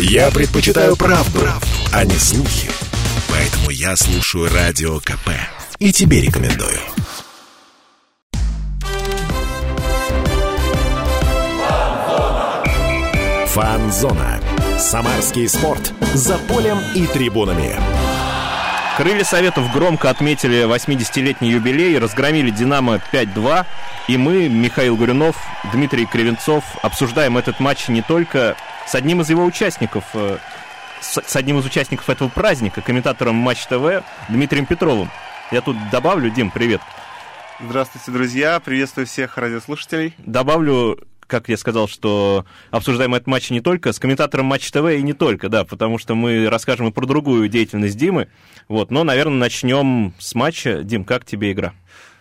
Я 0.00 0.30
предпочитаю 0.30 0.94
правду, 0.94 1.40
правду, 1.40 1.66
а 1.92 2.04
не 2.04 2.14
слухи. 2.14 2.70
Поэтому 3.28 3.70
я 3.70 3.96
слушаю 3.96 4.48
Радио 4.48 5.00
КП. 5.00 5.30
И 5.80 5.90
тебе 5.90 6.20
рекомендую. 6.20 6.78
Фанзона. 13.48 14.40
Самарский 14.78 15.48
спорт. 15.48 15.92
За 16.14 16.38
полем 16.38 16.78
и 16.94 17.04
трибунами. 17.08 17.74
Крылья 18.96 19.24
Советов 19.24 19.72
громко 19.72 20.10
отметили 20.10 20.64
80-летний 20.64 21.50
юбилей, 21.50 21.98
разгромили 21.98 22.50
«Динамо» 22.50 23.00
5-2. 23.12 23.66
И 24.06 24.16
мы, 24.16 24.48
Михаил 24.48 24.96
Гурюнов, 24.96 25.36
Дмитрий 25.72 26.06
Кривенцов, 26.06 26.62
обсуждаем 26.82 27.36
этот 27.36 27.58
матч 27.58 27.88
не 27.88 28.02
только 28.02 28.56
с 28.88 28.94
одним 28.94 29.20
из 29.20 29.28
его 29.28 29.44
участников, 29.44 30.04
э, 30.14 30.38
с 31.00 31.36
одним 31.36 31.58
из 31.58 31.66
участников 31.66 32.08
этого 32.08 32.28
праздника, 32.28 32.80
комментатором 32.80 33.34
Матч 33.34 33.66
ТВ 33.66 34.02
Дмитрием 34.28 34.66
Петровым. 34.66 35.10
Я 35.52 35.60
тут 35.60 35.76
добавлю, 35.90 36.30
Дим, 36.30 36.50
привет. 36.50 36.80
Здравствуйте, 37.60 38.10
друзья. 38.10 38.60
Приветствую 38.60 39.06
всех 39.06 39.36
радиослушателей. 39.36 40.14
Добавлю 40.18 40.98
как 41.26 41.50
я 41.50 41.58
сказал, 41.58 41.88
что 41.88 42.46
обсуждаем 42.70 43.14
этот 43.14 43.26
матч 43.26 43.50
не 43.50 43.60
только 43.60 43.92
с 43.92 43.98
комментатором 43.98 44.46
Матч 44.46 44.70
ТВ 44.70 44.86
и 44.96 45.02
не 45.02 45.12
только, 45.12 45.50
да, 45.50 45.64
потому 45.64 45.98
что 45.98 46.14
мы 46.14 46.48
расскажем 46.48 46.88
и 46.88 46.90
про 46.90 47.04
другую 47.04 47.50
деятельность 47.50 47.98
Димы. 47.98 48.28
Вот, 48.66 48.90
но, 48.90 49.04
наверное, 49.04 49.36
начнем 49.36 50.14
с 50.18 50.34
матча. 50.34 50.82
Дим, 50.82 51.04
как 51.04 51.26
тебе 51.26 51.52
игра? 51.52 51.74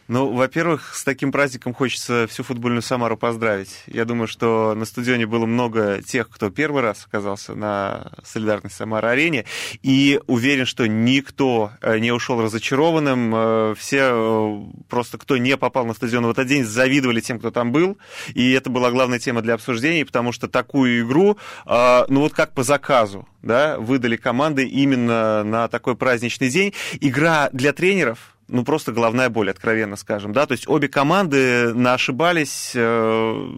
Ну, 0.07 0.31
во-первых, 0.31 0.95
с 0.95 1.03
таким 1.03 1.33
праздником 1.33 1.73
хочется 1.73 2.27
всю 2.29 2.43
футбольную 2.43 2.81
Самару 2.81 3.17
поздравить. 3.17 3.83
Я 3.87 4.05
думаю, 4.05 4.27
что 4.27 4.73
на 4.73 4.85
стадионе 4.85 5.25
было 5.25 5.45
много 5.45 6.01
тех, 6.01 6.29
кто 6.29 6.49
первый 6.49 6.81
раз 6.81 7.05
оказался 7.05 7.55
на 7.55 8.11
солидарной 8.23 8.71
Самара-арене, 8.71 9.43
и 9.83 10.21
уверен, 10.27 10.65
что 10.65 10.87
никто 10.87 11.71
э, 11.81 11.99
не 11.99 12.13
ушел 12.13 12.41
разочарованным. 12.41 13.33
Э, 13.35 13.75
все 13.77 14.11
э, 14.13 14.61
просто, 14.87 15.17
кто 15.17 15.35
не 15.35 15.57
попал 15.57 15.85
на 15.85 15.93
стадион 15.93 16.25
в 16.27 16.29
этот 16.29 16.47
день, 16.47 16.63
завидовали 16.63 17.19
тем, 17.19 17.37
кто 17.37 17.51
там 17.51 17.73
был, 17.73 17.97
и 18.33 18.53
это 18.53 18.69
была 18.69 18.91
главная 18.91 19.19
тема 19.19 19.41
для 19.41 19.55
обсуждений, 19.55 20.05
потому 20.05 20.31
что 20.31 20.47
такую 20.47 21.01
игру, 21.01 21.37
ну 21.65 22.21
вот 22.21 22.33
как 22.33 22.53
по 22.53 22.63
заказу, 22.63 23.27
да, 23.41 23.77
выдали 23.77 24.15
команды 24.15 24.67
именно 24.67 25.43
на 25.43 25.67
такой 25.67 25.95
праздничный 25.95 26.49
день. 26.49 26.73
Игра 27.01 27.49
для 27.51 27.73
тренеров, 27.73 28.36
ну, 28.47 28.63
просто 28.63 28.91
головная 28.91 29.29
боль, 29.29 29.49
откровенно 29.49 29.95
скажем, 29.95 30.33
да, 30.33 30.45
то 30.45 30.53
есть 30.53 30.67
обе 30.67 30.87
команды 30.87 31.73
ошибались 31.93 32.71
э, 32.75 33.49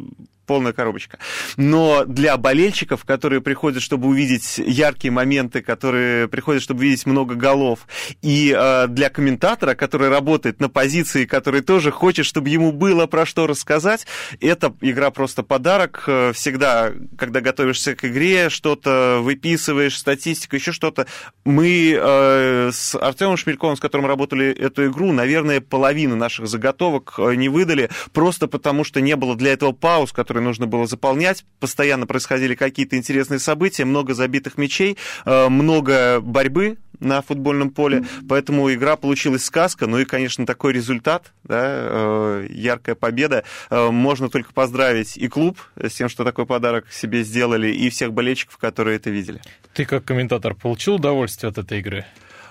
полная 0.49 0.73
коробочка. 0.73 1.19
Но 1.57 2.05
для 2.05 2.35
болельщиков, 2.35 3.05
которые 3.05 3.39
приходят, 3.39 3.83
чтобы 3.83 4.07
увидеть 4.07 4.57
яркие 4.57 5.11
моменты, 5.11 5.61
которые 5.61 6.27
приходят, 6.27 6.63
чтобы 6.63 6.85
видеть 6.85 7.05
много 7.05 7.35
голов, 7.35 7.81
и 8.23 8.51
э, 8.57 8.87
для 8.87 9.11
комментатора, 9.11 9.75
который 9.75 10.09
работает 10.09 10.59
на 10.59 10.67
позиции, 10.67 11.25
который 11.25 11.61
тоже 11.61 11.91
хочет, 11.91 12.25
чтобы 12.25 12.49
ему 12.49 12.71
было 12.71 13.05
про 13.05 13.27
что 13.27 13.45
рассказать, 13.45 14.07
эта 14.41 14.73
игра 14.81 15.11
просто 15.11 15.43
подарок. 15.43 16.05
Э, 16.07 16.31
всегда, 16.33 16.93
когда 17.15 17.41
готовишься 17.41 17.93
к 17.93 18.05
игре, 18.05 18.49
что-то 18.49 19.19
выписываешь, 19.21 19.95
статистику, 19.99 20.55
еще 20.55 20.71
что-то. 20.71 21.05
Мы 21.45 21.95
э, 21.95 22.71
с 22.73 22.95
Артемом 22.95 23.37
Шмельковым, 23.37 23.77
с 23.77 23.79
которым 23.79 24.07
работали 24.07 24.51
эту 24.51 24.87
игру, 24.87 25.11
наверное, 25.11 25.61
половину 25.61 26.15
наших 26.15 26.47
заготовок 26.47 27.13
э, 27.19 27.35
не 27.35 27.49
выдали, 27.49 27.91
просто 28.13 28.47
потому 28.47 28.83
что 28.83 28.99
не 28.99 29.15
было 29.15 29.35
для 29.35 29.53
этого 29.53 29.73
пауз, 29.73 30.11
которые 30.11 30.38
которые 30.39 30.45
нужно 30.45 30.67
было 30.67 30.87
заполнять. 30.87 31.45
Постоянно 31.59 32.07
происходили 32.07 32.55
какие-то 32.55 32.95
интересные 32.95 33.39
события, 33.39 33.85
много 33.85 34.13
забитых 34.13 34.57
мячей, 34.57 34.97
э, 35.25 35.49
много 35.49 36.21
борьбы 36.21 36.77
на 36.99 37.21
футбольном 37.21 37.69
поле, 37.69 38.03
поэтому 38.27 38.71
игра 38.73 38.97
получилась 38.97 39.45
сказка, 39.45 39.87
ну 39.87 39.99
и, 39.99 40.05
конечно, 40.05 40.45
такой 40.45 40.73
результат, 40.73 41.31
да, 41.45 41.61
э, 41.63 42.47
яркая 42.49 42.95
победа, 42.95 43.43
э, 43.69 43.89
можно 43.89 44.29
только 44.29 44.51
поздравить 44.53 45.17
и 45.17 45.27
клуб 45.29 45.57
с 45.75 45.93
тем, 45.93 46.09
что 46.09 46.25
такой 46.25 46.45
подарок 46.45 46.91
себе 46.91 47.23
сделали, 47.23 47.69
и 47.69 47.89
всех 47.89 48.11
болельщиков, 48.11 48.57
которые 48.57 48.97
это 48.97 49.09
видели. 49.09 49.41
Ты 49.73 49.85
как 49.85 50.03
комментатор 50.03 50.55
получил 50.55 50.95
удовольствие 50.95 51.49
от 51.49 51.57
этой 51.57 51.79
игры? 51.79 52.05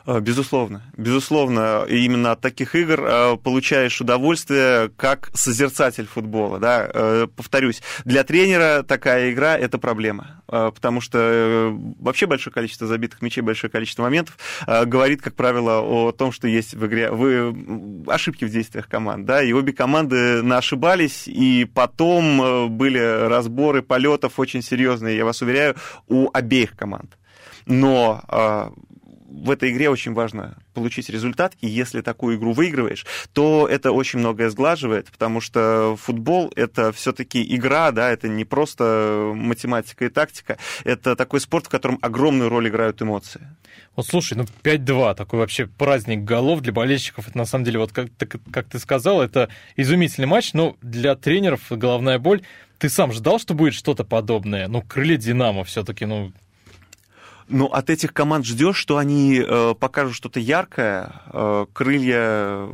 Э, 0.08 0.20
безусловно. 0.20 0.80
Безусловно, 0.96 1.84
именно 1.86 2.32
от 2.32 2.40
таких 2.40 2.74
игр 2.74 2.98
э, 2.98 3.36
получаешь 3.36 4.00
удовольствие 4.00 4.88
как 4.96 5.30
созерцатель 5.34 6.06
футбола. 6.06 6.58
Да? 6.58 6.90
Э, 6.94 7.26
повторюсь, 7.36 7.82
для 8.06 8.24
тренера 8.24 8.82
такая 8.82 9.30
игра– 9.30 9.58
это 9.58 9.76
проблема, 9.76 10.42
потому 10.46 11.02
что 11.02 11.76
вообще 12.00 12.26
большое 12.26 12.54
количество 12.54 12.86
забитых 12.86 13.20
мячей, 13.20 13.42
большое 13.42 13.70
количество 13.70 14.02
моментов 14.02 14.38
говорит, 14.66 15.20
как 15.20 15.34
правило, 15.34 15.80
о 15.82 16.12
том, 16.12 16.32
что 16.32 16.48
есть 16.48 16.72
в 16.72 16.86
игре 16.86 17.10
вы... 17.10 17.54
ошибки 18.06 18.46
в 18.46 18.50
действиях 18.50 18.88
команд. 18.88 19.26
Да? 19.26 19.42
И 19.42 19.52
обе 19.52 19.74
команды 19.74 20.40
ошибались, 20.50 21.24
и 21.26 21.66
потом 21.66 22.70
были 22.78 23.28
разборы 23.28 23.82
полетов 23.82 24.38
очень 24.38 24.62
серьезные, 24.62 25.18
я 25.18 25.26
вас 25.26 25.42
уверяю, 25.42 25.76
у 26.06 26.30
обеих 26.32 26.74
команд. 26.76 27.18
Но 27.66 28.22
в 29.28 29.50
этой 29.50 29.70
игре 29.70 29.90
очень 29.90 30.14
важно 30.14 30.56
получить 30.72 31.10
результат, 31.10 31.54
и 31.60 31.68
если 31.68 32.00
такую 32.00 32.36
игру 32.36 32.52
выигрываешь, 32.52 33.04
то 33.32 33.68
это 33.70 33.92
очень 33.92 34.18
многое 34.18 34.48
сглаживает, 34.48 35.10
потому 35.10 35.40
что 35.40 35.96
футбол— 36.00 36.50
это 36.56 36.92
все-таки 36.92 37.44
игра, 37.54 37.90
да, 37.92 38.10
это 38.10 38.28
не 38.28 38.44
просто 38.44 39.32
математика 39.34 40.06
и 40.06 40.08
тактика, 40.08 40.56
это 40.84 41.14
такой 41.14 41.40
спорт, 41.40 41.66
в 41.66 41.68
котором 41.68 41.98
огромную 42.00 42.48
роль 42.48 42.68
играют 42.68 43.02
эмоции. 43.02 43.46
Вот 43.96 44.06
слушай, 44.06 44.34
ну 44.34 44.46
5-2, 44.62 45.14
такой 45.14 45.40
вообще 45.40 45.66
праздник 45.66 46.24
голов 46.24 46.60
для 46.60 46.72
болельщиков, 46.72 47.28
это 47.28 47.36
на 47.36 47.44
самом 47.44 47.64
деле, 47.64 47.78
вот 47.78 47.92
как, 47.92 48.08
как 48.50 48.68
ты 48.68 48.78
сказал, 48.78 49.20
это 49.20 49.50
изумительный 49.76 50.26
матч, 50.26 50.54
но 50.54 50.76
для 50.80 51.14
тренеров 51.16 51.60
головная 51.70 52.18
боль. 52.18 52.42
Ты 52.78 52.88
сам 52.88 53.12
ждал, 53.12 53.40
что 53.40 53.54
будет 53.54 53.74
что-то 53.74 54.04
подобное? 54.04 54.68
Ну, 54.68 54.82
крылья 54.82 55.16
Динамо 55.16 55.64
все-таки, 55.64 56.06
ну, 56.06 56.32
ну, 57.48 57.66
от 57.66 57.90
этих 57.90 58.12
команд 58.12 58.46
ждешь, 58.46 58.76
что 58.76 58.98
они 58.98 59.42
э, 59.44 59.74
покажут 59.78 60.14
что-то 60.14 60.40
яркое. 60.40 61.12
Э, 61.32 61.66
крылья, 61.72 62.68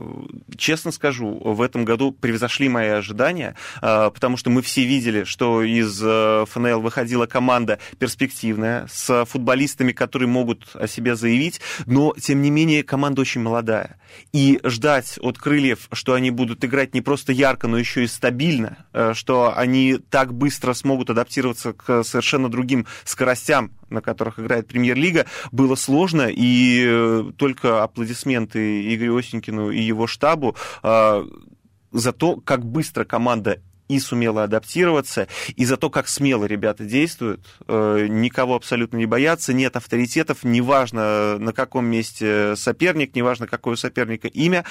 честно 0.56 0.90
скажу, 0.90 1.40
в 1.42 1.62
этом 1.62 1.84
году 1.84 2.12
превзошли 2.12 2.68
мои 2.68 2.88
ожидания, 2.88 3.56
э, 3.80 4.10
потому 4.12 4.36
что 4.36 4.50
мы 4.50 4.62
все 4.62 4.84
видели, 4.84 5.24
что 5.24 5.62
из 5.62 6.00
э, 6.02 6.44
ФНЛ 6.50 6.80
выходила 6.80 7.26
команда 7.26 7.78
перспективная, 7.98 8.86
с 8.90 9.24
футболистами, 9.26 9.92
которые 9.92 10.28
могут 10.28 10.74
о 10.74 10.86
себе 10.86 11.16
заявить, 11.16 11.60
но, 11.86 12.14
тем 12.20 12.42
не 12.42 12.50
менее, 12.50 12.82
команда 12.82 13.20
очень 13.22 13.40
молодая. 13.40 13.98
И 14.32 14.60
ждать 14.64 15.18
от 15.20 15.38
крыльев, 15.38 15.88
что 15.92 16.14
они 16.14 16.30
будут 16.30 16.64
играть 16.64 16.94
не 16.94 17.00
просто 17.00 17.32
ярко, 17.32 17.68
но 17.68 17.78
еще 17.78 18.04
и 18.04 18.06
стабильно, 18.06 18.86
э, 18.92 19.12
что 19.14 19.56
они 19.56 19.98
так 20.10 20.34
быстро 20.34 20.72
смогут 20.74 21.10
адаптироваться 21.10 21.72
к 21.72 22.02
совершенно 22.02 22.48
другим 22.48 22.86
скоростям, 23.04 23.72
на 23.90 24.00
которых 24.00 24.38
играет 24.38 24.66
премьер-лига, 24.66 25.26
было 25.52 25.74
сложно, 25.74 26.28
и 26.30 26.84
э, 26.86 27.24
только 27.36 27.82
аплодисменты 27.82 28.94
Игорю 28.94 29.16
Осенькину 29.16 29.70
и 29.70 29.80
его 29.80 30.06
штабу 30.06 30.56
э, 30.82 31.24
за 31.92 32.12
то, 32.12 32.36
как 32.36 32.64
быстро 32.64 33.04
команда 33.04 33.60
и 33.88 33.98
сумела 33.98 34.44
адаптироваться, 34.44 35.28
и 35.56 35.64
за 35.64 35.76
то, 35.76 35.90
как 35.90 36.08
смело 36.08 36.46
ребята 36.46 36.84
действуют, 36.84 37.46
э, 37.68 38.06
никого 38.08 38.54
абсолютно 38.54 38.96
не 38.96 39.06
боятся, 39.06 39.52
нет 39.52 39.76
авторитетов, 39.76 40.42
неважно 40.42 41.38
на 41.38 41.52
каком 41.52 41.86
месте 41.86 42.56
соперник, 42.56 43.14
неважно 43.14 43.46
какое 43.46 43.74
у 43.74 43.76
соперника 43.76 44.28
имя, 44.28 44.64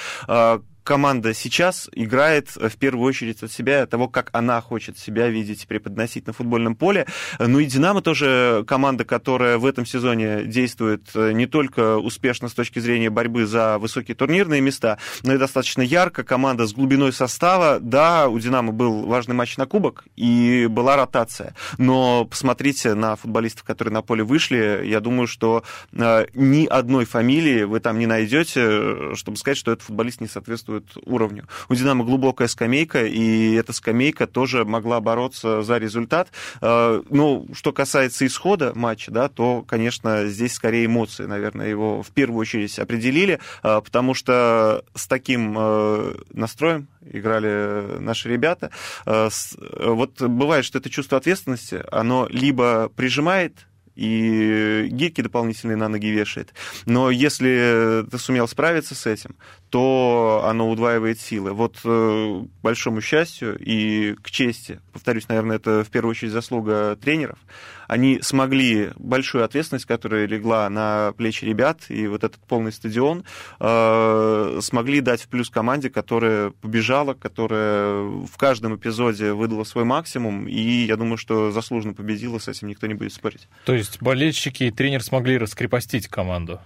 команда 0.84 1.34
сейчас 1.34 1.88
играет 1.92 2.50
э, 2.56 2.68
в 2.68 2.76
первую 2.76 3.08
очередь 3.08 3.42
от 3.42 3.50
себя, 3.50 3.82
от 3.82 3.90
того, 3.90 4.06
как 4.06 4.28
она 4.32 4.60
хочет 4.60 4.98
себя 4.98 5.28
видеть 5.28 5.64
и 5.64 5.66
преподносить 5.66 6.26
на 6.26 6.32
футбольном 6.32 6.76
поле. 6.76 7.06
Ну 7.38 7.58
и 7.58 7.64
«Динамо» 7.64 8.02
тоже 8.02 8.64
команда, 8.68 9.04
которая 9.04 9.58
в 9.58 9.66
этом 9.66 9.86
сезоне 9.86 10.44
действует 10.44 11.10
э, 11.14 11.32
не 11.32 11.46
только 11.46 11.96
успешно 11.96 12.48
с 12.48 12.52
точки 12.52 12.78
зрения 12.78 13.10
борьбы 13.10 13.46
за 13.46 13.78
высокие 13.78 14.14
турнирные 14.14 14.60
места, 14.60 14.98
но 15.22 15.34
и 15.34 15.38
достаточно 15.38 15.82
ярко. 15.82 16.22
Команда 16.22 16.66
с 16.66 16.74
глубиной 16.74 17.12
состава. 17.12 17.78
Да, 17.80 18.28
у 18.28 18.38
«Динамо» 18.38 18.72
был 18.72 19.06
важный 19.06 19.34
матч 19.34 19.56
на 19.56 19.66
кубок 19.66 20.04
и 20.16 20.66
была 20.70 20.96
ротация. 20.96 21.54
Но 21.78 22.26
посмотрите 22.26 22.94
на 22.94 23.16
футболистов, 23.16 23.64
которые 23.64 23.92
на 23.94 24.02
поле 24.02 24.22
вышли. 24.22 24.82
Я 24.84 25.00
думаю, 25.00 25.26
что 25.26 25.64
э, 25.92 26.26
ни 26.34 26.66
одной 26.66 27.06
фамилии 27.06 27.64
вы 27.64 27.80
там 27.80 27.98
не 27.98 28.06
найдете, 28.06 29.14
чтобы 29.14 29.38
сказать, 29.38 29.56
что 29.56 29.72
этот 29.72 29.86
футболист 29.86 30.20
не 30.20 30.28
соответствует 30.28 30.73
соответствует 30.74 31.06
уровню. 31.06 31.46
У 31.68 31.74
«Динамо» 31.74 32.04
глубокая 32.04 32.48
скамейка, 32.48 33.04
и 33.04 33.54
эта 33.54 33.72
скамейка 33.72 34.26
тоже 34.26 34.64
могла 34.64 35.00
бороться 35.00 35.62
за 35.62 35.78
результат. 35.78 36.28
Э, 36.60 37.02
ну, 37.10 37.46
что 37.52 37.72
касается 37.72 38.26
исхода 38.26 38.72
матча, 38.74 39.10
да, 39.10 39.28
то, 39.28 39.62
конечно, 39.66 40.26
здесь 40.26 40.54
скорее 40.54 40.86
эмоции, 40.86 41.24
наверное, 41.24 41.68
его 41.68 42.02
в 42.02 42.10
первую 42.10 42.40
очередь 42.40 42.78
определили, 42.78 43.40
э, 43.62 43.80
потому 43.84 44.14
что 44.14 44.84
с 44.94 45.06
таким 45.06 45.54
э, 45.56 46.14
настроем 46.32 46.88
играли 47.10 47.98
наши 47.98 48.30
ребята. 48.30 48.70
Вот 49.04 50.22
бывает, 50.22 50.64
что 50.64 50.78
это 50.78 50.88
чувство 50.88 51.18
ответственности, 51.18 51.82
оно 51.90 52.26
либо 52.30 52.88
прижимает 52.88 53.66
и 53.94 54.88
гирьки 54.90 55.22
дополнительные 55.22 55.76
на 55.76 55.88
ноги 55.88 56.08
вешает. 56.08 56.52
Но 56.84 57.10
если 57.10 58.04
ты 58.10 58.18
сумел 58.18 58.48
справиться 58.48 58.94
с 58.94 59.06
этим, 59.06 59.36
то 59.74 60.44
оно 60.46 60.70
удваивает 60.70 61.18
силы. 61.18 61.52
Вот 61.52 61.80
э, 61.84 62.42
к 62.44 62.62
большому 62.62 63.00
счастью 63.00 63.58
и 63.58 64.14
к 64.22 64.30
чести, 64.30 64.78
повторюсь, 64.92 65.26
наверное, 65.26 65.56
это 65.56 65.82
в 65.82 65.90
первую 65.90 66.12
очередь 66.12 66.30
заслуга 66.30 66.94
тренеров, 66.94 67.40
они 67.88 68.20
смогли 68.22 68.92
большую 68.94 69.44
ответственность, 69.44 69.84
которая 69.84 70.26
легла 70.26 70.70
на 70.70 71.12
плечи 71.16 71.44
ребят, 71.44 71.80
и 71.88 72.06
вот 72.06 72.22
этот 72.22 72.40
полный 72.46 72.70
стадион, 72.70 73.24
э, 73.58 74.60
смогли 74.62 75.00
дать 75.00 75.22
в 75.22 75.26
плюс 75.26 75.50
команде, 75.50 75.90
которая 75.90 76.50
побежала, 76.50 77.14
которая 77.14 78.04
в 78.04 78.36
каждом 78.36 78.76
эпизоде 78.76 79.32
выдала 79.32 79.64
свой 79.64 79.82
максимум, 79.82 80.46
и 80.46 80.84
я 80.84 80.94
думаю, 80.94 81.16
что 81.16 81.50
заслуженно 81.50 81.94
победила, 81.94 82.38
с 82.38 82.46
этим 82.46 82.68
никто 82.68 82.86
не 82.86 82.94
будет 82.94 83.12
спорить. 83.12 83.48
То 83.64 83.74
есть 83.74 84.00
болельщики 84.00 84.62
и 84.62 84.70
тренер 84.70 85.02
смогли 85.02 85.36
раскрепостить 85.36 86.06
команду? 86.06 86.60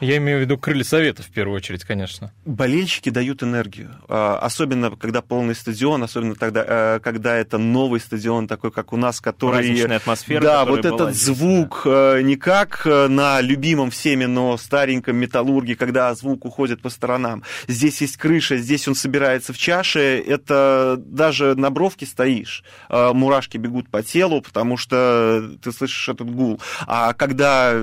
Я 0.00 0.16
имею 0.16 0.38
в 0.38 0.40
виду 0.42 0.58
крылья 0.58 0.84
совета 0.84 1.22
в 1.22 1.30
первую 1.30 1.56
очередь, 1.56 1.84
конечно. 1.84 2.32
Болельщики 2.44 3.10
дают 3.10 3.42
энергию. 3.42 3.90
А, 4.08 4.38
особенно, 4.38 4.90
когда 4.90 5.22
полный 5.22 5.54
стадион, 5.54 6.02
особенно 6.02 6.34
тогда, 6.34 6.64
э, 6.66 7.00
когда 7.00 7.36
это 7.36 7.58
новый 7.58 8.00
стадион, 8.00 8.48
такой, 8.48 8.70
как 8.72 8.92
у 8.92 8.96
нас, 8.96 9.20
который... 9.20 9.52
Праздничная 9.52 9.96
атмосфера. 9.98 10.42
Да, 10.42 10.64
вот 10.64 10.84
этот 10.84 11.14
здесь, 11.14 11.36
звук 11.36 11.82
да. 11.84 12.18
Э, 12.18 12.22
не 12.22 12.36
как 12.36 12.82
э, 12.86 13.08
на 13.08 13.40
любимом 13.40 13.90
всеми, 13.90 14.24
но 14.24 14.56
стареньком 14.56 15.16
металлурге, 15.16 15.76
когда 15.76 16.14
звук 16.14 16.44
уходит 16.44 16.82
по 16.82 16.90
сторонам. 16.90 17.42
Здесь 17.68 18.00
есть 18.00 18.16
крыша, 18.16 18.56
здесь 18.56 18.88
он 18.88 18.94
собирается 18.94 19.52
в 19.52 19.58
чаше. 19.58 20.22
Это 20.26 20.96
даже 20.98 21.54
на 21.54 21.70
бровке 21.70 22.06
стоишь, 22.06 22.64
мурашки 22.88 23.56
бегут 23.58 23.88
по 23.88 24.02
телу, 24.02 24.40
потому 24.40 24.76
что 24.76 25.50
ты 25.62 25.72
слышишь 25.72 26.08
этот 26.08 26.30
гул. 26.30 26.60
А 26.86 27.12
когда 27.14 27.74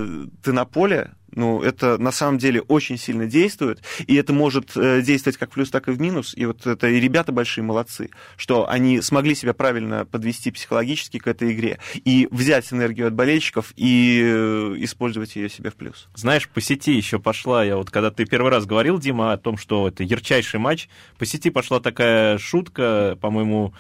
ты 0.44 0.52
на 0.52 0.66
поле, 0.66 1.12
ну, 1.34 1.62
это 1.62 1.98
на 1.98 2.12
самом 2.12 2.38
деле 2.38 2.62
очень 2.62 2.98
сильно 2.98 3.26
действует, 3.26 3.82
и 4.06 4.16
это 4.16 4.34
может 4.34 4.72
э, 4.76 5.02
действовать 5.02 5.38
как 5.38 5.52
в 5.52 5.54
плюс, 5.54 5.70
так 5.70 5.88
и 5.88 5.92
в 5.92 6.00
минус. 6.00 6.34
И 6.36 6.46
вот 6.46 6.66
это 6.66 6.88
и 6.88 7.00
ребята 7.00 7.32
большие 7.32 7.64
молодцы, 7.64 8.10
что 8.38 8.70
они 8.70 9.02
смогли 9.02 9.36
себя 9.36 9.54
правильно 9.54 10.06
подвести 10.06 10.52
психологически 10.52 11.20
к 11.20 11.28
этой 11.28 11.54
игре 11.54 11.80
и 11.94 12.28
взять 12.32 12.72
энергию 12.72 13.08
от 13.08 13.14
болельщиков 13.14 13.74
и 13.76 14.22
э, 14.24 14.76
использовать 14.80 15.36
ее 15.36 15.50
себе 15.50 15.70
в 15.70 15.76
плюс. 15.76 16.08
Знаешь, 16.16 16.50
по 16.50 16.62
сети 16.62 16.94
еще 16.94 17.20
пошла, 17.20 17.64
я 17.64 17.78
вот 17.78 17.90
когда 17.90 18.12
ты 18.12 18.26
первый 18.26 18.52
раз 18.52 18.66
говорил, 18.66 19.00
Дима, 19.00 19.34
о 19.34 19.38
том, 19.38 19.58
что 19.58 19.88
это 19.88 20.04
ярчайший 20.04 20.60
матч, 20.60 20.90
по 21.18 21.26
сети 21.26 21.50
пошла 21.50 21.80
такая 21.80 22.38
шутка, 22.38 23.18
по-моему, 23.22 23.74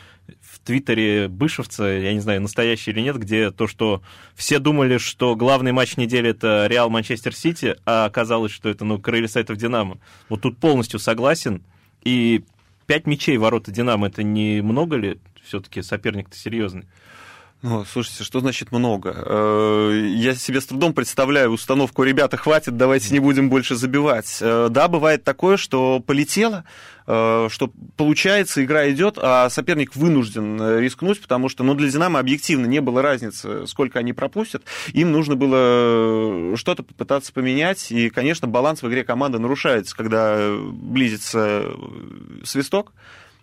Твиттере 0.63 1.27
Бышевца, 1.27 1.91
я 1.91 2.13
не 2.13 2.19
знаю, 2.19 2.41
настоящий 2.41 2.91
или 2.91 3.01
нет, 3.01 3.17
где 3.17 3.51
то, 3.51 3.67
что 3.67 4.01
все 4.35 4.59
думали, 4.59 4.97
что 4.97 5.35
главный 5.35 5.71
матч 5.71 5.97
недели 5.97 6.29
это 6.29 6.67
Реал 6.67 6.89
Манчестер 6.89 7.35
Сити, 7.35 7.75
а 7.85 8.05
оказалось, 8.05 8.51
что 8.51 8.69
это, 8.69 8.85
ну, 8.85 8.99
крылья 8.99 9.27
сайтов 9.27 9.57
Динамо. 9.57 9.99
Вот 10.29 10.41
тут 10.41 10.57
полностью 10.57 10.99
согласен. 10.99 11.63
И 12.03 12.43
пять 12.85 13.07
мячей 13.07 13.37
ворота 13.37 13.71
Динамо, 13.71 14.07
это 14.07 14.23
не 14.23 14.61
много 14.61 14.97
ли? 14.97 15.19
Все-таки 15.43 15.81
соперник-то 15.81 16.37
серьезный. 16.37 16.85
Ну, 17.63 17.85
слушайте, 17.85 18.23
что 18.23 18.39
значит 18.39 18.71
много? 18.71 19.13
Э, 19.15 20.11
я 20.15 20.33
себе 20.33 20.59
с 20.61 20.65
трудом 20.65 20.93
представляю 20.95 21.51
установку, 21.51 22.01
ребята, 22.01 22.35
хватит, 22.35 22.75
давайте 22.75 23.13
не 23.13 23.19
будем 23.19 23.51
больше 23.51 23.75
забивать. 23.75 24.39
Э, 24.41 24.69
да, 24.71 24.87
бывает 24.87 25.23
такое, 25.23 25.57
что 25.57 25.99
полетело, 25.99 26.63
э, 27.05 27.49
что 27.51 27.71
получается, 27.97 28.63
игра 28.63 28.89
идет, 28.89 29.19
а 29.21 29.47
соперник 29.51 29.95
вынужден 29.95 30.79
рискнуть, 30.79 31.21
потому 31.21 31.49
что 31.49 31.63
ну, 31.63 31.75
для 31.75 31.87
«Динамо» 31.91 32.19
объективно 32.19 32.65
не 32.65 32.81
было 32.81 33.03
разницы, 33.03 33.67
сколько 33.67 33.99
они 33.99 34.11
пропустят. 34.13 34.63
Им 34.93 35.11
нужно 35.11 35.35
было 35.35 36.57
что-то 36.57 36.81
попытаться 36.81 37.31
поменять, 37.31 37.91
и, 37.91 38.09
конечно, 38.09 38.47
баланс 38.47 38.81
в 38.81 38.89
игре 38.89 39.03
команды 39.03 39.37
нарушается, 39.37 39.95
когда 39.95 40.51
близится 40.57 41.67
свисток, 42.43 42.91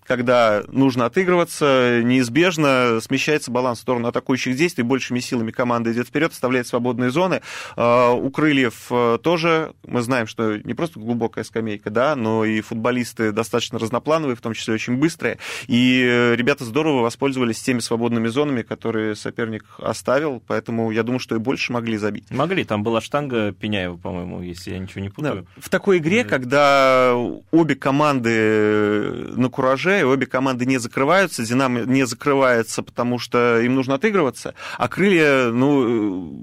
когда 0.08 0.62
нужно 0.69 1.05
отыгрываться, 1.05 2.00
неизбежно 2.02 2.99
смещается 3.02 3.50
баланс 3.50 3.78
в 3.78 3.82
сторону 3.82 4.08
атакующих 4.08 4.56
действий, 4.56 4.82
большими 4.82 5.20
силами 5.20 5.50
команда 5.50 5.93
идет 5.93 6.08
вперед, 6.08 6.32
оставляет 6.32 6.66
свободные 6.66 7.10
зоны. 7.10 7.43
А, 7.76 8.12
у 8.12 8.31
крыльев 8.31 8.87
э, 8.90 9.19
тоже 9.22 9.75
мы 9.87 10.00
знаем, 10.00 10.26
что 10.26 10.56
не 10.56 10.72
просто 10.72 10.99
глубокая 10.99 11.44
скамейка, 11.44 11.90
да, 11.90 12.16
но 12.16 12.46
и 12.46 12.62
футболисты 12.62 13.32
достаточно 13.32 13.78
разноплановые, 13.78 14.34
в 14.34 14.40
том 14.40 14.55
числе 14.55 14.75
очень 14.75 14.96
быстрые. 14.96 15.38
И 15.66 16.02
э, 16.02 16.34
ребята 16.34 16.64
здорово 16.64 17.02
воспользовались 17.02 17.60
теми 17.60 17.81
свободными 17.81 18.28
зонами, 18.28 18.62
которые 18.62 19.14
соперник 19.14 19.66
оставил, 19.76 20.43
поэтому 20.46 20.90
я 20.90 21.02
думаю, 21.02 21.20
что 21.20 21.37
и 21.37 21.38
больше 21.38 21.72
могли 21.72 21.99
забить. 21.99 22.31
Могли, 22.31 22.64
там 22.64 22.82
была 22.82 23.02
штанга 23.02 23.52
Пеняева, 23.52 23.99
по-моему, 23.99 24.40
если 24.40 24.70
я 24.70 24.78
ничего 24.78 25.02
не 25.02 25.10
путаю. 25.10 25.46
Да. 25.55 25.62
В 25.62 25.69
такой 25.69 25.99
игре, 25.99 26.25
да. 26.25 26.31
когда 26.31 27.14
обе 27.50 27.75
команды 27.75 29.28
на 29.37 29.50
кураже, 29.50 29.98
и 30.00 30.05
обе 30.05 30.27
команды 30.27 30.67
не 30.67 30.79
закрываются. 30.79 31.45
Динамо 31.45 31.81
не 31.81 32.06
закрывается, 32.06 32.83
потому 32.83 33.19
что 33.19 33.61
им 33.61 33.75
нужно 33.75 33.95
отыгрываться. 33.95 34.55
А 34.77 34.89
крылья, 34.89 35.50
ну, 35.50 36.43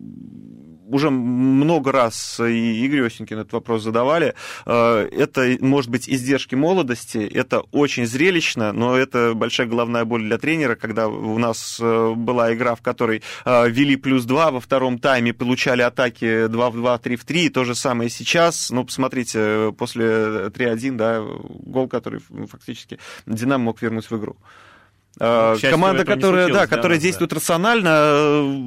уже 0.96 1.10
много 1.10 1.92
раз 1.92 2.40
и 2.40 2.86
Игорь 2.86 3.06
Осенькин 3.08 3.40
этот 3.40 3.54
вопрос 3.54 3.84
задавали. 3.84 4.34
Э, 4.66 5.08
это, 5.12 5.58
может 5.60 5.92
быть, 5.92 6.10
издержки 6.10 6.56
молодости, 6.56 7.18
это 7.18 7.62
очень 7.72 8.06
зрелищно, 8.06 8.72
но 8.72 8.96
это 8.96 9.34
большая 9.36 9.68
головная 9.68 10.06
боль 10.06 10.24
для 10.24 10.38
тренера, 10.38 10.76
когда 10.76 11.10
у 11.10 11.38
нас 11.38 11.80
э, 11.82 12.14
была 12.16 12.54
игра, 12.54 12.76
в 12.76 12.82
которой 12.82 13.22
э, 13.44 13.70
вели 13.70 13.98
плюс 13.98 14.24
2, 14.24 14.52
во 14.52 14.60
втором 14.62 14.98
тайме 14.98 15.34
получали 15.34 15.82
атаки 15.82 16.48
2 16.48 16.70
в 16.70 16.76
2, 16.76 16.98
3 16.98 17.16
в 17.18 17.26
3, 17.26 17.50
то 17.50 17.66
же 17.66 17.76
самое 17.76 18.10
сейчас. 18.10 18.72
Ну, 18.72 18.86
посмотрите, 18.86 19.74
после 19.78 20.06
3-1, 20.06 20.96
да, 20.96 21.22
гол, 21.22 21.90
который 21.90 22.22
фактически 22.50 23.00
Динамо 23.26 23.66
мог 23.66 23.82
вернуть 23.82 24.10
в 24.10 24.18
игру. 24.18 24.38
Э, 25.20 25.56
команда, 25.62 26.04
которая, 26.04 26.52
да, 26.52 26.68
которая 26.68 27.00
действует 27.00 27.30
да. 27.30 27.38
рационально, 27.38 27.90
э, 27.92 28.62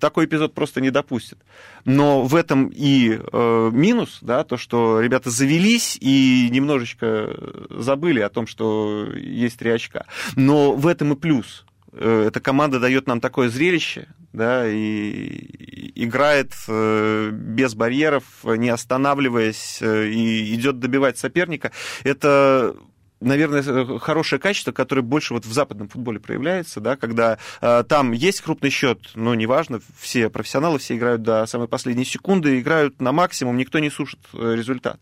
такой 0.00 0.24
эпизод 0.24 0.52
просто 0.52 0.80
не 0.80 0.90
допустит. 0.90 1.38
Но 1.84 2.22
в 2.22 2.34
этом 2.34 2.70
и 2.74 3.20
э, 3.20 3.70
минус, 3.72 4.18
да, 4.20 4.42
то, 4.42 4.56
что 4.56 5.00
ребята 5.00 5.30
завелись 5.30 5.96
и 6.00 6.48
немножечко 6.50 7.36
забыли 7.70 8.20
о 8.20 8.28
том, 8.28 8.46
что 8.46 9.06
есть 9.14 9.58
три 9.58 9.70
очка. 9.70 10.06
Но 10.34 10.72
в 10.72 10.86
этом 10.88 11.12
и 11.12 11.16
плюс. 11.16 11.64
Э, 11.92 12.24
эта 12.26 12.40
команда 12.40 12.80
дает 12.80 13.06
нам 13.06 13.20
такое 13.20 13.48
зрелище, 13.48 14.08
да, 14.32 14.68
и 14.68 15.92
играет 15.94 16.52
без 16.66 17.74
барьеров, 17.76 18.24
не 18.42 18.68
останавливаясь, 18.68 19.80
и 19.80 20.54
идет 20.54 20.80
добивать 20.80 21.18
соперника. 21.18 21.70
Это 22.02 22.74
наверное, 23.20 23.62
э, 23.62 23.98
хорошее 23.98 24.40
качество, 24.40 24.72
которое 24.72 25.02
больше 25.02 25.34
вот 25.34 25.44
в 25.44 25.52
западном 25.52 25.88
футболе 25.88 26.20
проявляется, 26.20 26.80
да, 26.80 26.96
когда 26.96 27.38
э, 27.60 27.84
там 27.88 28.12
есть 28.12 28.40
крупный 28.40 28.70
счет, 28.70 28.98
но 29.14 29.34
неважно, 29.34 29.80
все 29.98 30.30
профессионалы, 30.30 30.78
все 30.78 30.96
играют 30.96 31.22
до 31.22 31.46
самой 31.46 31.68
последней 31.68 32.04
секунды, 32.04 32.60
играют 32.60 33.00
на 33.00 33.12
максимум, 33.12 33.56
никто 33.56 33.78
не 33.78 33.90
сушит 33.90 34.20
э, 34.32 34.54
результат. 34.56 35.00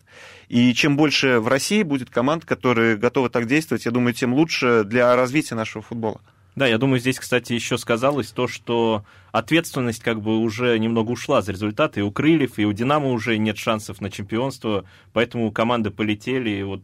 И 0.48 0.72
чем 0.74 0.96
больше 0.96 1.40
в 1.40 1.48
России 1.48 1.82
будет 1.82 2.10
команд, 2.10 2.44
которые 2.44 2.96
готовы 2.96 3.30
так 3.30 3.46
действовать, 3.46 3.84
я 3.84 3.90
думаю, 3.90 4.14
тем 4.14 4.34
лучше 4.34 4.84
для 4.84 5.14
развития 5.16 5.54
нашего 5.54 5.82
футбола. 5.82 6.20
Да, 6.54 6.66
я 6.66 6.76
думаю, 6.76 7.00
здесь, 7.00 7.18
кстати, 7.18 7.54
еще 7.54 7.78
сказалось 7.78 8.30
то, 8.30 8.46
что 8.46 9.04
ответственность 9.30 10.02
как 10.02 10.20
бы 10.20 10.38
уже 10.38 10.78
немного 10.78 11.12
ушла 11.12 11.40
за 11.40 11.52
результаты. 11.52 12.00
И 12.00 12.02
у 12.02 12.10
Крыльев, 12.10 12.58
и 12.58 12.66
у 12.66 12.72
Динамо 12.74 13.08
уже 13.08 13.38
нет 13.38 13.56
шансов 13.56 14.02
на 14.02 14.10
чемпионство, 14.10 14.84
поэтому 15.14 15.50
команды 15.50 15.90
полетели, 15.90 16.50
и 16.50 16.62
вот 16.62 16.82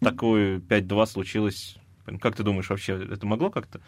такое 0.00 0.58
5-2 0.58 1.06
случилось. 1.06 1.76
Как 2.20 2.34
ты 2.36 2.42
думаешь, 2.42 2.68
вообще 2.68 3.00
это 3.10 3.26
могло 3.26 3.50
как-то 3.50 3.80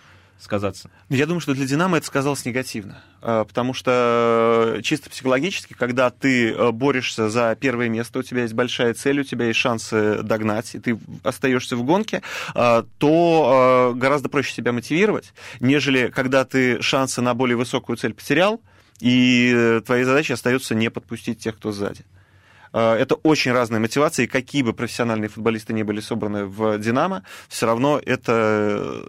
сказаться? 0.43 0.91
Я 1.09 1.27
думаю, 1.27 1.41
что 1.41 1.55
для 1.55 1.67
«Динамо» 1.67 1.99
это 1.99 2.07
сказалось 2.07 2.45
негативно, 2.45 3.03
а, 3.21 3.45
потому 3.45 3.75
что 3.75 4.75
э, 4.77 4.83
чисто 4.83 5.09
психологически, 5.09 5.75
когда 5.75 6.11
ты 6.11 6.51
э, 6.51 6.71
борешься 6.73 7.31
за 7.31 7.57
первое 7.59 7.89
место, 7.89 8.19
у 8.19 8.23
тебя 8.23 8.43
есть 8.43 8.55
большая 8.55 8.95
цель, 8.95 9.21
у 9.21 9.25
тебя 9.25 9.47
есть 9.47 9.59
шансы 9.59 10.23
догнать, 10.23 10.75
и 10.75 10.81
ты 10.81 10.99
остаешься 11.23 11.77
в 11.77 11.85
гонке, 11.85 12.23
а, 12.55 12.85
то 12.99 13.93
э, 13.95 13.99
гораздо 13.99 14.29
проще 14.29 14.53
себя 14.53 14.73
мотивировать, 14.73 15.33
нежели 15.61 16.09
когда 16.09 16.45
ты 16.45 16.83
шансы 16.83 17.23
на 17.23 17.35
более 17.35 17.57
высокую 17.57 17.97
цель 17.97 18.15
потерял, 18.15 18.61
и 19.01 19.81
твоей 19.85 20.05
задачей 20.05 20.35
остается 20.35 20.75
не 20.75 20.89
подпустить 20.89 21.41
тех, 21.41 21.57
кто 21.57 21.73
сзади. 21.73 22.05
Э, 22.73 22.95
это 22.95 23.15
очень 23.17 23.53
разные 23.53 23.81
мотивации, 23.81 24.27
какие 24.27 24.63
бы 24.63 24.73
профессиональные 24.73 25.29
футболисты 25.29 25.73
не 25.73 25.83
были 25.83 26.01
собраны 26.01 26.47
в 26.47 26.79
«Динамо», 26.79 27.25
все 27.49 27.67
равно 27.67 28.01
это 28.05 29.05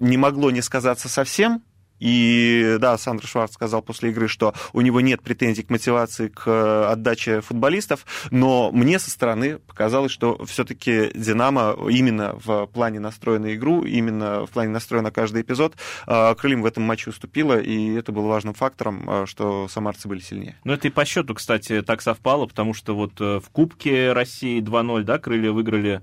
не 0.00 0.16
могло 0.16 0.50
не 0.50 0.62
сказаться 0.62 1.08
совсем, 1.08 1.62
И 2.04 2.76
да, 2.80 2.98
Сандер 2.98 3.26
Шварц 3.26 3.54
сказал 3.54 3.80
после 3.80 4.10
игры, 4.10 4.28
что 4.28 4.52
у 4.74 4.82
него 4.82 5.00
нет 5.00 5.22
претензий 5.22 5.62
к 5.62 5.70
мотивации, 5.70 6.28
к 6.28 6.90
отдаче 6.90 7.40
футболистов, 7.40 8.04
но 8.30 8.70
мне 8.72 8.98
со 8.98 9.10
стороны 9.10 9.58
показалось, 9.58 10.12
что 10.12 10.44
все-таки 10.44 11.10
Динамо 11.14 11.74
именно 11.88 12.38
в 12.44 12.66
плане 12.66 13.00
настроя 13.00 13.38
на 13.38 13.54
игру, 13.54 13.84
именно 13.84 14.44
в 14.44 14.50
плане 14.50 14.70
настроя 14.70 15.00
на 15.00 15.10
каждый 15.10 15.40
эпизод, 15.40 15.76
э, 16.06 16.34
Крыльям 16.34 16.60
в 16.60 16.66
этом 16.66 16.82
матче 16.82 17.08
уступило, 17.08 17.58
и 17.58 17.94
это 17.94 18.12
было 18.12 18.26
важным 18.26 18.52
фактором, 18.52 19.08
э, 19.08 19.24
что 19.26 19.66
самарцы 19.68 20.06
были 20.06 20.20
сильнее. 20.20 20.56
Ну, 20.64 20.74
это 20.74 20.88
и 20.88 20.90
по 20.90 21.06
счету, 21.06 21.32
кстати, 21.32 21.80
так 21.80 22.02
совпало, 22.02 22.44
потому 22.44 22.74
что 22.74 22.94
вот 22.94 23.18
в 23.18 23.44
Кубке 23.50 24.12
России 24.12 24.60
2-0, 24.60 25.04
да, 25.04 25.18
Крылья 25.18 25.52
выиграли 25.52 26.02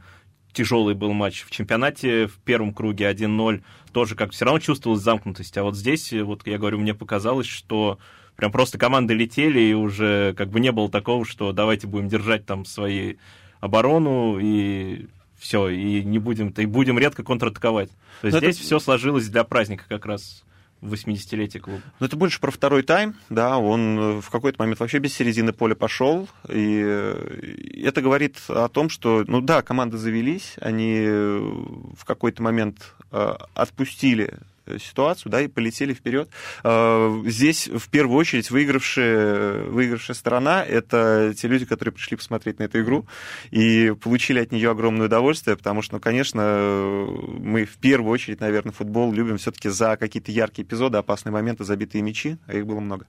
тяжелый 0.53 0.95
был 0.95 1.13
матч. 1.13 1.43
В 1.43 1.51
чемпионате 1.51 2.27
в 2.27 2.37
первом 2.39 2.73
круге 2.73 3.11
1-0 3.11 3.61
тоже 3.91 4.15
как 4.15 4.31
все 4.31 4.45
равно 4.45 4.59
чувствовалась 4.59 5.03
замкнутость. 5.03 5.57
А 5.57 5.63
вот 5.63 5.75
здесь, 5.75 6.11
вот 6.13 6.45
я 6.47 6.57
говорю, 6.57 6.79
мне 6.79 6.93
показалось, 6.93 7.47
что 7.47 7.99
прям 8.35 8.51
просто 8.51 8.77
команды 8.77 9.13
летели, 9.13 9.59
и 9.59 9.73
уже 9.73 10.33
как 10.37 10.49
бы 10.49 10.59
не 10.59 10.71
было 10.71 10.89
такого, 10.89 11.25
что 11.25 11.51
давайте 11.51 11.87
будем 11.87 12.07
держать 12.07 12.45
там 12.45 12.65
свои 12.65 13.15
оборону 13.59 14.39
и 14.39 15.07
все, 15.37 15.69
и 15.69 16.03
не 16.03 16.19
будем, 16.19 16.49
и 16.49 16.65
будем 16.65 16.99
редко 16.99 17.23
контратаковать. 17.23 17.89
То 18.21 18.27
есть 18.27 18.33
Но 18.33 18.39
здесь 18.39 18.57
это... 18.57 18.65
все 18.65 18.79
сложилось 18.79 19.27
для 19.27 19.43
праздника 19.43 19.85
как 19.87 20.05
раз. 20.05 20.43
80-летие 20.81 21.61
клуба. 21.61 21.81
Ну, 21.99 22.05
это 22.05 22.15
больше 22.15 22.39
про 22.39 22.51
второй 22.51 22.83
тайм, 22.83 23.15
да, 23.29 23.57
он 23.57 23.99
э, 23.99 24.21
в 24.21 24.29
какой-то 24.29 24.61
момент 24.61 24.79
вообще 24.79 24.99
без 24.99 25.13
середины 25.13 25.53
поля 25.53 25.75
пошел, 25.75 26.27
и 26.49 26.81
э, 26.83 27.83
это 27.83 28.01
говорит 28.01 28.37
о 28.47 28.67
том, 28.67 28.89
что, 28.89 29.23
ну 29.27 29.41
да, 29.41 29.61
команды 29.61 29.97
завелись, 29.97 30.55
они 30.59 30.97
э, 30.97 31.39
в 31.39 32.05
какой-то 32.05 32.41
момент 32.41 32.95
отпустили 33.53 34.37
ситуацию, 34.79 35.31
да, 35.31 35.41
и 35.41 35.47
полетели 35.47 35.93
вперед. 35.93 36.29
А, 36.63 37.21
здесь 37.25 37.67
в 37.67 37.89
первую 37.89 38.17
очередь 38.17 38.51
выигравшая, 38.51 39.63
выигравшая 39.63 40.15
сторона— 40.15 40.63
это 40.67 41.33
те 41.35 41.47
люди, 41.47 41.65
которые 41.65 41.93
пришли 41.93 42.17
посмотреть 42.17 42.59
на 42.59 42.63
эту 42.63 42.81
игру 42.81 43.05
и 43.51 43.93
получили 44.01 44.39
от 44.39 44.51
нее 44.51 44.71
огромное 44.71 45.07
удовольствие, 45.07 45.57
потому 45.57 45.81
что, 45.81 45.95
ну, 45.95 45.99
конечно, 45.99 46.41
мы 47.39 47.65
в 47.65 47.77
первую 47.77 48.11
очередь, 48.11 48.39
наверное, 48.39 48.71
футбол 48.71 49.11
любим 49.11 49.37
все-таки 49.37 49.69
за 49.69 49.97
какие-то 49.97 50.31
яркие 50.31 50.65
эпизоды, 50.65 50.97
опасные 50.97 51.33
моменты, 51.33 51.63
забитые 51.63 52.01
мячи, 52.01 52.37
а 52.47 52.53
их 52.53 52.65
было 52.65 52.79
много. 52.79 53.05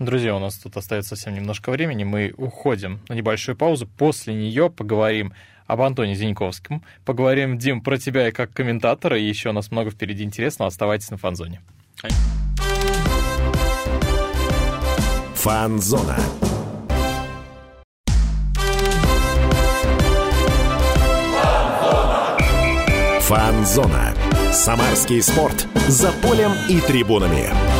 Друзья, 0.00 0.34
у 0.34 0.38
нас 0.38 0.56
тут 0.56 0.78
остается 0.78 1.10
совсем 1.10 1.34
немножко 1.34 1.70
времени. 1.70 2.04
Мы 2.04 2.32
уходим 2.38 3.00
на 3.10 3.12
небольшую 3.12 3.54
паузу. 3.54 3.86
После 3.86 4.32
нее 4.32 4.70
поговорим 4.70 5.34
об 5.70 5.82
Антоне 5.82 6.14
Зиньковском. 6.14 6.82
Поговорим, 7.04 7.56
Дим, 7.56 7.80
про 7.80 7.96
тебя 7.96 8.28
и 8.28 8.32
как 8.32 8.52
комментатора. 8.52 9.18
И 9.18 9.24
еще 9.24 9.50
у 9.50 9.52
нас 9.52 9.70
много 9.70 9.90
впереди 9.90 10.24
интересного. 10.24 10.68
Оставайтесь 10.68 11.10
на 11.10 11.16
фанзоне. 11.16 11.60
Фанзона. 15.34 16.18
Фанзона. 23.20 24.14
Самарский 24.52 25.22
спорт. 25.22 25.68
За 25.86 26.10
полем 26.20 26.50
и 26.68 26.80
трибунами. 26.80 27.79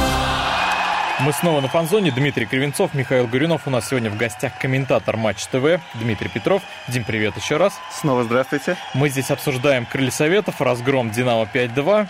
Мы 1.22 1.34
снова 1.34 1.60
на 1.60 1.68
фанзоне. 1.68 2.10
Дмитрий 2.10 2.46
Кривенцов, 2.46 2.94
Михаил 2.94 3.26
Гуринов. 3.26 3.66
У 3.66 3.70
нас 3.70 3.90
сегодня 3.90 4.08
в 4.08 4.16
гостях 4.16 4.58
комментатор 4.58 5.18
Матч 5.18 5.44
ТВ 5.48 5.78
Дмитрий 5.94 6.30
Петров. 6.30 6.62
Дим, 6.88 7.04
привет 7.04 7.36
еще 7.36 7.58
раз. 7.58 7.78
Снова 7.92 8.24
здравствуйте. 8.24 8.78
Мы 8.94 9.10
здесь 9.10 9.30
обсуждаем 9.30 9.84
крылья 9.84 10.10
советов, 10.10 10.62
разгром 10.62 11.10
Динамо 11.10 11.46
5-2. 11.52 12.08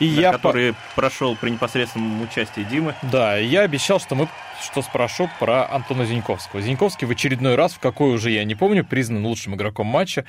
И 0.00 0.06
я 0.06 0.32
который 0.32 0.72
по... 0.72 0.78
прошел 0.96 1.36
при 1.36 1.50
непосредственном 1.50 2.22
участии 2.22 2.62
Димы. 2.62 2.96
Да, 3.02 3.36
я 3.36 3.60
обещал, 3.60 4.00
что 4.00 4.16
мы 4.16 4.28
что 4.60 4.82
спрошу 4.82 5.30
про 5.38 5.70
Антона 5.70 6.04
Зиньковского. 6.04 6.60
Зиньковский 6.60 7.06
в 7.06 7.10
очередной 7.10 7.54
раз, 7.54 7.74
в 7.74 7.78
какой 7.78 8.12
уже 8.12 8.30
я 8.30 8.42
не 8.44 8.56
помню, 8.56 8.84
признан 8.84 9.24
лучшим 9.24 9.54
игроком 9.54 9.86
матча. 9.86 10.24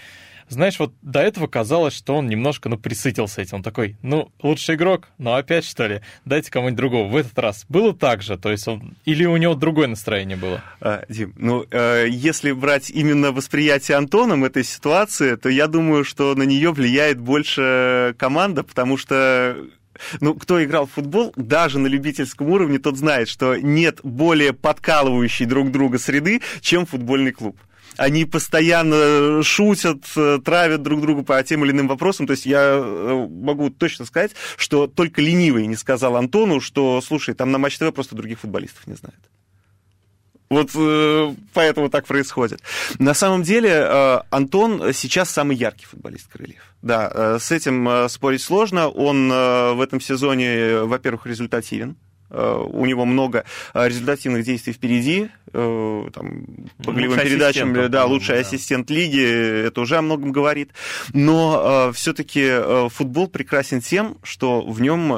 Знаешь, 0.49 0.79
вот 0.79 0.93
до 1.01 1.19
этого 1.19 1.47
казалось, 1.47 1.93
что 1.93 2.15
он 2.15 2.27
немножко, 2.27 2.69
ну, 2.69 2.77
присытился 2.77 3.41
этим. 3.41 3.57
Он 3.57 3.63
такой, 3.63 3.97
ну, 4.01 4.31
лучший 4.41 4.75
игрок, 4.75 5.09
ну, 5.17 5.33
опять, 5.33 5.65
что 5.65 5.87
ли, 5.87 6.01
дайте 6.25 6.51
кому-нибудь 6.51 6.77
другого. 6.77 7.07
В 7.07 7.15
этот 7.15 7.37
раз 7.39 7.65
было 7.69 7.93
так 7.93 8.21
же? 8.21 8.37
То 8.37 8.51
есть 8.51 8.67
он... 8.67 8.95
Или 9.05 9.25
у 9.25 9.37
него 9.37 9.55
другое 9.55 9.87
настроение 9.87 10.37
было? 10.37 10.61
А, 10.79 11.03
Дим, 11.09 11.33
ну, 11.37 11.65
э, 11.69 12.07
если 12.09 12.51
брать 12.51 12.89
именно 12.89 13.31
восприятие 13.31 13.97
Антоном 13.97 14.43
этой 14.43 14.63
ситуации, 14.63 15.35
то 15.35 15.49
я 15.49 15.67
думаю, 15.67 16.03
что 16.03 16.35
на 16.35 16.43
нее 16.43 16.71
влияет 16.71 17.19
больше 17.19 18.15
команда, 18.17 18.63
потому 18.63 18.97
что 18.97 19.57
ну, 20.19 20.35
кто 20.35 20.63
играл 20.63 20.87
в 20.87 20.91
футбол, 20.91 21.33
даже 21.35 21.79
на 21.79 21.87
любительском 21.87 22.49
уровне, 22.49 22.79
тот 22.79 22.97
знает, 22.97 23.29
что 23.29 23.55
нет 23.55 23.99
более 24.03 24.53
подкалывающей 24.53 25.45
друг 25.45 25.71
друга 25.71 25.99
среды, 25.99 26.41
чем 26.61 26.85
футбольный 26.85 27.31
клуб 27.31 27.57
они 27.97 28.25
постоянно 28.25 29.43
шутят, 29.43 30.03
э, 30.15 30.39
травят 30.43 30.81
друг 30.81 31.01
друга 31.01 31.23
по 31.23 31.41
тем 31.43 31.63
или 31.65 31.71
иным 31.71 31.87
вопросам. 31.87 32.27
То 32.27 32.31
есть 32.31 32.45
я 32.45 32.61
э, 32.61 33.27
могу 33.29 33.69
точно 33.69 34.05
сказать, 34.05 34.31
что 34.57 34.87
только 34.87 35.21
ленивый 35.21 35.67
не 35.67 35.75
сказал 35.75 36.15
Антону, 36.15 36.61
что, 36.61 37.01
слушай, 37.01 37.33
там 37.33 37.51
на 37.51 37.57
Матч 37.57 37.77
ТВ 37.77 37.93
просто 37.93 38.15
других 38.15 38.39
футболистов 38.39 38.87
не 38.87 38.95
знают. 38.95 39.19
Вот 40.51 40.71
э, 40.75 41.33
поэтому 41.53 41.89
так 41.89 42.05
происходит. 42.05 42.61
На 42.99 43.13
самом 43.13 43.41
деле 43.43 43.69
э, 43.69 44.19
Антон 44.31 44.93
сейчас 44.93 45.29
самый 45.29 45.55
яркий 45.55 45.85
футболист 45.85 46.27
Крыльев. 46.27 46.75
Да, 46.81 47.09
э, 47.13 47.37
с 47.39 47.51
этим 47.51 47.87
э, 47.87 48.09
спорить 48.09 48.41
сложно. 48.41 48.89
Он 48.89 49.31
э, 49.31 49.73
в 49.73 49.79
этом 49.79 50.01
сезоне, 50.01 50.81
во-первых, 50.81 51.25
результативен. 51.25 51.95
Э, 52.31 52.63
у 52.65 52.85
него 52.85 53.05
много 53.05 53.43
э, 53.73 53.87
результативных 53.87 54.45
действий 54.45 54.71
впереди, 54.73 55.29
э, 55.51 56.07
там, 56.13 56.45
по 56.83 56.93
голевым 56.93 57.19
передачам, 57.19 57.89
да, 57.89 58.05
лучший 58.05 58.35
да. 58.35 58.41
ассистент 58.41 58.89
лиги, 58.89 59.65
это 59.67 59.81
уже 59.81 59.97
о 59.97 60.01
многом 60.01 60.31
говорит. 60.31 60.71
Но 61.13 61.91
все-таки 61.93 62.89
футбол 62.89 63.27
прекрасен 63.27 63.81
тем, 63.81 64.17
что 64.23 64.61
в 64.61 64.81
нем 64.81 65.11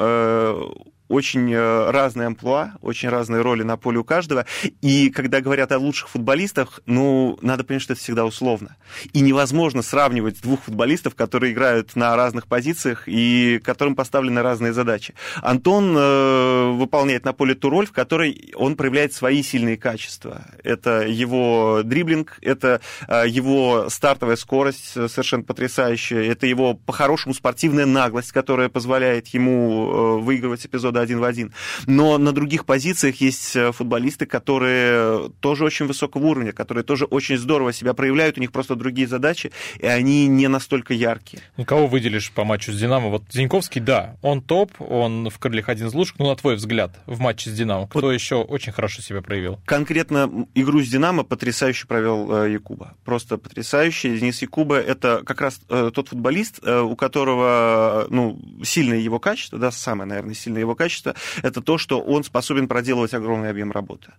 очень 1.13 1.53
э, 1.53 1.91
разные 1.91 2.27
амплуа, 2.27 2.73
очень 2.81 3.09
разные 3.09 3.41
роли 3.41 3.63
на 3.63 3.77
поле 3.77 3.99
у 3.99 4.03
каждого. 4.03 4.45
И 4.81 5.09
когда 5.09 5.41
говорят 5.41 5.71
о 5.71 5.77
лучших 5.77 6.09
футболистах, 6.09 6.79
ну, 6.85 7.37
надо 7.41 7.63
понять, 7.63 7.83
что 7.83 7.93
это 7.93 8.01
всегда 8.01 8.25
условно. 8.25 8.75
И 9.13 9.21
невозможно 9.21 9.83
сравнивать 9.83 10.41
двух 10.41 10.63
футболистов, 10.63 11.13
которые 11.15 11.53
играют 11.53 11.95
на 11.95 12.15
разных 12.15 12.47
позициях 12.47 13.03
и 13.05 13.61
которым 13.63 13.95
поставлены 13.95 14.41
разные 14.41 14.73
задачи. 14.73 15.13
Антон 15.41 15.95
э, 15.95 16.71
выполняет 16.71 17.25
на 17.25 17.33
поле 17.33 17.53
ту 17.53 17.69
роль, 17.69 17.85
в 17.85 17.91
которой 17.91 18.51
он 18.55 18.75
проявляет 18.75 19.13
свои 19.13 19.43
сильные 19.43 19.77
качества. 19.77 20.45
Это 20.63 21.05
его 21.07 21.81
дриблинг, 21.83 22.39
это 22.41 22.81
э, 23.07 23.25
его 23.27 23.87
стартовая 23.89 24.35
скорость 24.35 24.93
э, 24.95 25.07
совершенно 25.07 25.43
потрясающая, 25.43 26.23
это 26.23 26.47
его 26.47 26.73
по-хорошему 26.73 27.35
спортивная 27.35 27.85
наглость, 27.85 28.31
которая 28.31 28.69
позволяет 28.69 29.27
ему 29.27 30.17
э, 30.17 30.21
выигрывать 30.21 30.65
эпизоды 30.65 31.02
один 31.03 31.19
в 31.19 31.23
один. 31.23 31.53
Но 31.85 32.17
на 32.17 32.31
других 32.31 32.65
позициях 32.65 33.21
есть 33.21 33.55
э, 33.55 33.71
футболисты, 33.71 34.25
которые 34.25 35.29
тоже 35.39 35.65
очень 35.65 35.85
высокого 35.85 36.25
уровня, 36.25 36.51
которые 36.51 36.83
тоже 36.83 37.05
очень 37.05 37.37
здорово 37.37 37.73
себя 37.73 37.93
проявляют, 37.93 38.37
у 38.37 38.41
них 38.41 38.51
просто 38.51 38.75
другие 38.75 39.07
задачи, 39.07 39.51
и 39.79 39.85
они 39.85 40.27
не 40.27 40.47
настолько 40.47 40.93
яркие. 40.93 41.43
Ну, 41.57 41.65
кого 41.65 41.87
выделишь 41.87 42.31
по 42.31 42.43
матчу 42.43 42.71
с 42.71 42.79
«Динамо»? 42.79 43.09
Вот 43.09 43.23
Зиньковский, 43.31 43.81
да, 43.81 44.17
он 44.21 44.41
топ, 44.41 44.71
он 44.79 45.29
в 45.29 45.37
крыльях 45.39 45.69
один 45.69 45.87
из 45.87 45.93
лучших, 45.93 46.19
но 46.19 46.29
на 46.29 46.35
твой 46.35 46.55
взгляд, 46.55 46.99
в 47.05 47.19
матче 47.19 47.49
с 47.49 47.53
«Динамо», 47.53 47.87
кто 47.87 48.01
вот 48.01 48.11
еще 48.11 48.35
очень 48.35 48.71
хорошо 48.71 49.01
себя 49.01 49.21
проявил? 49.21 49.59
Конкретно 49.65 50.47
игру 50.55 50.81
с 50.81 50.89
«Динамо» 50.89 51.23
потрясающе 51.23 51.87
провел 51.87 52.43
э, 52.43 52.51
Якуба. 52.53 52.95
Просто 53.03 53.37
потрясающий. 53.37 54.17
Денис 54.17 54.41
Якуба— 54.41 54.77
это 54.79 55.21
как 55.25 55.41
раз 55.41 55.61
э, 55.69 55.91
тот 55.93 56.09
футболист, 56.09 56.59
у 56.65 56.95
которого 56.95 58.07
ну, 58.09 58.39
сильное 58.63 58.99
его 58.99 59.19
качество, 59.19 59.59
да, 59.59 59.71
самое, 59.71 60.07
наверное, 60.07 60.33
сильное 60.33 60.61
его 60.61 60.75
качество, 60.75 60.92
качество, 60.93 61.15
это 61.41 61.61
то, 61.61 61.77
что 61.77 61.99
он 61.99 62.23
способен 62.23 62.67
проделывать 62.67 63.13
огромный 63.13 63.49
объем 63.49 63.71
работы 63.71 64.11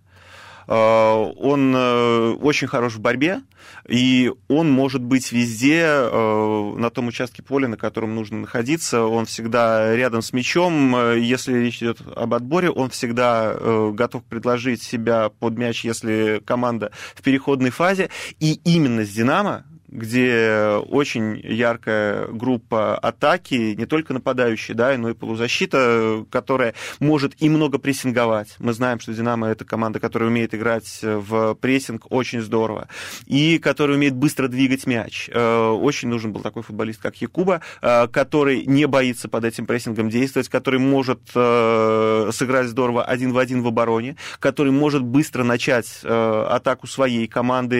э, 0.67 0.73
он 0.73 1.75
э, 1.75 2.31
очень 2.41 2.67
хорош 2.67 2.93
в 2.93 2.99
борьбе, 2.99 3.41
и 3.87 4.31
он 4.47 4.71
может 4.71 5.01
быть 5.01 5.31
везде, 5.31 5.83
э, 5.83 6.73
на 6.77 6.89
том 6.89 7.07
участке 7.07 7.43
поля, 7.43 7.67
на 7.67 7.77
котором 7.77 8.15
нужно 8.15 8.39
находиться. 8.39 9.03
Он 9.03 9.25
всегда 9.25 9.95
рядом 9.95 10.21
с 10.21 10.33
мячом. 10.33 11.15
Если 11.15 11.53
речь 11.57 11.77
идет 11.77 11.99
об 12.15 12.33
отборе, 12.33 12.69
он 12.69 12.89
всегда 12.89 13.55
готов 13.91 14.23
предложить 14.23 14.81
себя 14.81 15.29
под 15.29 15.57
мяч, 15.57 15.85
если 15.85 16.41
команда 16.45 16.91
в 17.13 17.21
переходной 17.21 17.69
фазе. 17.69 18.09
И 18.39 18.59
именно 18.63 19.05
с 19.05 19.09
«Динамо» 19.09 19.65
где 19.87 20.81
очень 20.89 21.39
яркая 21.39 22.27
группа 22.27 22.97
атаки, 22.97 23.75
не 23.75 23.85
только 23.85 24.13
нападающие, 24.13 24.75
да, 24.75 24.97
но 24.97 25.09
и 25.09 25.13
полузащита, 25.13 26.25
которая 26.29 26.73
может 26.99 27.33
и 27.39 27.49
много 27.49 27.77
прессинговать. 27.77 28.55
Мы 28.59 28.73
знаем, 28.73 28.99
что 28.99 29.13
«Динамо»— 29.13 29.47
это 29.49 29.65
команда, 29.65 29.99
которая 29.99 30.29
умеет 30.29 30.53
играть 30.53 30.99
в 31.01 31.55
прессинг 31.55 32.05
очень 32.09 32.41
здорово, 32.41 32.87
и 33.25 33.59
которая 33.59 33.97
умеет 33.97 34.15
быстро 34.15 34.47
двигать 34.47 34.87
мяч. 34.87 35.29
Э, 35.31 35.69
очень 35.69 36.09
нужен 36.09 36.31
был 36.33 36.41
такой 36.41 36.63
футболист, 36.63 37.01
как 37.01 37.15
Якуба, 37.17 37.61
э, 37.81 38.07
который 38.07 38.65
не 38.65 38.85
боится 38.87 39.27
под 39.27 39.45
этим 39.45 39.65
прессингом 39.65 40.09
действовать, 40.09 40.49
который 40.49 40.79
может 40.79 41.19
э, 41.35 42.29
сыграть 42.33 42.67
здорово 42.67 43.03
один 43.03 43.33
в 43.33 43.37
один 43.37 43.61
в 43.61 43.67
обороне, 43.67 44.15
который 44.39 44.71
может 44.71 45.03
быстро 45.03 45.43
начать 45.43 45.85
атаку 46.03 46.87
своей 46.87 47.27
команды 47.27 47.75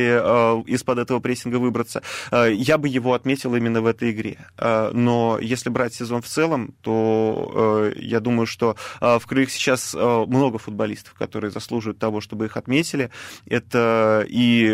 из-под 0.67 0.99
этого 0.99 1.19
прессинга 1.19 1.57
выбраться. 1.57 1.94
Э, 2.31 2.51
я 2.51 2.77
бы 2.77 2.87
его 2.87 3.13
отметил 3.13 3.55
именно 3.55 3.81
в 3.81 3.85
этой 3.85 4.11
игре. 4.11 4.37
Э, 4.57 4.91
но 4.93 5.37
если 5.41 5.69
брать 5.69 5.93
сезон 5.93 6.21
в 6.21 6.27
целом, 6.27 6.73
то 6.81 7.91
э, 7.95 7.99
я 7.99 8.19
думаю, 8.19 8.45
что 8.45 8.75
в 8.99 9.21
Крыльях 9.27 9.51
сейчас 9.51 9.93
много 9.93 10.57
футболистов, 10.57 11.13
которые 11.13 11.51
заслуживают 11.51 11.99
того, 11.99 12.21
чтобы 12.21 12.45
их 12.45 12.57
отметили. 12.57 13.09
Это 13.45 14.25
и 14.27 14.71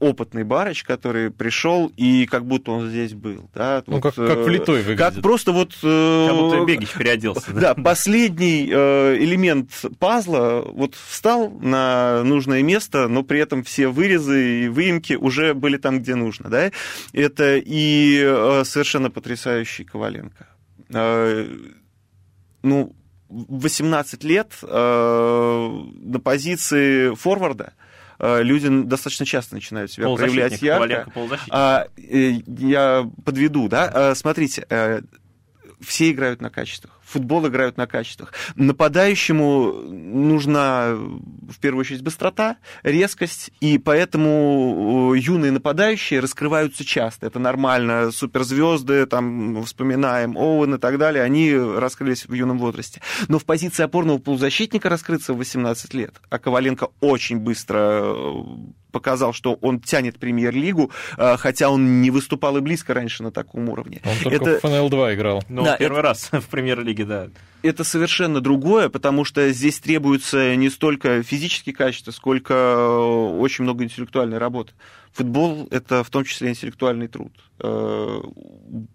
опытный 0.00 0.44
Барыч, 0.44 0.84
который 0.84 1.30
пришел, 1.30 1.90
и 1.96 2.26
как 2.26 2.46
будто 2.46 2.72
он 2.72 2.88
здесь 2.88 3.14
был. 3.14 3.50
Да? 3.54 3.82
Ну, 3.86 3.94
вот, 3.94 4.02
как, 4.02 4.14
как 4.14 4.38
влитой 4.38 4.82
выглядит. 4.82 4.98
Как 4.98 5.22
просто 5.22 5.52
вот... 5.52 5.72
Как 5.80 6.36
будто 6.36 6.64
Бегич 6.64 6.92
переоделся. 6.92 7.52
Да, 7.52 7.74
последний 7.74 8.66
элемент 8.66 9.70
пазла 9.98 10.64
вот 10.66 10.94
встал 10.94 11.50
на 11.50 12.22
нужное 12.24 12.62
место, 12.62 13.08
но 13.08 13.22
при 13.22 13.40
этом 13.40 13.62
все 13.62 13.88
вырезы 13.88 14.64
и 14.64 14.68
выемки 14.68 15.14
уже 15.14 15.54
были 15.54 15.76
там, 15.76 16.00
где 16.00 16.14
нужно. 16.14 16.48
Да? 16.48 16.63
Это 17.12 17.56
и 17.56 18.22
э, 18.24 18.62
совершенно 18.64 19.10
потрясающий 19.10 19.84
Коваленко. 19.84 20.46
Э, 20.92 21.48
ну, 22.62 22.96
18 23.28 24.24
лет 24.24 24.52
э, 24.62 24.66
на 24.68 26.20
позиции 26.20 27.14
форварда 27.14 27.74
люди 28.20 28.68
достаточно 28.84 29.26
часто 29.26 29.56
начинают 29.56 29.90
себя 29.90 30.14
проявлять 30.14 30.62
ярко. 30.62 31.12
А, 31.50 31.88
я 31.96 33.10
подведу, 33.24 33.68
да. 33.68 34.14
Смотрите, 34.14 34.64
все 35.80 36.10
играют 36.12 36.40
на 36.40 36.48
качествах 36.48 37.00
футбол 37.06 37.46
играют 37.46 37.76
на 37.76 37.86
качествах. 37.86 38.32
Нападающему 38.56 39.72
нужна 39.72 40.94
в 40.94 41.58
первую 41.60 41.80
очередь 41.80 42.02
быстрота, 42.02 42.56
резкость, 42.82 43.50
и 43.60 43.78
поэтому 43.78 45.12
юные 45.14 45.52
нападающие 45.52 46.20
раскрываются 46.20 46.84
часто. 46.84 47.26
Это 47.26 47.38
нормально. 47.38 48.10
Суперзвезды, 48.10 49.06
там, 49.06 49.62
вспоминаем 49.64 50.36
Оуэн 50.36 50.74
и 50.74 50.78
так 50.78 50.98
далее, 50.98 51.22
они 51.22 51.54
раскрылись 51.54 52.26
в 52.26 52.32
юном 52.32 52.58
возрасте. 52.58 53.00
Но 53.28 53.38
в 53.38 53.44
позиции 53.44 53.82
опорного 53.82 54.18
полузащитника 54.18 54.88
раскрыться 54.88 55.34
в 55.34 55.38
18 55.38 55.94
лет, 55.94 56.14
а 56.30 56.38
Коваленко 56.38 56.88
очень 57.00 57.38
быстро 57.38 58.14
показал, 58.94 59.32
что 59.32 59.54
он 59.60 59.80
тянет 59.80 60.18
премьер-лигу, 60.20 60.92
э, 61.18 61.36
хотя 61.36 61.68
он 61.68 62.00
не 62.00 62.12
выступал 62.12 62.56
и 62.56 62.60
близко 62.60 62.94
раньше 62.94 63.24
на 63.24 63.32
таком 63.32 63.68
уровне. 63.68 64.00
Он 64.04 64.12
только 64.22 64.50
это... 64.50 64.60
в 64.60 64.64
ФНЛ-2 64.64 65.14
играл. 65.14 65.42
Ну, 65.48 65.64
да, 65.64 65.76
первый 65.76 65.98
это... 65.98 66.08
раз 66.08 66.28
в 66.32 66.46
премьер-лиге, 66.46 66.93
да 67.02 67.30
это 67.64 67.82
совершенно 67.82 68.42
другое, 68.42 68.90
потому 68.90 69.24
что 69.24 69.50
здесь 69.50 69.78
требуется 69.78 70.54
не 70.54 70.68
столько 70.68 71.22
физические 71.22 71.74
качества, 71.74 72.10
сколько 72.10 72.52
э, 72.52 73.38
очень 73.38 73.64
много 73.64 73.84
интеллектуальной 73.84 74.36
работы. 74.36 74.74
Футбол— 75.14 75.68
это 75.70 76.02
в 76.02 76.10
том 76.10 76.24
числе 76.24 76.50
интеллектуальный 76.50 77.06
труд. 77.06 77.32
Э, 77.60 78.20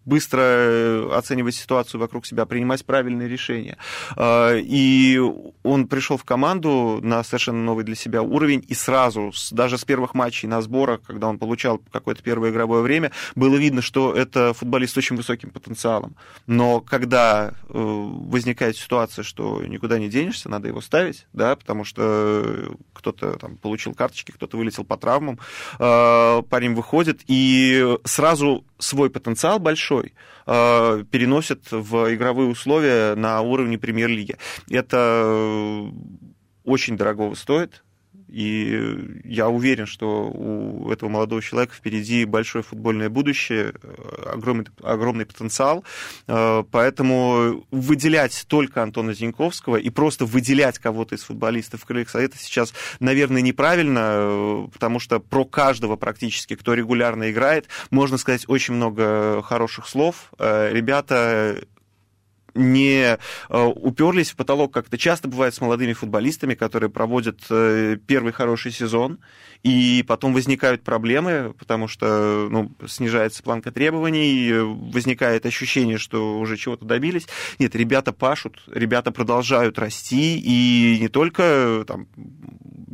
быстро 0.04 1.18
оценивать 1.18 1.56
ситуацию 1.56 2.02
вокруг 2.02 2.26
себя, 2.26 2.46
принимать 2.46 2.86
правильные 2.86 3.30
решения. 3.30 3.78
Э, 4.18 4.60
и 4.60 5.18
он 5.64 5.88
пришел 5.88 6.18
в 6.18 6.26
команду 6.26 7.00
на 7.02 7.24
совершенно 7.24 7.64
новый 7.64 7.86
для 7.86 7.96
себя 7.96 8.22
уровень, 8.22 8.66
и 8.68 8.74
сразу, 8.74 9.32
даже 9.52 9.78
с 9.78 9.86
первых 9.86 10.14
матчей 10.14 10.50
на 10.50 10.62
сборах, 10.62 11.02
когда 11.04 11.30
он 11.30 11.40
получал 11.40 11.80
какое-то 11.90 12.22
первое 12.22 12.50
игровое 12.50 12.82
время, 12.82 13.12
было 13.36 13.56
видно, 13.56 13.82
что 13.82 14.14
это 14.14 14.54
футболист 14.54 14.96
с 14.96 14.98
очень 14.98 15.16
высоким 15.16 15.52
потенциалом. 15.52 16.18
Но 16.48 16.82
когда 16.82 17.54
возникает 17.70 18.76
ситуация, 18.76 19.24
что 19.24 19.64
никуда 19.64 20.00
не 20.00 20.10
денешься, 20.10 20.50
надо 20.50 20.68
его 20.68 20.82
ставить, 20.82 21.28
да, 21.32 21.56
потому 21.56 21.86
что 21.86 22.76
кто-то 22.94 23.38
там 23.38 23.56
получил 23.56 23.94
карточки, 23.94 24.32
кто-то 24.32 24.58
вылетел 24.58 24.84
по 24.84 24.98
травмам, 24.98 25.40
э, 25.80 26.09
парень 26.50 26.74
выходит 26.74 27.22
и 27.28 27.98
сразу 28.06 28.66
свой 28.78 29.10
потенциал 29.10 29.60
большой 29.60 30.14
э, 30.46 31.04
переносит 31.12 31.72
в 31.72 32.14
игровые 32.14 32.50
условия 32.50 33.16
на 33.16 33.42
уровне 33.42 33.78
премьер-лиги. 33.78 34.38
Это 34.70 35.92
очень 36.64 36.98
дорогого 36.98 37.36
стоит, 37.36 37.84
и 38.30 39.22
я 39.24 39.50
уверен, 39.50 39.86
что 39.86 40.30
у 40.30 40.92
этого 40.92 41.10
молодого 41.10 41.42
человека 41.42 41.74
впереди 41.74 42.26
большое 42.26 42.64
футбольное 42.64 43.10
будущее, 43.10 43.74
э, 43.82 44.32
огромный, 44.34 44.66
огромный 44.84 45.26
потенциал. 45.26 45.84
Э, 46.28 46.64
поэтому 46.72 47.66
выделять 47.72 48.46
только 48.48 48.84
Антона 48.84 49.14
Зиньковского 49.14 49.78
и 49.78 49.90
просто 49.90 50.26
выделять 50.26 50.78
кого-то 50.78 51.16
из 51.16 51.24
футболистов 51.24 51.86
Крыльях 51.86 52.10
Совета 52.10 52.38
сейчас, 52.38 52.74
наверное, 53.00 53.42
неправильно, 53.42 54.00
э, 54.04 54.68
потому 54.74 55.00
что 55.00 55.20
про 55.20 55.44
каждого 55.44 55.96
практически, 55.96 56.56
кто 56.56 56.76
регулярно 56.76 57.32
играет, 57.32 57.68
можно 57.90 58.18
сказать 58.18 58.46
очень 58.48 58.76
много 58.76 59.42
хороших 59.42 59.88
слов. 59.88 60.32
Ребята 60.38 61.58
не 62.60 63.18
э, 63.50 63.64
уперлись 63.66 64.32
в 64.32 64.36
потолок, 64.36 64.74
как 64.74 64.88
это 64.88 64.98
часто 64.98 65.28
бывает 65.28 65.54
с 65.54 65.62
молодыми 65.62 65.94
футболистами, 65.94 66.54
которые 66.54 66.90
проводят 66.90 67.40
э, 67.50 67.98
первый 68.06 68.34
хороший 68.34 68.72
сезон, 68.72 69.20
и 69.64 70.04
потом 70.08 70.34
возникают 70.34 70.84
проблемы, 70.84 71.54
потому 71.58 71.88
что 71.88 72.48
ну, 72.50 72.72
снижается 72.88 73.44
планка 73.44 73.72
требований, 73.72 74.52
возникает 74.92 75.46
ощущение, 75.46 75.98
что 75.98 76.40
уже 76.40 76.58
чего-то 76.58 76.86
добились. 76.86 77.28
Нет, 77.58 77.76
ребята 77.76 78.14
пашут, 78.14 78.62
ребята 78.68 79.12
продолжают 79.12 79.80
расти, 79.80 80.40
и 80.40 81.00
не 81.02 81.08
только 81.08 81.84
там, 81.88 82.08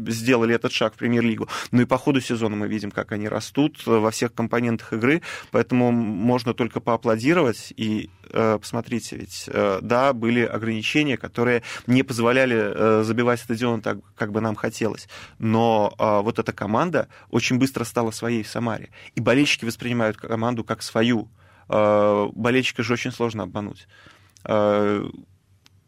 сделали 0.08 0.56
этот 0.56 0.72
шаг 0.72 0.94
в 0.94 0.98
премьер-лигу, 0.98 1.48
но 1.72 1.82
и 1.82 1.86
по 1.86 1.98
ходу 1.98 2.22
сезона 2.22 2.56
мы 2.56 2.68
видим, 2.68 2.92
как 2.92 3.12
они 3.12 3.28
растут 3.28 3.86
во 3.86 4.12
всех 4.12 4.34
компонентах 4.34 4.94
игры, 4.94 5.22
поэтому 5.52 5.92
можно 5.92 6.54
только 6.54 6.80
поаплодировать 6.80 7.74
и 7.76 8.10
посмотрите, 8.32 9.18
ведь 9.18 9.46
э, 9.48 9.80
да, 9.82 10.14
были 10.14 10.42
ограничения, 10.42 11.18
которые 11.18 11.64
не 11.88 12.04
позволяли 12.04 12.56
э, 12.56 13.04
забивать 13.04 13.40
стадион 13.40 13.82
так, 13.82 13.98
как 14.16 14.32
бы 14.32 14.42
нам 14.42 14.56
хотелось, 14.56 15.08
но 15.40 15.94
вот 15.98 16.40
эта 16.40 16.54
команда 16.54 17.08
очень 17.30 17.58
быстро 17.58 17.84
стала 17.84 18.12
своей 18.12 18.44
в 18.44 18.48
Самаре, 18.48 18.90
и 19.16 19.22
болельщики 19.22 19.66
воспринимают 19.66 20.18
команду 20.18 20.64
как 20.64 20.82
свою. 20.82 21.30
Болельщика 21.68 22.84
же 22.84 22.94
очень 22.94 23.12
сложно 23.12 23.44
обмануть. 23.44 23.88
Та, 24.44 25.12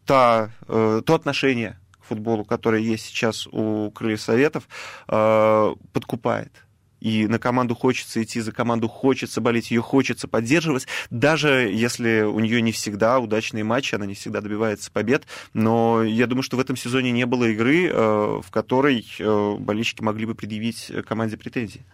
то 0.06 1.14
отношение, 1.14 1.78
футболу, 2.08 2.44
который 2.44 2.82
есть 2.82 3.06
сейчас 3.06 3.46
у 3.46 3.90
Крыльев 3.90 4.20
Советов, 4.20 4.68
э, 5.08 5.74
подкупает. 5.92 6.52
И 7.00 7.26
на 7.26 7.38
команду 7.38 7.74
хочется 7.74 8.22
идти, 8.22 8.40
за 8.40 8.52
команду 8.52 8.88
хочется 8.88 9.40
болеть, 9.40 9.70
ее 9.70 9.82
хочется 9.82 10.28
поддерживать, 10.28 10.86
даже 11.10 11.70
если 11.72 12.22
у 12.22 12.40
нее 12.40 12.60
не 12.60 12.72
всегда 12.72 13.18
удачные 13.18 13.64
матчи, 13.64 13.94
она 13.94 14.06
не 14.06 14.14
всегда 14.14 14.40
добивается 14.40 14.90
побед. 14.90 15.26
Но 15.54 16.02
я 16.02 16.26
думаю, 16.26 16.42
что 16.42 16.56
в 16.56 16.60
этом 16.60 16.76
сезоне 16.76 17.10
не 17.12 17.26
было 17.26 17.44
игры, 17.44 17.88
э, 17.88 17.92
в 17.92 18.50
которой 18.50 19.06
э, 19.18 19.56
болельщики 19.58 20.02
могли 20.02 20.26
бы 20.26 20.34
предъявить 20.34 20.90
команде 21.06 21.36
претензии. 21.36 21.84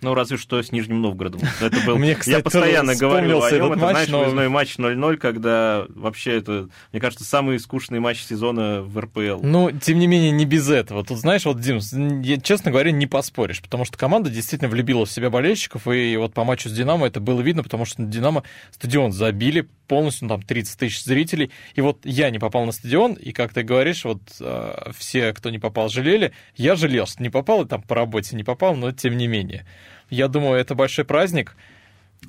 Ну, 0.00 0.14
разве 0.14 0.36
что 0.36 0.62
с 0.62 0.70
Нижним 0.70 1.00
Новгородом. 1.00 1.40
Это 1.60 1.76
был... 1.86 1.96
Мне, 1.98 2.14
кстати, 2.14 2.36
Я 2.36 2.42
постоянно 2.42 2.94
говорю 2.94 3.42
о 3.42 3.50
нем. 3.50 3.72
Это, 3.72 3.80
матч, 3.80 3.92
знаешь, 3.92 4.08
но... 4.08 4.18
выездной 4.20 4.48
матч 4.48 4.76
0-0, 4.76 5.16
когда 5.16 5.86
вообще 5.88 6.36
это, 6.38 6.68
мне 6.92 7.00
кажется, 7.00 7.24
самый 7.24 7.58
скучный 7.58 8.00
матч 8.00 8.22
сезона 8.22 8.82
в 8.82 8.98
РПЛ. 8.98 9.40
Ну, 9.42 9.70
тем 9.70 9.98
не 9.98 10.06
менее, 10.06 10.30
не 10.30 10.44
без 10.44 10.68
этого. 10.68 11.04
Тут, 11.04 11.18
знаешь, 11.18 11.44
вот, 11.46 11.60
Дим, 11.60 11.78
я, 12.22 12.38
честно 12.38 12.70
говоря, 12.70 12.90
не 12.90 13.06
поспоришь, 13.06 13.62
потому 13.62 13.84
что 13.84 13.96
команда 13.96 14.30
действительно 14.30 14.70
влюбила 14.70 15.06
в 15.06 15.10
себя 15.10 15.30
болельщиков, 15.30 15.86
и 15.88 16.16
вот 16.16 16.34
по 16.34 16.44
матчу 16.44 16.68
с 16.68 16.72
«Динамо» 16.72 17.06
это 17.06 17.20
было 17.20 17.40
видно, 17.40 17.62
потому 17.62 17.84
что 17.84 18.02
«Динамо» 18.02 18.42
стадион 18.72 19.12
забили 19.12 19.68
полностью, 19.86 20.28
ну, 20.28 20.34
там 20.34 20.42
30 20.42 20.78
тысяч 20.78 21.02
зрителей, 21.04 21.50
и 21.74 21.80
вот 21.80 22.00
я 22.04 22.30
не 22.30 22.38
попал 22.38 22.64
на 22.64 22.72
стадион, 22.72 23.14
и, 23.14 23.32
как 23.32 23.52
ты 23.52 23.62
говоришь, 23.62 24.04
вот 24.04 24.20
э, 24.40 24.90
все, 24.96 25.32
кто 25.32 25.50
не 25.50 25.58
попал, 25.58 25.88
жалели. 25.88 26.32
Я 26.56 26.76
жалел, 26.76 27.06
что 27.06 27.22
не 27.22 27.30
попал, 27.30 27.62
и 27.62 27.68
там 27.68 27.82
по 27.82 27.94
работе 27.94 28.36
не 28.36 28.44
попал, 28.44 28.74
но 28.74 28.92
тем 28.92 29.16
не 29.16 29.26
менее. 29.26 29.66
Я 30.14 30.28
думаю, 30.28 30.60
это 30.60 30.76
большой 30.76 31.04
праздник. 31.04 31.56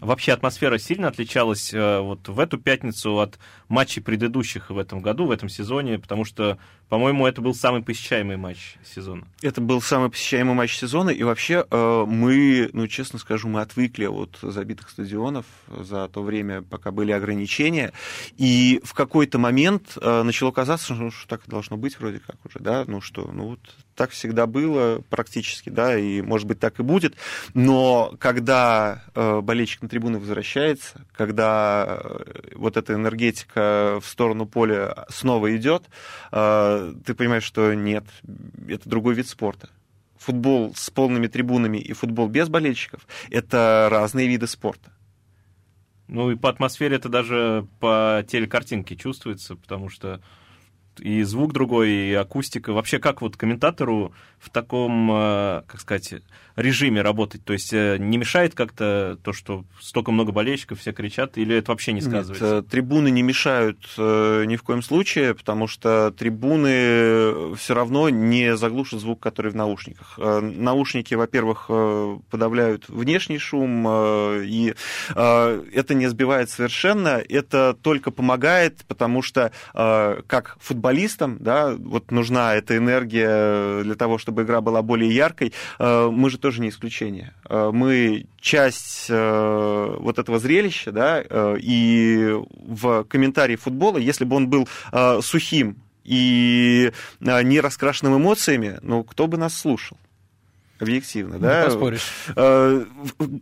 Вообще 0.02 0.34
атмосфера 0.34 0.80
сильно 0.80 1.08
отличалась 1.08 1.72
э, 1.72 2.00
вот 2.00 2.28
в 2.28 2.40
эту 2.40 2.58
пятницу 2.58 3.20
от 3.20 3.38
матчей 3.70 4.02
предыдущих 4.02 4.72
в 4.72 4.78
этом 4.80 5.02
году, 5.02 5.28
в 5.28 5.32
этом 5.32 5.50
сезоне, 5.50 6.00
потому 6.00 6.26
что 6.26 6.58
По-моему, 6.90 7.26
это 7.26 7.42
был 7.42 7.56
самый 7.56 7.82
посещаемый 7.82 8.38
матч 8.38 8.78
сезона. 8.86 9.28
Это 9.42 9.60
был 9.60 9.82
самый 9.82 10.10
посещаемый 10.12 10.54
матч 10.54 10.78
сезона, 10.78 11.10
и 11.10 11.24
вообще 11.24 11.66
э, 11.70 12.06
мы, 12.08 12.70
ну, 12.74 12.88
честно 12.88 13.18
скажу, 13.18 13.48
мы 13.48 13.62
отвыкли 13.62 14.06
от 14.06 14.38
забитых 14.42 14.90
стадионов 14.90 15.46
за 15.68 16.08
то 16.08 16.22
время, 16.22 16.62
пока 16.62 16.92
были 16.92 17.12
ограничения, 17.12 17.92
и 18.38 18.82
в 18.84 18.94
какой-то 18.94 19.40
момент 19.40 19.98
э, 20.00 20.22
начало 20.22 20.52
казаться, 20.52 20.94
ну, 20.94 21.10
что 21.10 21.28
так 21.28 21.42
должно 21.48 21.76
быть 21.76 22.00
вроде 22.00 22.20
как 22.20 22.36
уже, 22.46 22.60
да, 22.60 22.84
ну 22.86 23.02
что, 23.02 23.32
ну 23.34 23.50
вот 23.50 23.60
так 23.96 24.12
всегда 24.12 24.46
было 24.46 25.02
практически, 25.10 25.70
да, 25.70 25.98
и, 25.98 26.22
может 26.22 26.48
быть, 26.48 26.60
так 26.60 26.80
и 26.80 26.84
будет, 26.84 27.16
но 27.56 28.14
когда 28.20 29.04
э, 29.16 29.42
болельщик 29.42 29.82
на 29.82 29.90
трибуны 29.90 30.20
возвращается, 30.20 31.06
когда 31.14 32.04
вот 32.54 32.78
эта 32.78 32.94
энергетика 32.94 34.00
в 34.02 34.08
сторону 34.08 34.46
поля 34.46 35.06
снова 35.10 35.56
идет, 35.56 35.84
ты 37.06 37.14
понимаешь, 37.14 37.44
что 37.44 37.74
нет, 37.74 38.06
это 38.68 38.90
другой 38.90 39.16
вид 39.16 39.28
спорта. 39.28 39.70
Футбол 40.18 40.74
с 40.76 40.90
полными 40.90 41.28
трибунами 41.28 41.78
и 41.78 41.94
футбол 41.94 42.28
без 42.28 42.50
болельщиков– 42.50 43.08
это 43.30 43.88
разные 43.92 44.28
виды 44.28 44.48
спорта. 44.48 44.92
Ну 46.08 46.32
и 46.32 46.36
по 46.36 46.50
атмосфере 46.50 46.98
это 46.98 47.10
даже 47.10 47.68
по 47.80 48.24
телекартинке 48.28 48.96
чувствуется, 48.96 49.56
потому 49.56 49.90
что 49.90 50.22
и 51.00 51.24
звук 51.24 51.54
другой, 51.54 51.90
и 51.90 52.14
акустика. 52.14 52.74
Вообще, 52.74 53.00
как 53.00 53.22
вот 53.22 53.38
комментатору 53.38 54.14
в 54.40 54.50
таком, 54.50 55.12
э, 55.12 55.64
как 55.68 55.82
сказать, 55.82 56.14
режиме 56.56 57.02
работать? 57.02 57.44
То 57.44 57.54
есть 57.54 57.74
э, 57.74 57.98
не 57.98 58.18
мешает 58.18 58.54
как-то 58.54 59.18
то, 59.24 59.34
что 59.34 59.66
столько 59.82 60.12
много 60.12 60.32
болельщиков, 60.32 60.80
все 60.80 60.94
кричат, 60.94 61.38
или 61.38 61.56
это 61.56 61.72
вообще 61.72 61.94
не 61.94 62.02
сказывается? 62.02 62.56
Нет, 62.56 62.66
э, 62.66 62.70
трибуны 62.70 63.10
не 63.10 63.24
мешают 63.24 63.80
ни 63.98 64.56
в 64.56 64.64
коем 64.64 64.82
случае, 64.82 65.34
потому 65.34 65.68
что 65.68 66.14
трибуны 66.18 67.56
все 67.56 67.74
равно 67.74 68.10
не 68.10 68.56
заглушат 68.56 69.00
звук, 69.00 69.20
который 69.20 69.52
в 69.52 69.56
наушниках. 69.56 70.18
Наушники, 70.18 71.14
во-первых, 71.16 71.70
подавляют 72.30 72.88
внешний 72.88 73.40
шум, 73.40 73.88
и 73.88 74.76
это 75.16 75.94
не 75.94 76.08
сбивает 76.08 76.50
совершенно, 76.50 77.22
это 77.28 77.76
только 77.82 78.12
помогает, 78.12 78.86
потому 78.88 79.22
что 79.22 79.52
как 79.74 80.58
футболистам, 80.86 81.38
да, 81.40 81.76
вот 81.78 82.12
нужна 82.12 82.56
эта 82.56 82.78
энергия 82.78 83.84
для 83.84 83.96
того, 83.96 84.18
чтобы 84.18 84.44
игра 84.44 84.62
была 84.62 84.82
более 84.82 85.14
яркой, 85.14 85.54
мы 85.80 86.30
же 86.30 86.38
тоже 86.38 86.62
не 86.62 86.70
исключение. 86.70 87.34
Э, 87.50 87.72
мы 87.74 88.28
часть 88.40 89.08
э, 89.10 89.96
вот 90.00 90.20
этого 90.20 90.40
зрелища, 90.40 90.92
да, 90.92 91.24
э, 91.28 91.58
и 91.60 92.36
в 92.50 93.04
комментарии 93.06 93.56
футбола, 93.56 93.98
если 93.98 94.26
бы 94.26 94.36
он 94.36 94.48
был 94.48 94.68
сухим 95.22 95.78
и 96.04 96.92
не 97.20 97.60
раскрашенным 97.60 98.18
эмоциями, 98.18 98.78
ну, 98.82 99.04
кто 99.04 99.28
бы 99.28 99.38
нас 99.38 99.58
слушал? 99.58 99.98
объективно, 100.78 101.40
да? 101.40 101.62
Не 101.62 101.66
поспоришь. 101.68 102.12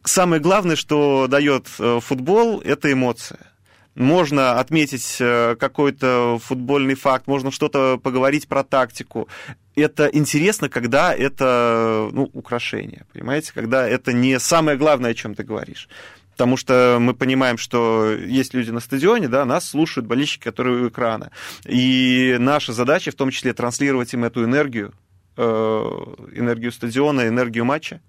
Самое 0.06 0.40
главное, 0.40 0.76
что 0.76 1.28
дает 1.28 1.68
футбол, 1.68 2.62
это 2.62 2.92
эмоция 2.92 3.53
можно 3.96 4.60
отметить 4.60 5.18
э, 5.20 5.56
какой-то 5.60 6.40
футбольный 6.42 6.96
факт, 6.96 7.28
можно 7.28 7.52
что-то 7.52 8.00
поговорить 8.02 8.48
про 8.48 8.64
тактику. 8.64 9.28
Это 9.76 10.10
интересно, 10.12 10.70
когда 10.70 11.14
это 11.14 12.10
ну, 12.12 12.30
украшение, 12.34 13.06
понимаете, 13.14 13.52
когда 13.54 13.88
это 13.88 14.14
не 14.14 14.40
самое 14.40 14.78
главное, 14.78 15.12
о 15.12 15.14
чем 15.14 15.36
ты 15.36 15.44
говоришь. 15.44 15.88
Потому 16.32 16.58
что 16.58 16.98
мы 17.00 17.14
понимаем, 17.14 17.60
что 17.60 18.12
есть 18.12 18.56
люди 18.56 18.72
на 18.72 18.80
стадионе, 18.80 19.28
да, 19.28 19.46
нас 19.46 19.70
слушают 19.70 20.08
болельщики, 20.08 20.44
которые 20.44 20.84
у 20.84 20.90
экрана. 20.90 21.30
И 21.66 22.38
наша 22.40 22.74
задача 22.74 23.12
в 23.12 23.16
том 23.16 23.30
числе 23.30 23.54
транслировать 23.54 24.14
им 24.14 24.24
эту 24.24 24.44
энергию, 24.44 24.94
э, 25.38 25.44
энергию 25.44 26.72
стадиона, 26.72 27.28
энергию 27.28 27.66
матча, 27.66 28.02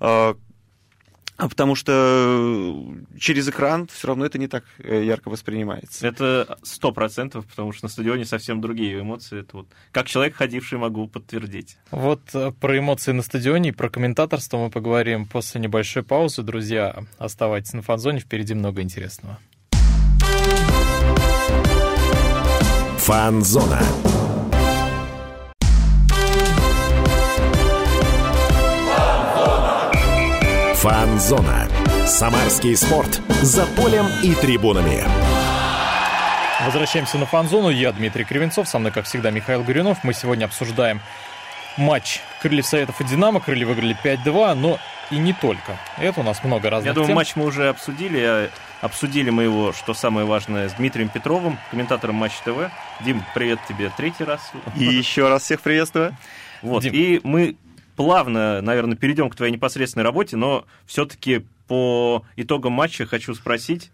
э, 0.00 0.34
а 1.38 1.48
потому 1.48 1.76
что 1.76 1.92
э, 1.94 3.18
через 3.18 3.48
экран 3.48 3.86
все 3.86 4.08
равно 4.08 4.26
это 4.26 4.38
не 4.38 4.48
так 4.48 4.64
э, 4.78 5.04
ярко 5.04 5.28
воспринимается. 5.30 6.06
Это 6.06 6.58
сто 6.64 6.90
процентов, 6.90 7.46
потому 7.46 7.70
что 7.72 7.84
на 7.84 7.88
стадионе 7.88 8.24
совсем 8.24 8.60
другие 8.60 9.00
эмоции. 9.00 9.40
Это 9.42 9.58
вот 9.58 9.68
как 9.92 10.08
человек, 10.08 10.34
ходивший, 10.34 10.78
могу 10.78 11.06
подтвердить. 11.06 11.78
Вот 11.92 12.22
э, 12.34 12.50
про 12.50 12.78
эмоции 12.78 13.12
на 13.12 13.22
стадионе 13.22 13.68
и 13.68 13.72
про 13.72 13.88
комментаторство 13.88 14.58
мы 14.58 14.68
поговорим 14.68 15.26
после 15.26 15.60
небольшой 15.60 16.02
паузы. 16.02 16.42
Друзья, 16.42 17.04
оставайтесь 17.18 17.72
на 17.72 17.82
фанзоне, 17.82 18.18
впереди 18.18 18.54
много 18.54 18.82
интересного. 18.82 19.38
Фанзона. 22.98 23.80
Фанзона. 30.78 31.66
Самарский 32.06 32.76
спорт. 32.76 33.20
За 33.42 33.66
полем 33.66 34.06
и 34.22 34.32
трибунами. 34.32 35.02
Возвращаемся 36.64 37.18
на 37.18 37.26
фан-зону. 37.26 37.68
Я 37.68 37.90
Дмитрий 37.90 38.22
Кривенцов, 38.22 38.68
со 38.68 38.78
мной, 38.78 38.92
как 38.92 39.06
всегда, 39.06 39.32
Михаил 39.32 39.64
Горюнов. 39.64 40.04
Мы 40.04 40.14
сегодня 40.14 40.44
обсуждаем 40.44 41.00
матч 41.78 42.20
Крыльев 42.40 42.64
Советов 42.64 43.00
и 43.00 43.04
Динамо. 43.04 43.40
Крылья 43.40 43.66
выиграли 43.66 43.96
5-2, 44.04 44.54
но 44.54 44.78
и 45.10 45.18
не 45.18 45.32
только. 45.32 45.76
Это 45.96 46.20
у 46.20 46.22
нас 46.22 46.44
много 46.44 46.70
разных 46.70 46.86
Я 46.86 46.92
думаю, 46.94 47.08
тем. 47.08 47.16
матч 47.16 47.34
мы 47.34 47.46
уже 47.46 47.70
обсудили. 47.70 48.48
Обсудили 48.80 49.30
мы 49.30 49.42
его, 49.42 49.72
что 49.72 49.94
самое 49.94 50.28
важное, 50.28 50.68
с 50.68 50.74
Дмитрием 50.74 51.08
Петровым, 51.08 51.58
комментатором 51.72 52.14
Матч 52.14 52.34
ТВ. 52.44 52.70
Дим, 53.00 53.24
привет 53.34 53.58
тебе 53.68 53.90
третий 53.96 54.22
раз. 54.22 54.52
И 54.76 54.84
еще 54.84 55.28
раз 55.28 55.42
всех 55.42 55.60
приветствую. 55.60 56.16
Вот, 56.62 56.84
Дим. 56.84 56.92
и 56.94 57.20
мы 57.24 57.56
плавно, 57.98 58.62
наверное, 58.62 58.96
перейдем 58.96 59.28
к 59.28 59.34
твоей 59.34 59.52
непосредственной 59.52 60.04
работе, 60.04 60.36
но 60.36 60.64
все-таки 60.86 61.44
по 61.66 62.24
итогам 62.36 62.72
матча 62.72 63.06
хочу 63.06 63.34
спросить 63.34 63.90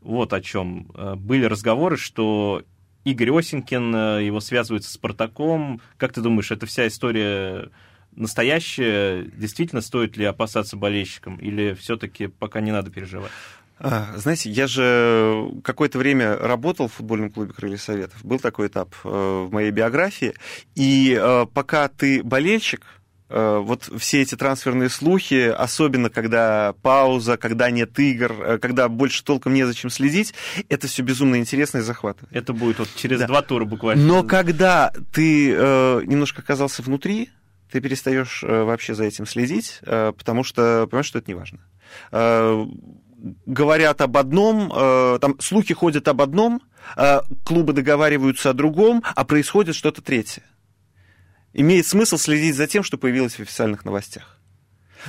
вот 0.00 0.32
о 0.32 0.40
чем. 0.40 0.92
Э, 0.94 1.16
были 1.16 1.44
разговоры, 1.44 1.96
что 1.96 2.62
Игорь 3.02 3.36
Осенькин, 3.36 3.92
э, 3.92 4.24
его 4.26 4.38
связывают 4.38 4.84
с 4.84 4.92
Спартаком. 4.92 5.80
Как 5.96 6.12
ты 6.12 6.20
думаешь, 6.20 6.52
эта 6.52 6.66
вся 6.66 6.86
история 6.86 7.70
настоящая? 8.12 9.24
Действительно, 9.24 9.80
стоит 9.80 10.16
ли 10.16 10.24
опасаться 10.24 10.76
болельщикам? 10.76 11.34
Или 11.38 11.74
все-таки 11.74 12.28
пока 12.28 12.60
не 12.60 12.70
надо 12.70 12.92
переживать? 12.92 13.32
А, 13.80 14.16
знаете, 14.18 14.50
я 14.50 14.68
же 14.68 15.50
какое-то 15.64 15.98
время 15.98 16.36
работал 16.36 16.86
в 16.86 16.92
футбольном 16.92 17.32
клубе 17.32 17.52
Крылья 17.52 17.76
Советов. 17.76 18.24
Был 18.24 18.38
такой 18.38 18.68
этап 18.68 18.94
э, 19.02 19.08
в 19.08 19.52
моей 19.52 19.72
биографии. 19.72 20.34
И 20.76 21.20
пока 21.54 21.88
ты 21.88 22.22
болельщик, 22.22 22.86
вот 23.28 23.90
все 23.98 24.22
эти 24.22 24.36
трансферные 24.36 24.88
слухи, 24.88 25.48
особенно 25.48 26.08
когда 26.10 26.74
пауза, 26.82 27.36
когда 27.36 27.70
нет 27.70 27.98
игр, 27.98 28.32
э, 28.32 28.58
когда 28.58 28.88
больше 28.88 29.22
толком 29.22 29.54
незачем 29.54 29.90
следить, 29.90 30.34
это 30.68 30.86
все 30.86 31.02
безумно 31.02 31.36
интересно 31.36 31.78
и 31.78 31.82
захватывает. 31.82 32.34
Это 32.34 32.52
будет 32.52 32.78
вот 32.78 32.88
через 32.96 33.20
да. 33.20 33.26
два 33.26 33.42
тура 33.42 33.64
буквально. 33.64 34.02
Но 34.02 34.22
когда 34.22 34.92
ты 35.12 35.52
э, 35.52 36.02
немножко 36.06 36.40
оказался 36.40 36.82
внутри, 36.82 37.30
ты 37.70 37.80
перестаешь 37.80 38.42
э, 38.42 38.62
вообще 38.62 38.94
за 38.94 39.04
этим 39.04 39.26
следить, 39.26 39.80
э, 39.82 40.12
потому 40.16 40.42
что 40.42 40.86
понимаешь, 40.90 41.06
что 41.06 41.18
это 41.18 41.30
не 41.30 41.34
важно. 41.34 41.58
Э, 42.12 42.66
говорят 43.44 44.00
об 44.00 44.16
одном, 44.16 44.72
э, 44.74 45.18
там 45.20 45.38
слухи 45.40 45.74
ходят 45.74 46.08
об 46.08 46.22
одном, 46.22 46.62
э, 46.96 47.20
клубы 47.44 47.74
договариваются 47.74 48.50
о 48.50 48.52
другом, 48.54 49.02
а 49.14 49.24
происходит 49.24 49.74
что-то 49.74 50.00
третье 50.00 50.42
имеет 51.52 51.86
смысл 51.86 52.16
следить 52.16 52.56
за 52.56 52.66
тем, 52.66 52.82
что 52.82 52.98
появилось 52.98 53.34
в 53.34 53.40
официальных 53.40 53.84
новостях. 53.84 54.38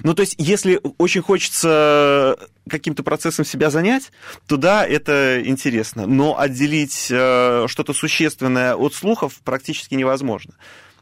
Ну, 0.04 0.14
то 0.14 0.22
есть, 0.22 0.36
если 0.38 0.80
очень 0.98 1.22
хочется 1.22 2.38
каким-то 2.70 3.04
процессом 3.04 3.44
себя 3.44 3.70
занять, 3.70 4.12
то 4.48 4.58
да, 4.58 4.86
это 4.86 5.42
интересно. 5.44 6.06
Но 6.06 6.40
отделить 6.40 7.08
э, 7.10 7.66
что-то 7.68 7.94
существенное 7.94 8.76
от 8.76 8.94
слухов 8.94 9.42
практически 9.44 9.96
невозможно. 9.96 10.54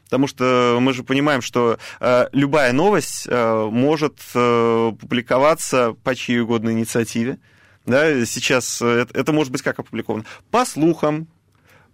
Потому 0.04 0.26
что 0.26 0.78
мы 0.80 0.94
же 0.94 1.02
понимаем, 1.02 1.42
что 1.42 1.78
э, 2.00 2.28
любая 2.32 2.72
новость 2.72 3.26
э, 3.28 3.68
может 3.70 4.18
э, 4.34 4.92
публиковаться 4.98 5.94
по 6.02 6.14
чьей 6.14 6.40
угодно 6.40 6.70
инициативе. 6.70 7.38
Да, 7.84 8.24
сейчас 8.24 8.80
э, 8.80 8.86
это, 9.02 9.18
это 9.18 9.32
может 9.32 9.52
быть 9.52 9.60
как 9.60 9.78
опубликовано? 9.78 10.24
По 10.50 10.64
слухам, 10.64 11.28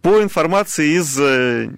по 0.01 0.23
информации 0.23 0.97
из 0.97 1.19
э, 1.19 1.77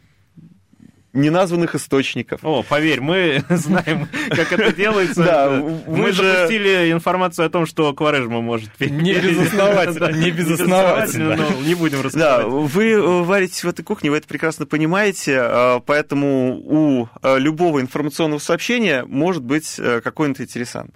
неназванных 1.16 1.74
источников. 1.74 2.40
О, 2.44 2.62
поверь, 2.62 3.00
мы 3.00 3.42
знаем, 3.48 4.08
как 4.30 4.52
это 4.52 4.72
делается. 4.72 5.24
Да, 5.24 5.62
мы 5.86 6.12
же... 6.12 6.22
запустили 6.22 6.92
информацию 6.92 7.46
о 7.46 7.50
том, 7.50 7.66
что 7.66 7.92
Кварежма 7.92 8.40
может 8.40 8.70
Не 8.78 9.14
безосновательно, 9.14 10.12
не 10.12 10.30
безосновательно. 10.30 11.36
Но 11.36 11.60
не 11.62 11.74
будем 11.74 12.02
рассказывать. 12.02 12.42
Да, 12.42 12.46
вы 12.48 13.24
варитесь 13.24 13.64
в 13.64 13.68
этой 13.68 13.82
кухне, 13.82 14.10
вы 14.10 14.18
это 14.18 14.28
прекрасно 14.28 14.66
понимаете, 14.66 15.38
а, 15.40 15.80
поэтому 15.80 16.60
у 16.64 17.08
а, 17.22 17.36
любого 17.36 17.80
информационного 17.80 18.38
сообщения 18.38 19.04
может 19.04 19.42
быть 19.42 19.76
э, 19.78 20.00
какой-нибудь 20.02 20.42
интересант. 20.42 20.94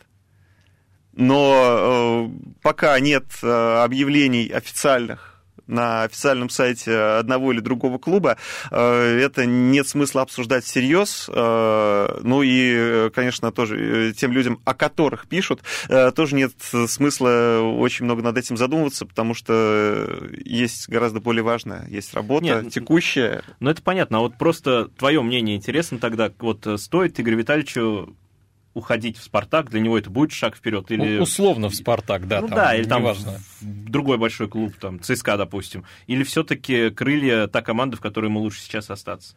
Но 1.12 2.28
э, 2.30 2.50
пока 2.62 2.98
нет 3.00 3.24
э, 3.42 3.82
объявлений 3.82 4.48
официальных 4.48 5.29
на 5.66 6.04
официальном 6.04 6.48
сайте 6.50 6.94
одного 6.96 7.52
или 7.52 7.60
другого 7.60 7.98
клуба, 7.98 8.36
это 8.70 9.46
нет 9.46 9.88
смысла 9.88 10.22
обсуждать 10.22 10.64
всерьез. 10.64 11.28
Ну 11.28 12.42
и, 12.42 13.10
конечно, 13.10 13.52
тоже 13.52 14.14
тем 14.16 14.32
людям, 14.32 14.60
о 14.64 14.74
которых 14.74 15.28
пишут, 15.28 15.62
тоже 16.14 16.34
нет 16.34 16.52
смысла 16.60 17.60
очень 17.60 18.04
много 18.04 18.22
над 18.22 18.36
этим 18.38 18.56
задумываться, 18.56 19.06
потому 19.06 19.34
что 19.34 20.30
есть 20.44 20.88
гораздо 20.88 21.20
более 21.20 21.42
важное, 21.42 21.86
есть 21.88 22.14
работа 22.14 22.44
нет, 22.44 22.72
текущая. 22.72 23.42
Ну 23.60 23.70
это 23.70 23.82
понятно, 23.82 24.18
а 24.18 24.20
вот 24.20 24.36
просто 24.38 24.88
твое 24.88 25.22
мнение 25.22 25.56
интересно 25.56 25.98
тогда, 25.98 26.30
вот 26.38 26.66
стоит 26.76 27.18
Игорю 27.20 27.38
Витальевичу 27.38 28.16
уходить 28.80 29.16
в 29.16 29.22
Спартак, 29.22 29.70
для 29.70 29.80
него 29.80 29.96
это 29.96 30.10
будет 30.10 30.32
шаг 30.32 30.56
вперед 30.56 30.90
или 30.90 31.18
условно 31.18 31.68
в 31.68 31.74
Спартак, 31.74 32.26
да, 32.26 32.40
ну 32.40 32.48
там, 32.48 32.56
да, 32.56 32.74
или 32.74 32.84
там 32.84 33.02
важно. 33.02 33.38
в 33.60 33.90
другой 33.90 34.18
большой 34.18 34.48
клуб, 34.48 34.74
там 34.80 35.00
ЦСКА, 35.00 35.36
допустим, 35.36 35.84
или 36.06 36.24
все-таки 36.24 36.90
крылья 36.90 37.46
та 37.46 37.62
команда, 37.62 37.96
в 37.96 38.00
которой 38.00 38.26
ему 38.26 38.40
лучше 38.40 38.60
сейчас 38.60 38.90
остаться. 38.90 39.34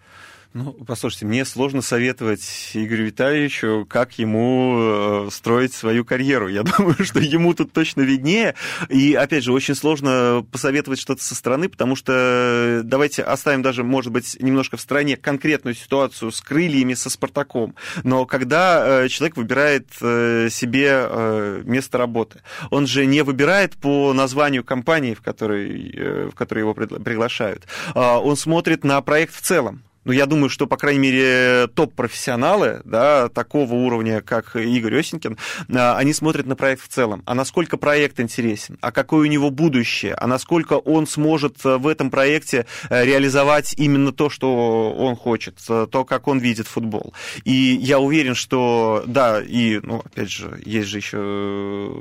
Ну, 0.53 0.71
послушайте, 0.85 1.25
мне 1.25 1.45
сложно 1.45 1.81
советовать 1.81 2.71
Игорю 2.75 3.05
Витальевичу, 3.05 3.87
как 3.89 4.19
ему 4.19 4.75
э, 4.77 5.29
строить 5.31 5.73
свою 5.73 6.05
карьеру. 6.05 6.47
Я 6.47 6.61
думаю, 6.77 7.03
что 7.03 7.19
ему 7.19 7.55
тут 7.55 7.73
точно 7.73 8.01
виднее. 8.01 8.53
И, 8.87 9.15
опять 9.15 9.43
же, 9.43 9.51
очень 9.51 9.73
сложно 9.73 10.45
посоветовать 10.51 10.99
что-то 10.99 11.23
со 11.23 11.33
стороны, 11.33 11.69
потому 11.69 11.95
что 11.95 12.13
э, 12.13 12.81
давайте 12.83 13.23
оставим 13.23 13.63
даже, 13.63 13.83
может 13.83 14.11
быть, 14.11 14.37
немножко 14.39 14.77
в 14.77 14.81
стороне 14.81 15.17
конкретную 15.17 15.73
ситуацию 15.73 16.31
с 16.31 16.39
крыльями, 16.39 16.93
со 16.93 17.09
Спартаком. 17.09 17.73
Но 18.03 18.27
когда 18.27 19.05
э, 19.05 19.07
человек 19.07 19.37
выбирает 19.37 19.87
себе 19.93 21.63
место 21.63 21.97
работы, 21.97 22.41
он 22.69 22.85
же 22.85 23.05
не 23.05 23.23
выбирает 23.23 23.75
по 23.75 24.13
названию 24.13 24.63
компании, 24.63 25.13
в 25.13 25.21
которой, 25.21 26.29
в 26.29 26.35
которой 26.35 26.59
его 26.59 26.73
приглашают. 26.73 27.65
А 27.95 28.19
он 28.19 28.37
смотрит 28.37 28.83
на 28.83 29.01
проект 29.01 29.33
в 29.33 29.41
целом 29.41 29.83
ну, 30.05 30.11
я 30.11 30.25
думаю, 30.25 30.49
что, 30.49 30.67
по 30.67 30.77
крайней 30.77 30.99
мере, 30.99 31.67
топ-профессионалы, 31.67 32.81
да, 32.85 33.29
такого 33.29 33.73
уровня, 33.73 34.21
как 34.21 34.55
Игорь 34.55 34.99
Осенькин, 34.99 35.37
а, 35.73 35.97
они 35.97 36.13
смотрят 36.13 36.45
на 36.45 36.55
проект 36.55 36.83
в 36.83 36.87
целом. 36.87 37.23
А 37.25 37.35
насколько 37.35 37.77
проект 37.77 38.19
интересен, 38.19 38.77
а 38.81 38.91
какое 38.91 39.21
у 39.21 39.31
него 39.31 39.49
будущее, 39.49 40.13
а 40.15 40.27
насколько 40.27 40.73
он 40.73 41.07
сможет 41.07 41.65
э, 41.65 41.77
в 41.77 41.87
этом 41.87 42.09
проекте 42.09 42.65
э, 42.89 43.05
реализовать 43.05 43.73
именно 43.77 44.11
то, 44.11 44.29
что 44.29 44.93
он 44.93 45.15
хочет, 45.15 45.59
э, 45.69 45.87
то, 45.89 46.05
как 46.05 46.27
он 46.27 46.39
видит 46.39 46.67
футбол. 46.67 47.13
И 47.43 47.51
я 47.51 47.99
уверен, 47.99 48.35
что, 48.35 49.03
да, 49.05 49.41
и, 49.41 49.79
ну, 49.83 50.01
опять 50.03 50.29
же, 50.29 50.59
есть 50.65 50.89
же 50.89 50.97
еще 50.97 51.93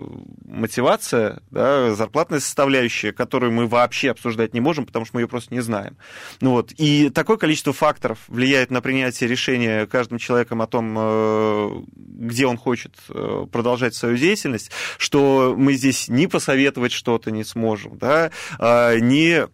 мотивация, 0.45 1.41
да, 1.51 1.95
зарплатная 1.95 2.41
составляющая, 2.41 3.13
которую 3.13 3.53
мы 3.53 3.67
вообще 3.67 4.11
обсуждать 4.11 4.55
не 4.55 4.61
можем, 4.61 4.87
потому 4.87 5.05
что 5.05 5.17
мы 5.17 5.23
ее 5.23 5.29
просто 5.29 5.55
не 5.55 5.61
знаем. 5.61 5.97
Ну, 6.41 6.53
вот. 6.53 6.73
И 6.79 7.11
такое 7.11 7.37
количество 7.37 7.73
факторов, 7.73 7.92
факторов 7.93 8.19
влияет 8.29 8.71
на 8.71 8.81
принятие 8.81 9.29
решения 9.29 9.87
каждым 9.87 10.19
человеком 10.19 10.63
о 10.63 10.67
том, 10.67 10.95
э, 10.99 11.71
где 11.95 12.47
он 12.47 12.57
хочет 12.57 12.95
э, 13.11 13.47
продолжать 13.53 13.95
свою 13.95 14.17
деятельность, 14.17 14.71
что 14.97 15.55
мы 15.57 15.75
здесь 15.75 16.09
ни 16.09 16.25
посоветовать 16.25 16.93
что-то 16.93 17.31
не 17.31 17.45
сможем, 17.45 17.99
да, 17.99 18.31
а, 18.59 18.93
а, 18.99 19.49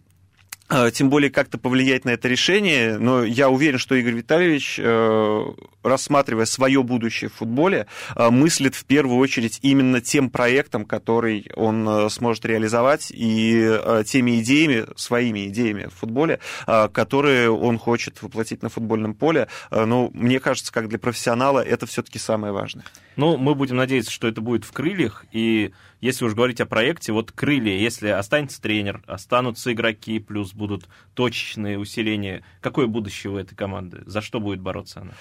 тем 0.92 1.09
более 1.09 1.31
как-то 1.31 1.57
повлиять 1.57 2.04
на 2.04 2.11
это 2.11 2.28
решение, 2.28 2.98
но 2.98 3.24
я 3.24 3.48
уверен, 3.48 3.78
что 3.78 3.94
Игорь 3.94 4.14
Витальевич, 4.14 4.78
э, 4.78 5.44
рассматривая 5.83 6.44
свое 6.44 6.83
будущее 6.83 7.31
в 7.31 7.35
футболе, 7.35 7.87
э, 8.14 8.28
мыслит 8.28 8.74
в 8.74 8.85
первую 8.85 9.18
очередь 9.18 9.59
именно 9.62 10.02
тем 10.02 10.28
проектом, 10.28 10.85
который 10.85 11.50
он 11.57 11.88
э, 11.88 12.11
сможет 12.11 12.44
реализовать, 12.44 13.11
и 13.11 13.78
теми 14.07 14.40
идеями, 14.40 14.87
своими 14.96 15.48
идеями 15.48 15.87
в 15.87 15.94
футболе, 15.94 16.40
которые 16.66 17.50
он 17.50 17.78
хочет 17.78 18.22
воплотить 18.22 18.62
на 18.62 18.68
футбольном 18.68 19.14
поле. 19.14 19.48
Но 19.70 20.11
мне 20.12 20.40
кажется, 20.40 20.72
как 20.72 20.88
для 20.88 20.98
профессионала, 20.98 21.61
это 21.61 21.87
все-таки 21.87 22.18
самое 22.18 22.52
важное. 22.52 22.85
Ну, 23.16 23.37
мы 23.37 23.54
будем 23.54 23.76
надеяться, 23.76 24.12
что 24.12 24.28
это 24.28 24.40
будет 24.40 24.64
в 24.64 24.72
крыльях, 24.72 25.24
и 25.33 25.72
если 26.00 26.24
уж 26.24 26.34
говорить 26.34 26.61
о 26.61 26.66
проекте, 26.66 27.12
вот 27.12 27.32
крылья, 27.32 27.76
если 27.76 28.08
останется 28.08 28.61
тренер, 28.61 29.02
останутся 29.06 29.72
игроки, 29.72 30.18
плюс 30.18 30.52
будут 30.52 30.88
точечные 31.14 31.78
усиления, 31.78 32.44
какое 32.61 32.87
будущее 32.87 33.32
у 33.32 33.37
этой 33.37 33.54
команды? 33.56 34.02
За 34.06 34.20
что 34.20 34.40
будет 34.40 34.61
бороться 34.61 35.00
она? 35.00 35.12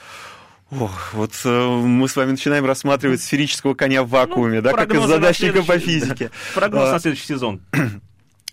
Ох, 0.69 1.13
вот 1.13 1.31
э, 1.45 1.67
мы 1.67 2.09
с 2.09 2.15
вами 2.17 2.31
начинаем 2.31 2.65
рассматривать 2.65 3.21
сферического 3.21 3.73
коня 3.73 4.03
в 4.03 4.09
вакууме, 4.09 4.57
ну, 4.57 4.63
да, 4.63 4.73
как 4.73 4.93
из 4.93 5.01
задачника 5.05 5.63
по 5.63 5.79
физике. 5.79 6.29
Прогноз 6.55 6.89
а, 6.89 6.93
на 6.93 6.99
следующий 6.99 7.25
сезон. 7.25 7.61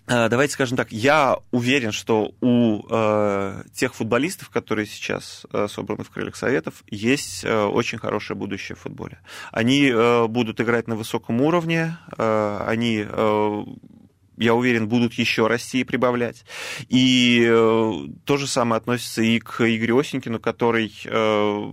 Э, 0.07 0.29
давайте 0.29 0.53
скажем 0.53 0.77
так, 0.77 0.93
я 0.93 1.39
уверен, 1.51 1.93
что 1.93 2.35
у 2.41 2.83
э, 2.89 3.63
тех 3.73 3.95
футболистов, 3.95 4.51
которые 4.51 4.87
сейчас 4.87 5.47
э, 5.53 5.67
собраны 5.69 6.05
в 6.05 6.11
крыльях 6.11 6.37
советов, 6.37 6.85
есть 6.91 7.45
э, 7.45 7.65
очень 7.65 7.99
хорошее 7.99 8.39
будущее 8.39 8.77
в 8.77 8.81
футболе. 8.81 9.19
Они 9.51 9.89
э, 9.89 10.27
будут 10.27 10.61
играть 10.61 10.89
на 10.89 10.97
высоком 10.97 11.41
уровне, 11.41 11.97
э, 12.19 12.59
они 12.67 13.05
э, 13.09 13.65
я 14.37 14.55
уверен, 14.55 14.89
будут 14.89 15.15
еще 15.15 15.47
расти 15.47 15.81
и 15.81 15.85
прибавлять. 15.85 16.45
И 16.89 17.47
э, 17.49 17.93
то 18.25 18.37
же 18.37 18.47
самое 18.47 18.79
относится 18.79 19.23
и 19.23 19.39
к 19.39 19.61
Игорю 19.61 19.99
Осенькину, 19.99 20.41
который 20.41 20.93
э, 21.05 21.73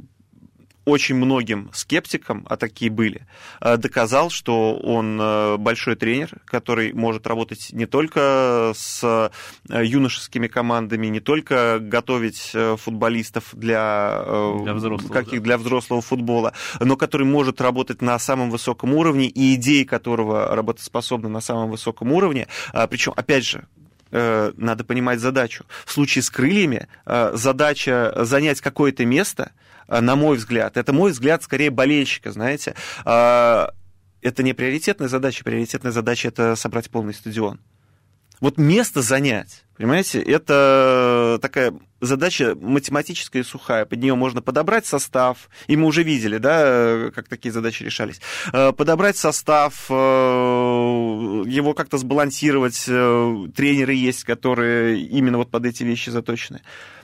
очень 0.85 1.15
многим 1.15 1.69
скептикам, 1.73 2.45
а 2.49 2.57
такие 2.57 2.89
были, 2.89 3.27
э, 3.61 3.77
доказал, 3.77 4.29
что 4.29 4.75
он 4.75 5.19
э, 5.21 5.57
большой 5.57 5.95
тренер, 5.95 6.31
который 6.45 6.93
может 6.93 7.27
работать 7.27 7.69
не 7.71 7.85
только 7.85 8.73
с 8.75 9.31
э, 9.69 9.85
юношескими 9.85 10.47
командами, 10.47 11.07
не 11.07 11.19
только 11.19 11.79
готовить 11.79 12.55
футболистов 12.77 13.49
для, 13.53 14.23
для, 14.63 14.73
взрослого, 14.73 15.13
каких, 15.13 15.39
да. 15.39 15.45
для 15.45 15.57
взрослого 15.57 16.01
футбола, 16.01 16.53
но 16.79 16.95
который 16.97 17.27
может 17.27 17.61
работать 17.61 18.01
на 18.01 18.17
самом 18.17 18.49
высоком 18.49 18.93
уровне, 18.93 19.27
и 19.27 19.55
идеи 19.55 19.83
которого 19.83 20.55
работоспособны 20.55 21.29
на 21.29 21.41
самом 21.41 21.69
высоком 21.69 22.11
уровне. 22.11 22.47
Причем, 22.89 23.13
опять 23.15 23.45
же, 23.45 23.67
надо 24.11 24.83
понимать 24.83 25.19
задачу. 25.19 25.65
В 25.85 25.91
случае 25.91 26.23
с 26.23 26.29
крыльями 26.29 26.87
задача 27.05 28.13
занять 28.25 28.61
какое-то 28.61 29.05
место– 29.05 29.51
а, 29.61 29.70
на 29.99 30.15
мой 30.15 30.37
взгляд. 30.37 30.77
Это 30.77 30.93
мой 30.93 31.11
взгляд 31.11 31.43
скорее 31.43 31.69
болельщика, 31.69 32.31
знаете. 32.31 32.75
А, 33.03 33.73
это 34.21 34.43
не 34.43 34.53
приоритетная 34.53 35.09
задача, 35.09 35.43
приоритетная 35.43 35.91
задача 35.91 36.29
это 36.29 36.55
собрать 36.55 36.89
полный 36.89 37.13
стадион. 37.13 37.59
Вот 38.39 38.57
место 38.57 39.03
занять, 39.03 39.65
понимаете, 39.77 40.19
это 40.19 41.37
такая 41.43 41.73
задача 41.99 42.55
математическая 42.59 43.43
и 43.43 43.45
сухая. 43.45 43.85
Под 43.85 43.99
нее 43.99 44.15
можно 44.15 44.41
подобрать 44.41 44.87
состав, 44.87 45.47
и 45.67 45.75
мы 45.75 45.85
уже 45.85 46.01
видели, 46.01 46.39
да, 46.39 47.11
как 47.13 47.27
такие 47.27 47.51
задачи 47.51 47.83
решались. 47.83 48.19
А, 48.51 48.71
подобрать 48.71 49.17
состав, 49.17 49.89
его 49.89 51.73
как-то 51.75 51.97
сбалансировать. 51.97 52.83
Тренеры 52.85 53.93
есть, 53.93 54.23
которые 54.23 55.01
именно 55.01 55.37
вот 55.37 55.51
под 55.51 55.65
эти 55.65 55.83
вещи 55.83 56.09
заточены 56.09 56.61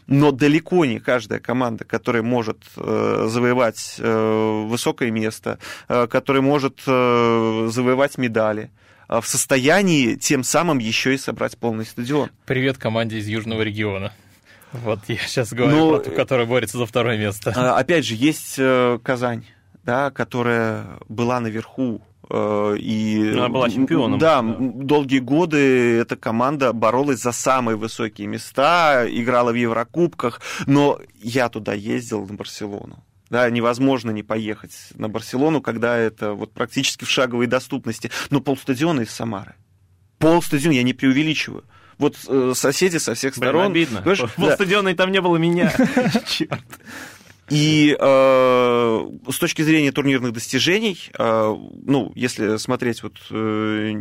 но 0.08 0.32
далеко 0.32 0.86
не 0.86 1.00
каждая 1.00 1.39
команда, 1.39 1.84
которая 1.84 2.24
может 2.24 2.58
э, 2.78 3.28
завоевать 3.30 3.96
э, 4.00 4.63
высокое 4.67 5.12
место, 5.12 5.60
э, 5.88 6.08
которая 6.08 6.41
может 6.41 6.82
завоевать 6.86 8.17
медали, 8.17 8.72
в 9.08 9.24
состоянии 9.24 10.15
тем 10.15 10.43
самым 10.43 10.80
еще 10.80 11.13
и 11.13 11.17
собрать 11.17 11.58
полный 11.58 11.86
стадион. 11.86 12.30
Привет 12.46 12.78
команде 12.78 13.20
из 13.20 13.28
Южного 13.28 13.62
региона. 13.62 14.12
Вот 14.74 15.00
я 15.08 15.15
сейчас 15.15 15.54
говорю 15.54 15.78
Но, 15.78 15.89
про 15.91 16.00
ту, 16.04 16.12
которая 16.12 16.46
борется 16.46 16.78
за 16.78 16.86
второе 16.86 17.17
место. 17.17 17.52
Опять 17.78 18.06
же, 18.06 18.15
есть 18.15 18.60
Казань, 19.04 19.46
да, 19.84 20.12
которая 20.12 20.88
была 21.08 21.39
наверху 21.39 22.02
и, 22.29 23.31
Она 23.33 23.49
была 23.49 23.69
чемпионом. 23.69 24.19
Да, 24.19 24.41
да, 24.41 24.55
долгие 24.59 25.19
годы 25.19 25.97
эта 25.97 26.15
команда 26.17 26.73
боролась 26.73 27.21
за 27.21 27.31
самые 27.31 27.77
высокие 27.77 28.27
места, 28.27 29.05
играла 29.09 29.51
в 29.51 29.55
Еврокубках, 29.55 30.41
но 30.65 30.99
я 31.15 31.49
туда 31.49 31.73
ездил, 31.73 32.25
на 32.25 32.33
Барселону. 32.33 33.03
Да, 33.29 33.49
невозможно 33.49 34.11
не 34.11 34.23
поехать 34.23 34.71
на 34.95 35.09
Барселону, 35.09 35.61
когда 35.61 35.97
это 35.97 36.33
вот 36.33 36.53
практически 36.53 37.03
в 37.03 37.09
шаговой 37.09 37.47
доступности. 37.47 38.09
Но 38.29 38.39
полстадиона 38.39 39.01
из 39.01 39.11
Самары. 39.11 39.55
Полстадиона, 40.17 40.75
я 40.75 40.83
не 40.83 40.93
преувеличиваю. 40.93 41.63
Вот 41.97 42.15
э, 42.27 42.53
соседи 42.55 42.97
со 42.97 43.15
всех 43.15 43.35
сторон. 43.35 43.71
Блин, 43.71 43.89
обидно. 44.03 44.29
Полстадиона 44.35 44.85
да. 44.85 44.91
и 44.91 44.95
там 44.95 45.11
не 45.11 45.19
было 45.19 45.37
меня. 45.37 45.73
Черт. 46.27 46.63
И 47.49 47.95
э, 47.97 49.10
с 49.29 49.39
точки 49.39 49.62
зрения 49.62 49.91
турнирных 49.91 50.33
достижений, 50.33 51.10
э, 51.17 51.55
ну, 51.83 52.12
если 52.15 52.57
смотреть 52.57 53.03
вот 53.03 53.13
э, 53.31 53.93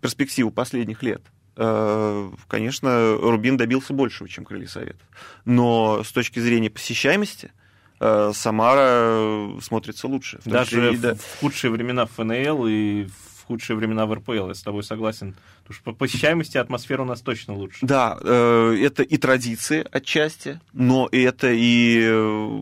перспективу 0.00 0.50
последних 0.50 1.02
лет, 1.02 1.22
э, 1.56 2.30
конечно, 2.46 3.16
Рубин 3.16 3.56
добился 3.56 3.94
большего, 3.94 4.28
чем 4.28 4.44
Крылья 4.44 4.68
Советов. 4.68 5.06
Но 5.46 6.02
с 6.04 6.12
точки 6.12 6.40
зрения 6.40 6.68
посещаемости, 6.68 7.52
э, 8.00 8.32
Самара 8.34 9.58
смотрится 9.62 10.06
лучше. 10.06 10.40
Даже 10.44 10.70
числе, 10.70 10.90
в, 10.90 11.00
да. 11.00 11.14
в 11.14 11.40
худшие 11.40 11.70
времена 11.70 12.04
ФНЛ 12.04 12.66
и 12.66 13.06
в 13.06 13.44
худшие 13.46 13.76
времена 13.76 14.04
в 14.04 14.12
РПЛ, 14.12 14.48
я 14.48 14.54
с 14.54 14.62
тобой 14.62 14.82
согласен. 14.82 15.34
Потому 15.70 15.82
что 15.82 15.92
по 15.92 15.92
посещаемости 15.92 16.58
атмосфера 16.58 17.02
у 17.02 17.04
нас 17.04 17.20
точно 17.20 17.54
лучше. 17.54 17.78
Да, 17.82 18.18
э, 18.20 18.76
это 18.82 19.04
и 19.04 19.16
традиции 19.18 19.86
отчасти, 19.92 20.60
но 20.72 21.08
это 21.12 21.52
и 21.52 22.00
э, 22.02 22.60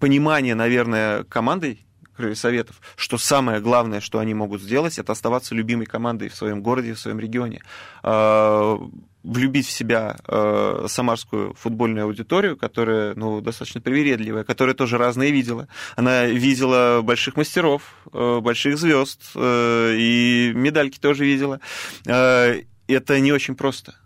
понимание, 0.00 0.56
наверное, 0.56 1.22
командой 1.22 1.86
Советов, 2.34 2.80
что 2.96 3.16
самое 3.16 3.60
главное, 3.60 4.00
что 4.00 4.18
они 4.18 4.34
могут 4.34 4.60
сделать, 4.60 4.98
это 4.98 5.12
оставаться 5.12 5.54
любимой 5.54 5.86
командой 5.86 6.28
в 6.28 6.34
своем 6.34 6.62
городе, 6.62 6.94
в 6.94 6.98
своем 6.98 7.20
регионе. 7.20 7.62
Влюбить 9.26 9.66
в 9.66 9.70
себя 9.70 10.16
э, 10.28 10.86
самарскую 10.88 11.54
футбольную 11.54 12.04
аудиторию, 12.06 12.56
которая 12.56 13.14
ну, 13.16 13.40
достаточно 13.40 13.80
привередливая, 13.80 14.44
которая 14.44 14.74
тоже 14.74 14.98
разные 14.98 15.32
видела. 15.32 15.66
Она 15.96 16.26
видела 16.26 17.00
больших 17.02 17.36
мастеров, 17.36 17.82
э, 18.12 18.40
больших 18.40 18.78
звезд, 18.78 19.20
э, 19.34 19.94
и 19.98 20.52
медальки 20.54 21.00
тоже 21.00 21.24
видела. 21.24 21.60
Э, 22.06 22.62
это 22.86 23.20
не 23.20 23.32
очень 23.32 23.56
просто. 23.56 23.96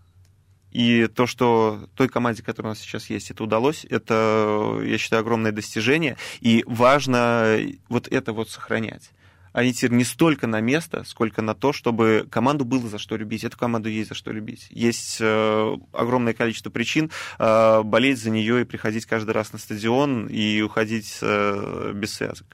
И 0.71 1.09
то, 1.09 1.27
что 1.27 1.81
той 1.97 2.09
команде, 2.09 2.43
которая 2.43 2.71
у 2.71 2.75
нас 2.75 2.81
сейчас 2.81 3.11
есть, 3.11 3.31
это 3.31 3.45
удалось, 3.45 3.85
это, 3.91 4.81
я 4.83 4.99
считаю, 4.99 5.21
огромное 5.21 5.53
достижение. 5.53 6.17
И 6.41 6.65
важно 6.67 7.59
вот 7.89 8.09
это 8.09 8.33
вот 8.33 8.49
сохранять 8.49 9.11
ориентир 9.53 9.93
не 9.93 10.05
столько 10.05 10.47
на 10.47 10.61
место, 10.61 11.05
сколько 11.05 11.43
на 11.43 11.55
то, 11.55 11.73
чтобы 11.73 12.27
команду 12.31 12.65
было 12.65 12.89
за 12.89 12.99
что 12.99 13.17
любить. 13.17 13.45
Эту 13.45 13.59
команду 13.59 13.89
есть 13.89 14.09
за 14.11 14.15
что 14.15 14.33
любить. 14.33 14.67
Есть 14.71 15.19
э, 15.21 15.77
огромное 15.93 16.35
количество 16.35 16.71
причин 16.71 17.11
э, 17.39 17.83
болеть 17.83 18.19
за 18.19 18.31
нее 18.31 18.63
и 18.63 18.65
приходить 18.65 19.07
каждый 19.07 19.33
раз 19.33 19.53
на 19.53 19.59
стадион 19.59 20.27
и 20.27 20.61
уходить 20.61 21.19
э, 21.23 21.93
без 21.95 22.15
связок. 22.15 22.47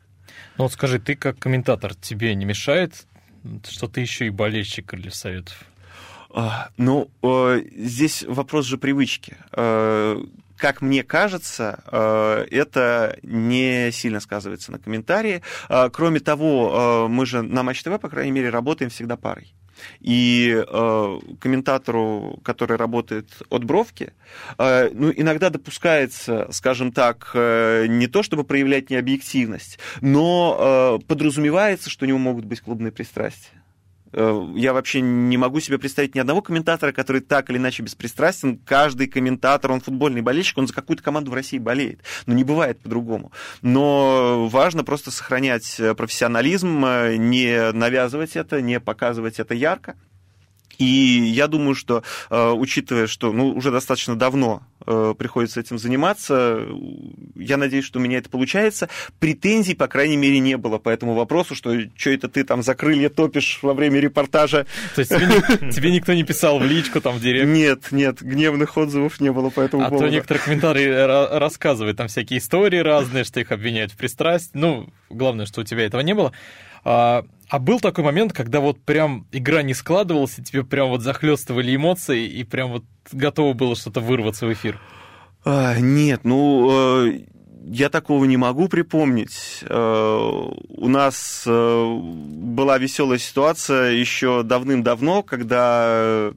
Ну 0.59 0.64
вот 0.64 0.72
скажи, 0.72 0.98
ты 0.98 1.16
как 1.16 1.38
комментатор, 1.38 1.94
тебе 1.94 2.35
не 2.35 2.44
мешает, 2.44 3.06
что 3.68 3.88
ты 3.88 4.00
еще 4.00 4.26
и 4.26 4.30
болельщик 4.30 4.87
Крыльев 4.87 5.14
Советов? 5.14 5.64
А, 6.30 6.68
ну, 6.76 7.11
э, 7.22 7.62
здесь 7.76 8.24
вопрос 8.24 8.66
же 8.66 8.78
привычки 8.78 9.37
э, 9.52 10.22
как 10.57 10.83
мне 10.83 11.03
кажется, 11.03 11.83
э, 11.90 12.47
это 12.51 13.19
не 13.23 13.90
сильно 13.92 14.21
сказывается 14.21 14.73
на 14.73 14.79
комментарии. 14.79 15.42
Э, 15.69 15.90
кроме 15.92 16.21
того, 16.21 17.07
э, 17.07 17.09
мы 17.09 17.27
же 17.27 17.42
на 17.42 17.62
Матч 17.62 17.83
ТВ, 17.83 18.01
по 18.01 18.09
крайней 18.09 18.33
мере, 18.33 18.51
работаем 18.51 18.90
всегда 18.90 19.16
парой. 19.16 19.55
И 20.01 20.55
э, 20.57 21.19
комментатору, 21.40 22.40
который 22.42 22.77
работает 22.77 23.29
от 23.51 23.64
бровки, 23.64 24.12
э, 24.59 24.90
ну, 24.92 25.12
иногда 25.14 25.51
допускается, 25.51 26.49
скажем 26.51 26.92
так, 26.92 27.31
э, 27.35 27.87
не 27.88 28.07
то 28.07 28.23
чтобы 28.23 28.45
проявлять 28.45 28.90
необъективность, 28.90 29.79
но 30.01 30.99
э, 31.03 31.07
подразумевается, 31.07 31.90
что 31.90 32.05
у 32.05 32.09
него 32.09 32.19
могут 32.19 32.45
быть 32.45 32.61
клубные 32.61 32.92
пристрастия. 32.92 33.62
Э, 34.12 34.53
я 34.55 34.73
вообще 34.73 35.01
не 35.01 35.37
могу 35.37 35.61
себе 35.61 35.79
представить 35.79 36.14
ни 36.14 36.19
одного 36.19 36.42
комментатора, 36.42 36.92
который 36.92 37.21
так 37.21 37.51
или 37.51 37.59
иначе 37.59 37.83
беспристрастен. 37.83 38.59
Каждый 38.59 39.07
комментатор, 39.07 39.73
он 39.73 39.81
футбольный 39.81 40.23
болельщик, 40.23 40.59
он 40.59 40.66
за 40.66 40.75
какую-то 40.75 41.03
команду 41.03 41.31
в 41.31 41.35
России 41.35 41.59
болеет. 41.59 42.01
Но 42.27 42.35
не 42.35 42.45
бывает 42.45 42.81
по-другому. 42.81 43.33
Но 43.62 44.49
важно 44.49 44.85
просто 44.85 45.11
сохранять 45.11 45.81
профессионализм, 45.97 46.85
э, 46.85 47.16
не 47.16 47.73
навязывать 47.73 48.37
это, 48.37 48.61
не 48.61 48.81
показывать 48.81 49.38
это 49.38 49.55
ярко. 49.55 49.97
И 50.79 50.85
я 50.85 51.47
думаю, 51.47 51.75
что, 51.75 52.03
э, 52.31 52.51
учитывая, 52.51 53.07
что 53.07 53.33
ну, 53.33 53.51
уже 53.51 53.71
достаточно 53.71 54.17
давно 54.17 54.62
э, 54.87 55.15
приходится 55.19 55.61
этим 55.61 55.79
заниматься, 55.79 56.61
я 57.35 57.57
надеюсь, 57.57 57.85
что 57.85 57.99
у 57.99 58.03
меня 58.03 58.19
это 58.19 58.29
получается. 58.29 58.89
Претензий, 59.19 59.75
по 59.75 59.89
крайней 59.89 60.17
мере, 60.17 60.39
не 60.39 60.57
было 60.57 60.79
по 60.79 60.89
этому 60.89 61.15
вопросу, 61.15 61.55
что 61.55 61.77
что 61.97 62.11
это 62.11 62.29
ты 62.29 62.45
там 62.45 62.62
за 62.62 62.75
крылья 62.75 63.09
топишь 63.09 63.59
во 63.62 63.75
время 63.75 64.01
репортажа. 64.01 64.67
То 64.95 65.01
есть 65.01 65.11
тебе, 65.11 65.71
тебе 65.73 65.91
никто 65.91 66.12
не 66.12 66.25
писал 66.25 66.59
в 66.59 66.65
личку, 66.65 67.01
там, 67.01 67.17
в 67.17 67.21
директ? 67.21 67.47
Нет, 67.47 67.93
нет, 67.93 68.21
гневных 68.21 68.77
отзывов 68.77 69.21
не 69.21 69.33
было 69.33 69.51
по 69.51 69.61
этому 69.61 69.85
а 69.85 69.89
поводу. 69.89 70.07
А 70.07 70.09
то 70.09 70.15
некоторые 70.15 70.45
комментарии 70.45 71.39
рассказывают, 71.39 71.97
там 71.97 72.09
всякие 72.09 72.39
истории 72.39 72.79
разные, 72.79 73.25
что 73.25 73.41
их 73.41 73.53
обвиняют 73.53 73.93
в 73.93 73.97
пристрастии. 73.97 74.51
Ну, 74.55 74.89
главное, 75.11 75.47
что 75.47 75.61
у 75.61 75.65
тебя 75.65 75.85
этого 75.85 76.01
не 76.03 76.15
было. 76.15 76.33
А, 76.88 77.25
а 77.49 77.59
был 77.59 77.81
такой 77.81 78.05
момент, 78.05 78.33
когда 78.33 78.61
вот 78.61 78.81
прям 78.81 79.27
игра 79.33 79.62
не 79.62 79.75
складывалась, 79.75 80.38
и 80.38 80.42
тебе 80.44 80.62
прям 80.62 80.88
вот 80.90 81.03
захлестывали 81.03 81.75
эмоции, 81.75 82.29
и 82.29 82.44
прям 82.44 82.70
вот 82.70 82.85
готово 83.11 83.55
было 83.55 83.75
что-то 83.75 83.99
вырваться 83.99 84.46
в 84.46 84.53
эфир? 84.53 84.81
А, 85.44 85.81
нет, 85.81 86.20
ну, 86.22 87.09
э, 87.09 87.20
я 87.64 87.88
такого 87.88 88.25
не 88.25 88.37
могу 88.37 88.68
припомнить. 88.68 89.64
Э, 89.68 90.49
у 90.68 90.88
нас 90.88 91.42
э, 91.44 91.99
была 92.01 92.79
веселая 92.79 93.18
ситуация 93.18 93.90
еще 93.90 94.44
давным-давно, 94.44 95.25
когда 95.25 96.31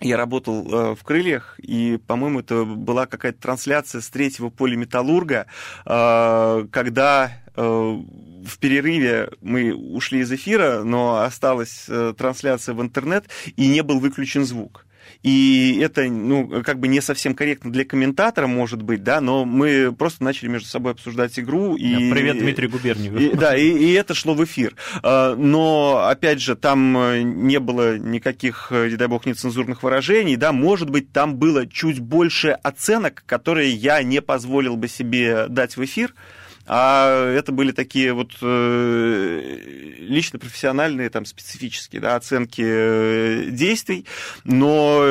я 0.00 0.16
работал 0.16 0.96
в 0.96 1.04
«Крыльях», 1.04 1.58
и, 1.58 2.00
по-моему, 2.04 2.40
это 2.40 2.64
была 2.64 3.06
какая-то 3.06 3.40
трансляция 3.40 4.00
с 4.00 4.08
третьего 4.08 4.48
поля 4.48 4.76
«Металлурга», 4.76 5.46
когда 5.84 7.32
в 7.58 8.58
перерыве 8.58 9.30
мы 9.40 9.74
ушли 9.74 10.20
из 10.20 10.32
эфира, 10.32 10.82
но 10.84 11.22
осталась 11.22 11.86
э, 11.88 12.14
трансляция 12.16 12.74
в 12.74 12.82
интернет, 12.82 13.26
и 13.56 13.68
не 13.68 13.82
был 13.82 14.00
выключен 14.00 14.44
звук. 14.44 14.86
И 15.22 15.80
это, 15.82 16.04
ну, 16.04 16.62
как 16.62 16.78
бы 16.78 16.86
не 16.86 17.00
совсем 17.00 17.34
корректно 17.34 17.72
для 17.72 17.84
комментатора, 17.84 18.46
может 18.46 18.82
быть, 18.82 19.02
да, 19.02 19.20
но 19.20 19.44
мы 19.44 19.92
просто 19.92 20.22
начали 20.22 20.48
между 20.48 20.68
собой 20.68 20.92
обсуждать 20.92 21.38
игру. 21.38 21.76
И, 21.76 22.10
Привет, 22.10 22.38
Дмитрий 22.38 22.68
Губерниев. 22.68 23.18
И, 23.18 23.36
да, 23.36 23.56
и, 23.56 23.68
и 23.68 23.92
это 23.94 24.14
шло 24.14 24.34
в 24.34 24.44
эфир. 24.44 24.76
А, 25.02 25.34
но, 25.34 26.06
опять 26.08 26.40
же, 26.40 26.54
там 26.56 26.96
э, 26.96 27.22
не 27.22 27.58
было 27.58 27.98
никаких, 27.98 28.68
э, 28.70 28.90
не 28.90 28.96
дай 28.96 29.08
бог, 29.08 29.26
нецензурных 29.26 29.82
выражений, 29.82 30.36
да, 30.36 30.52
может 30.52 30.90
быть, 30.90 31.12
там 31.12 31.36
было 31.36 31.66
чуть 31.66 31.98
больше 31.98 32.50
оценок, 32.50 33.24
которые 33.26 33.70
я 33.70 34.02
не 34.02 34.22
позволил 34.22 34.76
бы 34.76 34.88
себе 34.88 35.46
дать 35.48 35.76
в 35.76 35.84
эфир, 35.84 36.14
а 36.68 37.32
это 37.32 37.50
были 37.50 37.72
такие 37.72 38.12
вот 38.12 38.36
э, 38.42 39.94
лично 39.98 40.38
профессиональные, 40.38 41.08
там, 41.08 41.24
специфические 41.24 42.02
да, 42.02 42.14
оценки 42.14 42.62
э, 42.62 43.50
действий, 43.50 44.04
но 44.44 45.02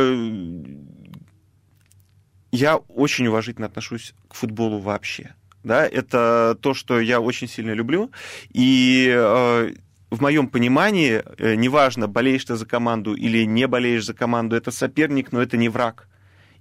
я 2.51 2.77
очень 2.77 3.27
уважительно 3.27 3.65
отношусь 3.65 4.13
к 4.27 4.35
футболу 4.35 4.79
вообще. 4.79 5.35
Да, 5.63 5.85
это 5.85 6.57
то, 6.61 6.73
что 6.73 6.99
я 6.99 7.19
очень 7.19 7.47
сильно 7.47 7.71
люблю, 7.71 8.11
и 8.53 9.11
э, 9.13 9.73
в 10.11 10.21
моем 10.21 10.47
понимании, 10.47 11.23
неважно, 11.57 12.07
болеешь 12.07 12.45
ты 12.45 12.55
за 12.55 12.65
команду 12.65 13.15
или 13.15 13.43
не 13.45 13.67
болеешь 13.67 14.05
за 14.05 14.13
команду, 14.13 14.55
это 14.55 14.69
соперник, 14.71 15.31
но 15.31 15.41
это 15.41 15.57
не 15.57 15.69
враг. 15.69 16.07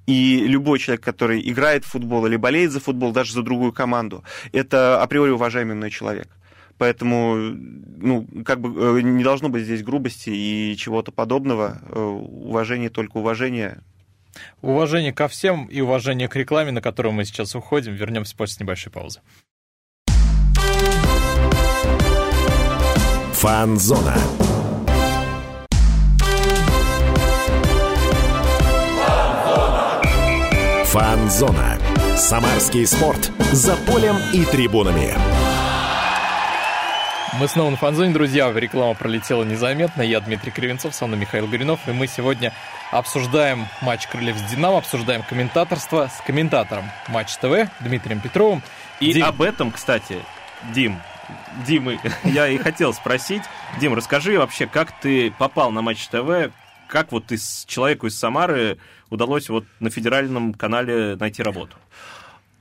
И 0.06 0.44
любой 0.46 0.78
человек, 0.78 1.04
который 1.04 1.40
играет 1.48 1.84
в 1.84 1.88
футбол 1.88 2.26
или 2.26 2.36
болеет 2.36 2.70
за 2.70 2.80
футбол, 2.80 3.12
даже 3.12 3.32
за 3.32 3.42
другую 3.42 3.72
команду, 3.72 4.22
это 4.52 5.02
априори 5.02 5.30
уважаемый 5.30 5.74
мной 5.74 5.90
человек. 5.90 6.28
Поэтому, 6.78 7.36
ну, 7.36 8.26
как 8.44 8.60
бы 8.60 8.98
э, 8.98 9.02
не 9.02 9.24
должно 9.24 9.48
быть 9.48 9.64
здесь 9.64 9.82
грубости 9.82 10.30
и 10.30 10.76
чего-то 10.76 11.10
подобного. 11.10 11.78
Э, 11.88 11.98
уважение 11.98 12.90
только 12.90 13.16
уважение. 13.16 13.80
Уважение 14.60 15.12
ко 15.12 15.26
всем 15.28 15.64
и 15.66 15.80
уважение 15.80 16.28
к 16.28 16.36
рекламе, 16.36 16.72
на 16.72 16.82
которую 16.82 17.14
мы 17.14 17.24
сейчас 17.24 17.54
уходим. 17.54 17.94
Вернемся 17.94 18.36
после 18.36 18.64
небольшой 18.64 18.92
паузы. 18.92 19.20
Фанзона. 23.32 24.16
Фанзона. 30.98 31.78
Самарский 32.16 32.86
спорт. 32.86 33.30
За 33.52 33.76
полем 33.76 34.16
и 34.32 34.46
трибунами. 34.46 35.14
Мы 37.38 37.48
снова 37.48 37.68
на 37.68 37.76
фанзоне, 37.76 38.14
друзья. 38.14 38.50
Реклама 38.50 38.94
пролетела 38.94 39.44
незаметно. 39.44 40.00
Я 40.00 40.20
Дмитрий 40.20 40.52
Кривенцов, 40.52 40.94
со 40.94 41.06
мной 41.06 41.18
Михаил 41.18 41.48
Горинов. 41.48 41.80
И 41.86 41.92
мы 41.92 42.06
сегодня 42.06 42.54
обсуждаем 42.92 43.66
матч 43.82 44.06
Крыльев 44.06 44.38
с 44.38 44.42
Динамо, 44.50 44.78
обсуждаем 44.78 45.22
комментаторство 45.22 46.08
с 46.10 46.24
комментатором 46.24 46.90
Матч 47.08 47.36
ТВ 47.36 47.70
Дмитрием 47.80 48.20
Петровым. 48.20 48.62
И 48.98 49.12
Дим... 49.12 49.26
об 49.26 49.42
этом, 49.42 49.72
кстати, 49.72 50.16
Дим, 50.72 50.98
Дим, 51.66 52.00
я 52.24 52.48
и 52.48 52.56
хотел 52.56 52.94
спросить. 52.94 53.42
Дим, 53.78 53.92
расскажи 53.92 54.38
вообще, 54.38 54.66
как 54.66 54.98
ты 54.98 55.30
попал 55.32 55.70
на 55.72 55.82
Матч 55.82 56.08
ТВ, 56.08 56.52
как 56.88 57.12
вот 57.12 57.32
из 57.32 57.64
человеку 57.66 58.06
из 58.06 58.18
Самары 58.18 58.78
удалось 59.10 59.48
вот 59.48 59.64
на 59.80 59.90
федеральном 59.90 60.54
канале 60.54 61.16
найти 61.16 61.42
работу? 61.42 61.76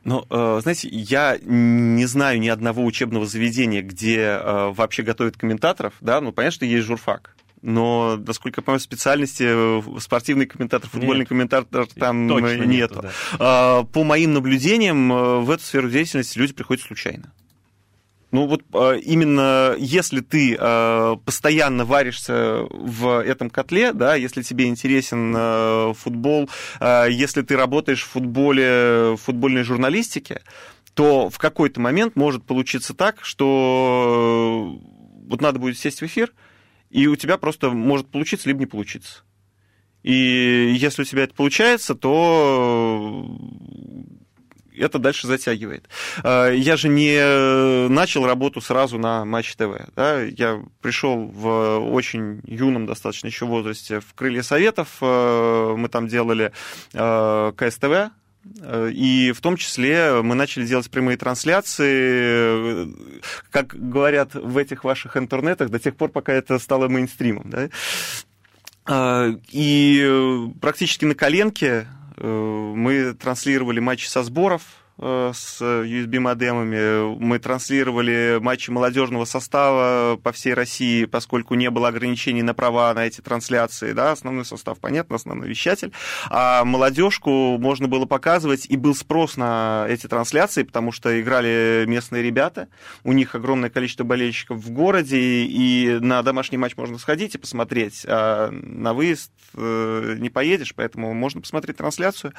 Ну, 0.05 0.23
э, 0.29 0.59
знаете, 0.61 0.88
я 0.91 1.38
не 1.41 2.05
знаю 2.05 2.39
ни 2.39 2.47
одного 2.47 2.85
учебного 2.85 3.25
заведения, 3.25 3.81
где 3.81 4.19
э, 4.19 4.71
вообще 4.71 5.01
готовят 5.01 5.35
комментаторов, 5.35 5.95
да, 5.99 6.21
ну, 6.21 6.31
понятно, 6.31 6.55
что 6.55 6.65
есть 6.65 6.85
журфак, 6.85 7.35
но, 7.63 8.15
насколько 8.15 8.59
я 8.59 8.63
понимаю, 8.63 8.81
специальности 8.81 9.45
э, 9.47 9.99
спортивный 9.99 10.45
комментатор, 10.45 10.88
футбольный 10.88 11.21
Нет. 11.21 11.29
комментатор 11.29 11.88
там 11.88 12.27
Точно 12.27 12.53
нету. 12.53 12.67
нету 12.67 13.01
да. 13.01 13.11
А, 13.39 13.83
по 13.83 14.03
моим 14.03 14.33
наблюдениям, 14.33 15.43
в 15.43 15.49
эту 15.49 15.63
сферу 15.63 15.89
деятельности 15.89 16.38
люди 16.38 16.53
приходят 16.53 16.83
случайно. 16.83 17.33
Ну 18.31 18.47
вот 18.47 18.63
э, 18.73 18.99
именно 18.99 19.75
если 19.77 20.19
ты 20.19 20.57
э, 20.59 21.15
постоянно 21.23 21.85
варишься 21.85 22.65
в 22.69 23.21
этом 23.23 23.50
котле, 23.50 23.93
да, 23.93 24.15
если 24.15 24.41
тебе 24.41 24.65
интересен 24.65 25.33
э, 25.35 25.93
футбол, 25.95 26.50
если 26.81 27.41
ты 27.43 27.56
работаешь 27.56 28.04
в 28.04 28.10
футболе, 28.10 29.12
в 29.13 29.17
футбольной 29.17 29.63
журналистике, 29.63 30.41
то 30.93 31.29
в 31.29 31.37
какой-то 31.37 31.79
момент 31.79 32.15
может 32.15 32.45
получиться 32.45 32.93
так, 32.93 33.23
что 33.23 34.79
вот 35.27 35.41
надо 35.41 35.60
будет 35.60 35.77
сесть 35.77 36.02
в 36.02 36.06
эфир, 36.06 36.33
и 36.89 37.08
у 37.08 37.15
тебя 37.15 37.37
просто 37.37 37.69
может 37.69 38.08
получиться, 38.08 38.47
либо 38.47 38.60
не 38.60 38.65
получиться. 38.65 39.23
И 40.04 40.75
если 40.77 41.02
у 41.02 41.06
тебя 41.06 41.23
это 41.23 41.33
получается, 41.33 41.95
то 41.95 43.25
это 44.78 45.00
дальше 45.00 45.28
затягивает. 45.28 45.88
А, 46.23 46.50
я 46.50 46.78
же 46.78 46.90
не 46.90 47.88
начал 47.90 48.26
работу 48.26 48.62
сразу 48.62 48.98
на 48.98 49.26
Матч 49.26 49.56
ТВ. 49.56 49.88
Да? 49.96 50.21
Я 50.21 50.63
пришел 50.82 51.26
в 51.26 51.80
очень 51.92 52.42
юном 52.46 52.86
достаточно 52.86 53.28
еще 53.28 53.46
возрасте 53.46 54.00
в 54.00 54.13
Крылья 54.13 54.42
Советов. 54.42 54.98
А, 55.02 55.76
мы 55.76 55.90
там 55.90 56.08
делали 56.08 56.52
КСТВ, 56.92 58.12
и 58.67 59.34
в 59.36 59.42
том 59.42 59.58
числе 59.58 60.21
мы 60.21 60.36
начали 60.36 60.67
делать 60.67 60.90
прямые 60.92 61.17
трансляции, 61.17 62.94
как 63.50 63.76
говорят 63.76 64.36
в 64.36 64.58
этих 64.58 64.84
ваших 64.84 65.17
интернетах, 65.17 65.69
до 65.71 65.80
тех 65.80 65.96
пор, 65.96 66.10
пока 66.10 66.32
это 66.34 66.60
стало 66.60 66.88
мейнстримом. 66.88 67.50
Да? 67.50 67.69
И 69.52 70.48
практически 70.62 71.06
на 71.06 71.15
коленке 71.15 71.88
Э, 71.88 72.04
мы 72.17 73.13
транслировали 73.13 73.79
матчи 73.79 74.07
со 74.07 74.23
сборов, 74.23 74.61
Э, 74.61 74.85
с 74.98 75.62
USB-модемами. 75.62 77.17
Мы 77.19 77.39
транслировали 77.39 78.39
матчи 78.41 78.69
молодежного 78.69 79.25
состава 79.25 80.17
по 80.17 80.31
всей 80.31 80.54
России, 80.54 81.06
поскольку 81.06 81.56
не 81.56 81.69
было 81.69 81.89
ограничений 81.89 82.43
на 82.43 82.54
права 82.54 82.93
на 82.93 83.06
эти 83.06 83.21
трансляции. 83.21 83.91
Да, 83.91 84.12
основной 84.12 84.46
состав, 84.46 84.79
понятно, 84.79 85.15
основной 85.15 85.50
вещатель. 85.50 85.91
А 86.29 86.63
молодежку 86.63 87.58
можно 87.58 87.87
было 87.87 88.06
показывать, 88.06 88.65
и 88.69 88.77
был 88.77 88.96
спрос 88.96 89.35
на 89.35 89.85
эти 89.89 90.08
трансляции, 90.08 90.63
потому 90.63 90.91
что 90.91 91.19
играли 91.19 91.83
местные 91.87 92.23
ребята, 92.23 92.69
у 93.04 93.12
них 93.12 93.35
огромное 93.35 93.69
количество 93.69 94.04
болельщиков 94.04 94.58
в 94.58 94.69
городе, 94.71 95.17
и 95.17 95.98
на 96.00 96.23
домашний 96.23 96.58
матч 96.58 96.77
можно 96.77 96.98
сходить 96.98 97.35
и 97.35 97.37
посмотреть, 97.37 98.06
а 98.08 98.50
на 98.52 98.93
выезд 98.93 99.31
э, 99.56 100.15
не 100.19 100.29
поедешь, 100.29 100.73
поэтому 100.75 101.13
можно 101.13 101.41
посмотреть 101.41 101.77
трансляцию. 101.77 102.33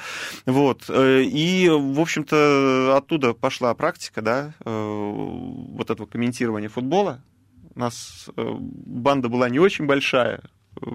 Вот. 0.45 0.85
Э, 0.89 1.21
и, 1.21 1.69
в 1.69 1.99
общем-то, 1.99 2.46
оттуда 2.95 3.33
пошла 3.33 3.73
практика, 3.73 4.21
да, 4.21 4.53
э, 4.65 4.69
вот 4.69 5.89
этого 5.89 6.07
комментирования 6.07 6.69
футбола. 6.69 7.21
У 7.75 7.79
нас 7.79 8.29
э, 8.35 8.55
банда 8.59 9.29
была 9.29 9.49
не 9.49 9.59
очень 9.59 9.85
большая, 9.85 10.41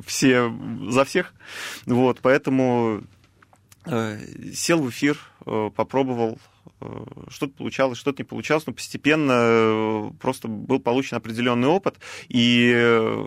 все 0.07 0.53
за 0.89 1.05
всех, 1.05 1.33
вот, 1.87 2.21
поэтому 2.23 3.03
э, 3.87 4.19
сел 4.53 4.81
в 4.81 4.91
эфир, 4.91 5.19
попробовал 5.45 6.39
Э, 6.39 6.52
что-то 7.29 7.55
получалось, 7.55 7.99
что-то 7.99 8.23
не 8.23 8.27
получалось, 8.27 8.67
но 8.67 8.73
постепенно 8.73 9.33
э, 9.33 10.11
просто 10.21 10.49
был 10.49 10.81
получен 10.81 11.17
определенный 11.17 11.69
опыт. 11.69 11.97
И, 12.29 12.73
э, 12.75 13.25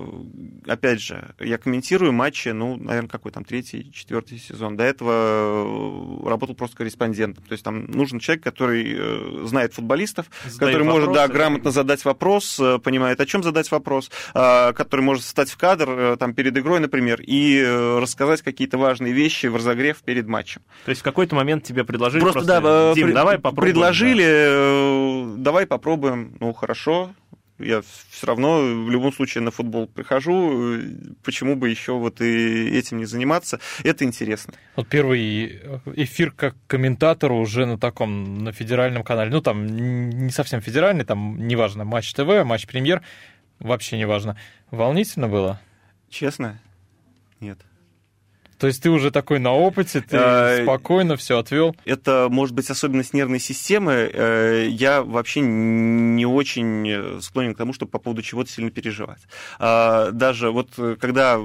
опять 0.67 1.01
же, 1.01 1.35
я 1.39 1.57
комментирую 1.57 2.11
матчи, 2.11 2.49
ну, 2.49 2.75
наверное, 2.75 3.09
какой 3.09 3.31
там 3.31 3.45
третий, 3.45 3.91
четвертый 3.93 4.37
сезон. 4.39 4.77
До 4.77 4.83
этого 4.83 6.29
работал 6.29 6.55
просто 6.55 6.77
корреспондентом. 6.77 7.43
То 7.45 7.53
есть 7.53 7.63
там 7.63 7.85
нужен 7.85 8.19
человек, 8.19 8.43
который 8.43 9.45
знает 9.47 9.73
футболистов, 9.73 10.27
Задает 10.45 10.59
который 10.59 10.87
вопросы, 10.87 11.07
может, 11.07 11.13
да, 11.13 11.27
грамотно 11.27 11.71
задать 11.71 12.03
вопрос, 12.05 12.61
понимает, 12.83 13.19
о 13.19 13.25
чем 13.25 13.43
задать 13.43 13.71
вопрос, 13.71 14.11
который 14.33 15.01
может 15.01 15.23
встать 15.23 15.49
в 15.49 15.57
кадр 15.57 16.17
там 16.17 16.33
перед 16.33 16.57
игрой, 16.57 16.79
например, 16.79 17.21
и 17.21 17.63
рассказать 17.99 18.41
какие-то 18.41 18.77
важные 18.77 19.13
вещи 19.13 19.47
в 19.47 19.55
разогрев 19.55 19.97
перед 20.03 20.27
матчем. 20.27 20.61
То 20.85 20.89
есть 20.89 21.01
в 21.01 21.03
какой-то 21.03 21.35
момент 21.35 21.63
тебе 21.63 21.83
предложили 21.83 22.21
просто, 22.21 22.39
просто 22.39 22.61
да, 22.61 22.93
Дим, 22.93 23.13
давай 23.25 23.39
попробуем. 23.39 23.73
Предложили, 23.73 24.23
да. 24.23 24.29
Э, 24.29 25.35
давай 25.37 25.65
попробуем. 25.67 26.35
Ну, 26.39 26.53
хорошо. 26.53 27.11
Я 27.57 27.81
все 28.09 28.27
равно 28.27 28.59
в 28.83 28.89
любом 28.89 29.13
случае 29.13 29.41
на 29.41 29.51
футбол 29.51 29.87
прихожу. 29.87 30.77
Почему 31.23 31.55
бы 31.55 31.69
еще 31.69 31.93
вот 31.93 32.19
и 32.19 32.77
этим 32.77 32.97
не 32.97 33.05
заниматься? 33.05 33.61
Это 33.83 34.03
интересно. 34.03 34.55
Вот 34.75 34.89
первый 34.89 35.61
эфир 35.95 36.31
как 36.31 36.55
комментатор 36.67 37.31
уже 37.31 37.65
на 37.65 37.77
таком, 37.77 38.39
на 38.39 38.51
федеральном 38.51 39.03
канале. 39.03 39.31
Ну, 39.31 39.41
там 39.41 39.65
не 39.67 40.31
совсем 40.31 40.61
федеральный, 40.61 41.05
там 41.05 41.47
неважно, 41.47 41.85
матч 41.85 42.13
ТВ, 42.13 42.43
матч 42.43 42.67
премьер, 42.67 43.01
вообще 43.59 43.97
неважно. 43.97 44.37
Волнительно 44.69 45.29
было? 45.29 45.61
Честно? 46.09 46.59
Нет. 47.39 47.59
То 48.57 48.67
есть 48.67 48.81
ты 48.81 48.89
уже 48.89 49.11
такой 49.11 49.39
на 49.39 49.51
опыте, 49.51 50.01
ты 50.01 50.17
а, 50.17 50.63
спокойно 50.63 51.17
все 51.17 51.39
отвел? 51.39 51.75
Это 51.85 52.27
может 52.29 52.55
быть 52.55 52.69
особенность 52.69 53.13
нервной 53.13 53.39
системы. 53.39 54.09
Э, 54.13 54.67
я 54.69 55.03
вообще 55.03 55.41
не 55.41 56.25
очень 56.25 57.21
склонен 57.21 57.53
к 57.53 57.57
тому, 57.57 57.73
чтобы 57.73 57.91
по 57.91 57.99
поводу 57.99 58.21
чего-то 58.21 58.49
сильно 58.49 58.71
переживать. 58.71 59.21
А, 59.59 60.11
даже 60.11 60.51
вот 60.51 60.69
э, 60.77 60.95
когда 60.99 61.39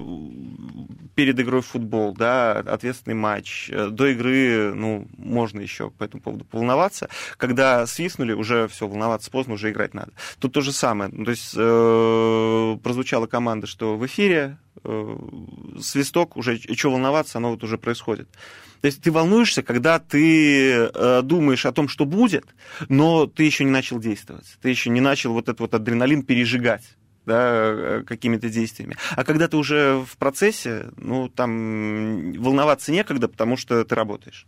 перед 1.14 1.38
игрой 1.38 1.60
в 1.60 1.66
футбол, 1.66 2.14
да, 2.14 2.52
ответственный 2.52 3.14
матч, 3.14 3.68
э, 3.70 3.88
до 3.88 4.06
игры, 4.06 4.72
ну, 4.74 5.06
можно 5.18 5.60
еще 5.60 5.90
по 5.90 6.04
этому 6.04 6.22
поводу 6.22 6.44
поволноваться. 6.44 7.08
Когда 7.36 7.86
свистнули, 7.86 8.32
уже 8.32 8.68
все, 8.68 8.86
волноваться 8.86 9.30
поздно, 9.30 9.54
уже 9.54 9.70
играть 9.70 9.92
надо. 9.92 10.12
Тут 10.38 10.54
то 10.54 10.60
же 10.60 10.72
самое. 10.72 11.10
Ну, 11.12 11.24
то 11.24 11.30
есть 11.30 11.52
э, 11.56 12.78
прозвучала 12.82 13.26
команда, 13.26 13.66
что 13.66 13.96
в 13.96 14.06
эфире 14.06 14.56
э, 14.69 14.69
свисток, 15.80 16.36
уже 16.36 16.58
что 16.58 16.90
волноваться, 16.90 17.38
оно 17.38 17.50
вот 17.50 17.62
уже 17.64 17.78
происходит. 17.78 18.28
То 18.80 18.86
есть 18.86 19.02
ты 19.02 19.12
волнуешься, 19.12 19.62
когда 19.62 19.98
ты 19.98 20.72
э, 20.72 21.20
думаешь 21.22 21.66
о 21.66 21.72
том, 21.72 21.88
что 21.88 22.06
будет, 22.06 22.46
но 22.88 23.26
ты 23.26 23.44
еще 23.44 23.64
не 23.64 23.70
начал 23.70 23.98
действовать. 23.98 24.56
Ты 24.62 24.70
еще 24.70 24.88
не 24.88 25.02
начал 25.02 25.34
вот 25.34 25.44
этот 25.44 25.60
вот 25.60 25.74
адреналин 25.74 26.22
пережигать 26.22 26.96
да, 27.26 27.50
э, 27.52 28.02
какими-то 28.06 28.48
действиями. 28.48 28.96
А 29.16 29.24
когда 29.24 29.48
ты 29.48 29.58
уже 29.58 30.02
в 30.06 30.16
процессе, 30.16 30.86
ну, 30.96 31.28
там 31.28 32.32
волноваться 32.32 32.90
некогда, 32.90 33.28
потому 33.28 33.58
что 33.58 33.84
ты 33.84 33.94
работаешь. 33.94 34.46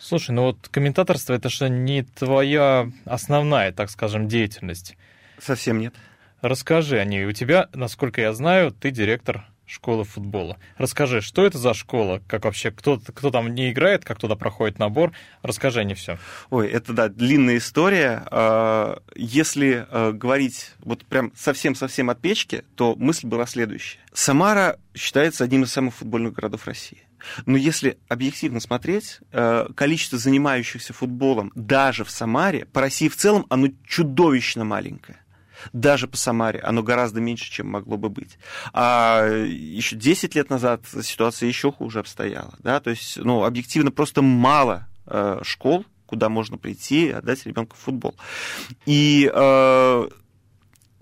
Слушай, 0.00 0.30
ну 0.30 0.42
вот 0.42 0.68
комментаторство 0.68 1.34
это 1.34 1.48
же 1.48 1.68
не 1.68 2.02
твоя 2.02 2.90
основная, 3.04 3.72
так 3.72 3.90
скажем, 3.90 4.28
деятельность. 4.28 4.96
Совсем 5.40 5.78
нет. 5.78 5.94
Расскажи 6.40 6.98
о 6.98 7.04
ней. 7.04 7.24
У 7.26 7.32
тебя, 7.32 7.68
насколько 7.74 8.20
я 8.20 8.32
знаю, 8.32 8.70
ты 8.70 8.90
директор 8.90 9.44
школы 9.68 10.04
футбола. 10.04 10.58
Расскажи, 10.76 11.20
что 11.20 11.44
это 11.44 11.58
за 11.58 11.74
школа, 11.74 12.22
как 12.26 12.44
вообще, 12.44 12.70
кто, 12.70 12.98
кто 12.98 13.30
там 13.30 13.54
не 13.54 13.70
играет, 13.70 14.04
как 14.04 14.18
туда 14.18 14.34
проходит 14.34 14.78
набор, 14.78 15.12
расскажи 15.42 15.84
не 15.84 15.94
все. 15.94 16.18
Ой, 16.50 16.68
это, 16.68 16.92
да, 16.92 17.08
длинная 17.08 17.58
история. 17.58 18.22
А, 18.30 19.00
если 19.14 19.86
а, 19.90 20.12
говорить 20.12 20.72
вот 20.80 21.04
прям 21.04 21.32
совсем-совсем 21.36 22.10
от 22.10 22.20
печки, 22.20 22.64
то 22.74 22.94
мысль 22.96 23.26
была 23.26 23.46
следующая. 23.46 23.98
Самара 24.12 24.78
считается 24.94 25.44
одним 25.44 25.64
из 25.64 25.72
самых 25.72 25.94
футбольных 25.94 26.32
городов 26.32 26.66
России. 26.66 27.02
Но 27.46 27.56
если 27.56 27.98
объективно 28.08 28.60
смотреть, 28.60 29.20
а, 29.32 29.70
количество 29.74 30.18
занимающихся 30.18 30.92
футболом 30.92 31.52
даже 31.54 32.04
в 32.04 32.10
Самаре, 32.10 32.64
по 32.66 32.80
России 32.80 33.08
в 33.08 33.16
целом, 33.16 33.46
оно 33.48 33.68
чудовищно 33.86 34.64
маленькое 34.64 35.18
даже 35.72 36.08
по 36.08 36.16
Самаре, 36.16 36.60
оно 36.60 36.82
гораздо 36.82 37.20
меньше, 37.20 37.50
чем 37.50 37.68
могло 37.68 37.96
бы 37.96 38.08
быть. 38.08 38.38
А 38.72 39.26
еще 39.26 39.96
10 39.96 40.34
лет 40.34 40.50
назад 40.50 40.82
ситуация 41.02 41.48
еще 41.48 41.72
хуже 41.72 42.00
обстояла. 42.00 42.54
Да? 42.60 42.80
То 42.80 42.90
есть, 42.90 43.16
ну, 43.16 43.44
объективно 43.44 43.90
просто 43.90 44.22
мало 44.22 44.88
э, 45.06 45.40
школ, 45.42 45.84
куда 46.06 46.28
можно 46.28 46.56
прийти 46.56 47.06
и 47.06 47.10
отдать 47.10 47.44
ребенка 47.46 47.74
в 47.74 47.78
футбол. 47.78 48.14
И 48.86 49.30
э, 49.32 50.08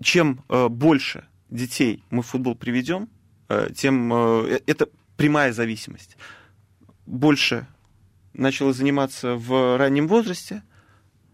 чем 0.03 0.43
э, 0.49 0.67
больше 0.67 1.25
детей 1.49 2.03
мы 2.09 2.21
в 2.23 2.27
футбол 2.27 2.55
приведем, 2.55 3.09
э, 3.49 3.69
тем 3.75 4.11
э, 4.13 4.59
это 4.67 4.89
прямая 5.15 5.53
зависимость. 5.53 6.17
Больше 7.05 7.67
начало 8.33 8.73
заниматься 8.73 9.35
в 9.35 9.77
раннем 9.77 10.07
возрасте, 10.07 10.61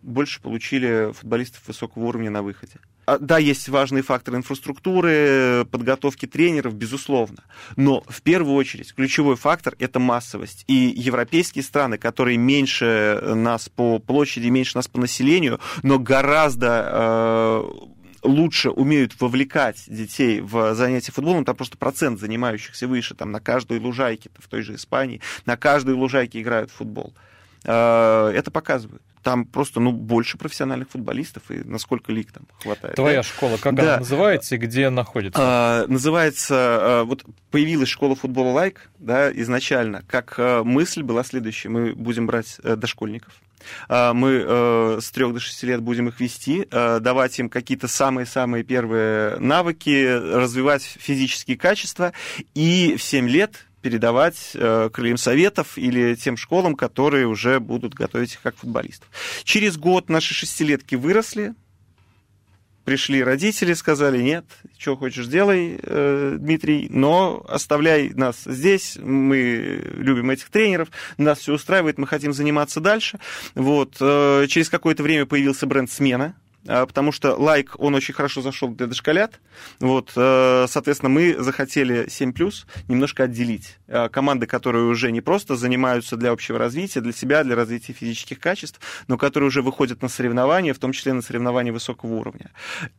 больше 0.02 0.42
получили 0.42 1.12
футболистов 1.14 1.68
высокого 1.68 2.06
уровня 2.06 2.30
на 2.30 2.44
выходе. 2.44 2.80
А, 3.06 3.18
да, 3.18 3.38
есть 3.38 3.68
важные 3.70 4.04
факторы 4.04 4.38
инфраструктуры, 4.38 5.66
подготовки 5.72 6.26
тренеров, 6.26 6.76
безусловно. 6.76 7.44
Но 7.76 8.04
в 8.08 8.22
первую 8.22 8.56
очередь 8.56 8.94
ключевой 8.94 9.36
фактор– 9.36 9.76
это 9.80 10.00
массовость. 10.00 10.64
И 10.68 10.94
европейские 10.96 11.64
страны, 11.64 11.98
которые 11.98 12.38
меньше 12.38 13.22
нас 13.36 13.70
по 13.70 14.00
площади, 14.00 14.48
меньше 14.48 14.78
нас 14.78 14.88
по 14.88 15.00
населению, 15.00 15.60
но 15.82 16.00
гораздо 16.00 16.90
э, 16.92 17.64
лучше 18.24 18.70
умеют 18.70 19.20
вовлекать 19.20 19.84
детей 19.88 20.40
в 20.40 20.74
занятия 20.74 21.12
футболом, 21.12 21.44
там 21.44 21.56
просто 21.56 21.78
процент 21.78 22.20
занимающихся 22.20 22.88
выше, 22.88 23.16
там 23.16 23.32
на 23.32 23.42
каждой 23.42 23.80
лужайке, 23.80 24.30
в 24.38 24.48
той 24.48 24.62
же 24.62 24.76
Испании, 24.76 25.22
на 25.46 25.58
каждой 25.58 25.96
лужайке 25.96 26.42
играют 26.42 26.72
в 26.72 26.76
футбол. 26.76 27.14
Э, 27.66 28.32
это 28.34 28.50
показывают. 28.50 29.04
Там 29.24 29.46
просто, 29.46 29.80
ну, 29.80 29.92
больше 29.92 30.38
профессиональных 30.38 30.90
футболистов, 30.90 31.44
и 31.50 31.64
насколько 31.64 32.12
лиг 32.12 32.32
там 32.32 32.44
хватает. 32.62 32.96
Твоя 32.96 33.18
да? 33.18 33.24
школа, 33.24 33.58
как 33.58 33.74
Да. 33.76 33.84
она 33.84 33.98
называется 34.00 34.56
и 34.56 34.58
где 34.58 34.90
находится? 34.90 35.40
А, 35.42 35.86
называется, 35.88 36.56
а, 36.58 37.04
вот 37.06 37.24
появилась 37.50 37.90
школа 37.90 38.16
футбола 38.16 38.52
лайк, 38.52 38.92
да, 39.00 39.32
изначально, 39.32 40.04
как 40.08 40.36
а, 40.38 40.64
мысль 40.64 41.02
была 41.04 41.24
следующая, 41.24 41.70
мы 41.70 41.94
будем 41.94 42.28
брать 42.28 42.58
э, 42.64 42.76
дошкольников, 42.76 43.34
а, 43.88 44.14
мы 44.14 44.44
э, 44.46 45.00
с 45.02 45.10
3 45.12 45.32
до 45.32 45.40
6 45.40 45.64
лет 45.64 45.82
будем 45.82 46.10
их 46.10 46.20
вести, 46.20 46.68
давать 46.70 47.40
им 47.40 47.50
какие-то 47.50 47.88
самые-самые 47.88 48.64
первые 48.64 49.38
навыки, 49.40 50.06
развивать 50.36 50.84
физические 50.84 51.58
качества, 51.58 52.12
и 52.54 52.96
в 52.98 53.04
7 53.04 53.30
лет 53.30 53.66
передавать 53.84 54.52
э, 54.56 54.90
крыльям 54.92 55.18
советов 55.18 55.78
или 55.78 56.16
тем 56.16 56.38
школам, 56.38 56.76
которые 56.76 57.28
уже 57.28 57.60
будут 57.60 57.94
готовить 57.94 58.34
их 58.34 58.42
как 58.42 58.56
футболистов. 58.56 59.08
Через 59.44 59.78
год 59.78 60.10
наши 60.10 60.34
шестилетки 60.34 60.96
выросли, 60.96 61.54
пришли 62.86 63.22
родители, 63.22 63.74
сказали, 63.74 64.22
нет, 64.22 64.46
что 64.78 64.96
хочешь 64.96 65.28
делай, 65.28 65.78
э, 65.84 66.38
Дмитрий, 66.40 66.88
но 66.90 67.46
оставляй 67.48 68.10
нас 68.10 68.44
здесь, 68.46 68.98
мы 68.98 69.82
любим 69.98 70.32
этих 70.32 70.50
тренеров, 70.50 70.90
нас 71.18 71.40
все 71.40 71.54
устраивает, 71.54 71.98
мы 71.98 72.08
хотим 72.08 72.34
заниматься 72.34 72.80
дальше. 72.80 73.20
Вот. 73.54 73.98
э, 74.00 74.48
Через 74.48 74.70
какое-то 74.70 75.04
время 75.04 75.26
появился 75.26 75.68
бренд 75.68 75.92
«Смена», 75.92 76.36
потому 76.66 77.12
что 77.12 77.36
лайк, 77.36 77.76
он 77.78 77.96
очень 77.96 78.14
хорошо 78.14 78.42
зашел 78.42 78.70
для 78.70 78.88
дошколят. 78.88 79.40
Вот, 79.80 80.12
э, 80.16 80.66
соответственно, 80.70 81.10
мы 81.10 81.36
захотели 81.38 82.08
7+, 82.08 82.66
немножко 82.88 83.24
отделить 83.24 83.78
э, 83.88 84.10
команды, 84.10 84.46
которые 84.46 84.86
уже 84.86 85.12
не 85.12 85.22
просто 85.22 85.56
занимаются 85.56 86.16
для 86.16 86.32
общего 86.32 86.58
развития, 86.58 87.02
для 87.02 87.12
себя, 87.12 87.44
для 87.44 87.56
развития 87.56 87.94
физических 87.94 88.40
качеств, 88.40 88.80
но 89.08 89.18
которые 89.18 89.48
уже 89.48 89.62
выходят 89.62 90.02
на 90.02 90.10
соревнования, 90.10 90.74
в 90.74 90.80
том 90.80 90.92
числе 90.92 91.14
на 91.14 91.22
соревнования 91.22 91.74
высокого 91.74 92.14
уровня. 92.14 92.52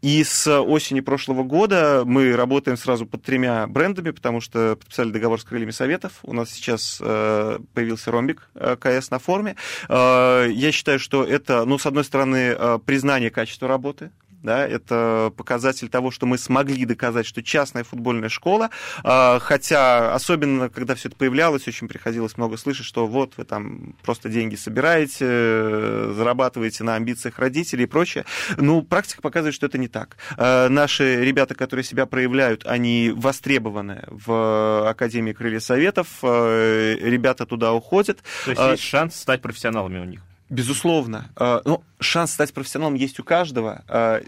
И 0.02 0.22
с 0.22 0.60
осени 0.60 1.00
прошлого 1.00 1.42
года 1.42 2.02
мы 2.04 2.36
работаем 2.36 2.76
сразу 2.76 3.06
под 3.06 3.22
тремя 3.22 3.66
брендами, 3.66 4.10
потому 4.10 4.40
что 4.40 4.76
подписали 4.76 5.10
договор 5.10 5.40
с 5.40 5.44
крыльями 5.44 5.70
советов. 5.70 6.12
У 6.22 6.32
нас 6.32 6.50
сейчас 6.50 6.98
э, 7.00 7.58
появился 7.72 8.10
ромбик 8.10 8.48
э, 8.54 8.76
КС 8.78 9.10
на 9.10 9.18
форме. 9.18 9.56
Я 9.88 10.70
считаю, 10.72 10.98
что 10.98 11.24
это, 11.24 11.64
ну, 11.64 11.78
с 11.78 11.86
одной 11.86 12.04
стороны, 12.04 12.56
признание 12.84 13.30
качества 13.30 13.53
работы, 13.62 14.10
да, 14.44 14.66
это 14.68 15.32
показатель 15.36 15.88
того, 15.88 16.10
что 16.10 16.26
мы 16.26 16.36
смогли 16.36 16.84
доказать, 16.84 17.24
что 17.26 17.42
частная 17.42 17.82
футбольная 17.82 18.28
школа, 18.28 18.68
э, 19.02 19.38
хотя 19.40 20.14
особенно, 20.14 20.68
когда 20.68 20.94
все 20.94 21.08
это 21.08 21.16
появлялось, 21.16 21.66
очень 21.66 21.88
приходилось 21.88 22.36
много 22.36 22.58
слышать, 22.58 22.84
что 22.84 23.06
вот 23.06 23.32
вы 23.38 23.44
там 23.44 23.96
просто 24.02 24.28
деньги 24.28 24.54
собираете, 24.54 25.24
э, 25.26 26.12
зарабатываете 26.14 26.84
на 26.84 26.94
амбициях 26.96 27.38
родителей 27.38 27.84
и 27.84 27.86
прочее. 27.86 28.26
Ну, 28.58 28.82
практика 28.82 29.22
показывает, 29.22 29.54
что 29.54 29.64
это 29.64 29.78
не 29.78 29.88
так. 29.88 30.18
Э, 30.36 30.68
Наши 30.68 31.24
ребята, 31.24 31.54
которые 31.54 31.84
себя 31.84 32.04
проявляют, 32.04 32.66
они 32.66 33.12
востребованы 33.16 34.04
в 34.08 34.88
Академии 34.90 35.32
Крылья 35.32 35.60
Советов, 35.60 36.08
э, 36.22 36.96
ребята 37.00 37.46
туда 37.46 37.72
уходят. 37.72 38.22
То 38.44 38.50
есть 38.50 38.60
А- 38.60 38.72
есть 38.72 38.82
шанс 38.82 39.16
стать 39.16 39.40
профессионалами 39.40 40.00
у 40.00 40.04
них. 40.04 40.20
Безусловно. 40.54 41.26
Э, 41.36 41.60
Ну, 41.64 41.82
шанс 42.00 42.32
стать 42.32 42.52
профессионалом 42.52 42.94
есть 42.94 43.18
у 43.20 43.24
каждого. 43.24 43.82
Э, 43.88 44.20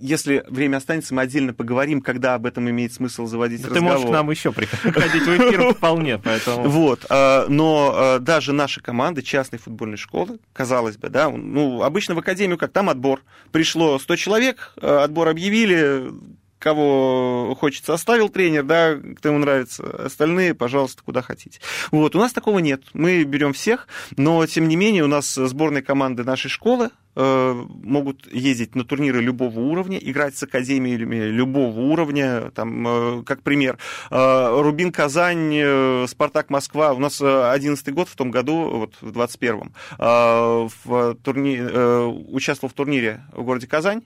Если 0.00 0.44
время 0.48 0.76
останется, 0.76 1.12
мы 1.12 1.22
отдельно 1.22 1.52
поговорим, 1.52 2.00
когда 2.00 2.34
об 2.34 2.46
этом 2.46 2.70
имеет 2.70 2.92
смысл 2.92 3.26
заводить 3.26 3.62
Да 3.62 3.68
ты 3.68 3.74
разговор. 3.74 3.92
можешь 3.94 4.08
к 4.08 4.12
нам 4.12 4.30
еще 4.30 4.52
приходить 4.52 5.22
в 5.26 5.36
эфир 5.36 5.74
вполне, 5.74 6.18
поэтому... 6.18 6.68
Вот, 6.68 7.04
э, 7.10 7.46
но 7.48 8.18
даже 8.20 8.52
наши 8.52 8.80
команды 8.80 9.22
частной 9.22 9.58
футбольной 9.58 9.96
школы, 9.96 10.38
казалось 10.52 10.96
бы, 10.96 11.08
да, 11.08 11.28
ну, 11.30 11.82
обычно 11.82 12.14
в 12.14 12.18
академию 12.20 12.58
как 12.58 12.70
там 12.72 12.88
отбор. 12.90 13.22
Пришло 13.50 13.98
100 13.98 14.16
человек, 14.16 14.72
отбор 14.80 15.28
объявили, 15.28 16.12
кого 16.58 17.56
хочется. 17.58 17.94
Оставил 17.94 18.28
тренер, 18.28 18.64
да, 18.64 18.96
кто 19.16 19.30
ему 19.30 19.38
нравится, 19.38 20.06
остальные, 20.06 20.54
пожалуйста, 20.54 21.02
куда 21.02 21.22
хотите. 21.22 21.60
Вот, 21.90 22.14
у 22.14 22.18
нас 22.18 22.32
такого 22.32 22.58
нет, 22.58 22.82
мы 22.92 23.24
берем 23.24 23.52
всех, 23.52 23.88
но, 24.16 24.44
тем 24.46 24.68
не 24.68 24.76
менее, 24.76 25.04
у 25.04 25.08
нас 25.08 25.34
сборные 25.34 25.82
команды 25.82 26.24
нашей 26.24 26.48
школы 26.48 26.90
э, 27.14 27.64
могут 27.82 28.32
ездить 28.32 28.74
на 28.74 28.84
турниры 28.84 29.20
любого 29.20 29.60
уровня, 29.60 29.98
играть 29.98 30.36
с 30.36 30.42
академиями 30.42 31.16
любого 31.16 31.80
уровня, 31.80 32.50
там, 32.52 32.86
э, 32.86 33.22
как 33.24 33.42
пример, 33.42 33.78
э, 34.10 34.60
Рубин 34.60 34.92
Казань, 34.92 35.54
э, 35.54 36.06
Спартак 36.08 36.50
Москва, 36.50 36.92
у 36.92 36.98
нас 36.98 37.20
э, 37.20 37.50
11 37.50 37.92
год 37.92 38.08
в 38.08 38.16
том 38.16 38.30
году, 38.30 38.70
вот 38.70 38.94
в 39.00 39.10
21-м, 39.10 39.72
э, 39.98 40.68
в 40.84 41.14
турни... 41.22 41.58
э, 41.60 42.04
участвовал 42.06 42.70
в 42.70 42.74
турнире 42.74 43.22
в 43.32 43.42
городе 43.42 43.66
Казань, 43.66 44.02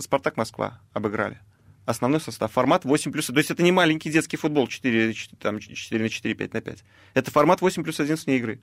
Спартак 0.00 0.36
Москва 0.36 0.80
обыграли 0.92 1.38
основной 1.84 2.20
состав. 2.20 2.52
Формат 2.52 2.84
8 2.84 3.12
плюс... 3.12 3.26
То 3.26 3.36
есть 3.36 3.50
это 3.50 3.62
не 3.62 3.72
маленький 3.72 4.10
детский 4.10 4.36
футбол 4.36 4.68
4, 4.68 5.14
там, 5.38 5.58
4 5.58 6.02
на 6.02 6.08
4, 6.08 6.34
5 6.34 6.54
на 6.54 6.60
5. 6.60 6.84
Это 7.14 7.30
формат 7.30 7.60
8 7.60 7.82
плюс 7.82 8.00
1 8.00 8.16
вне 8.16 8.36
игры. 8.36 8.60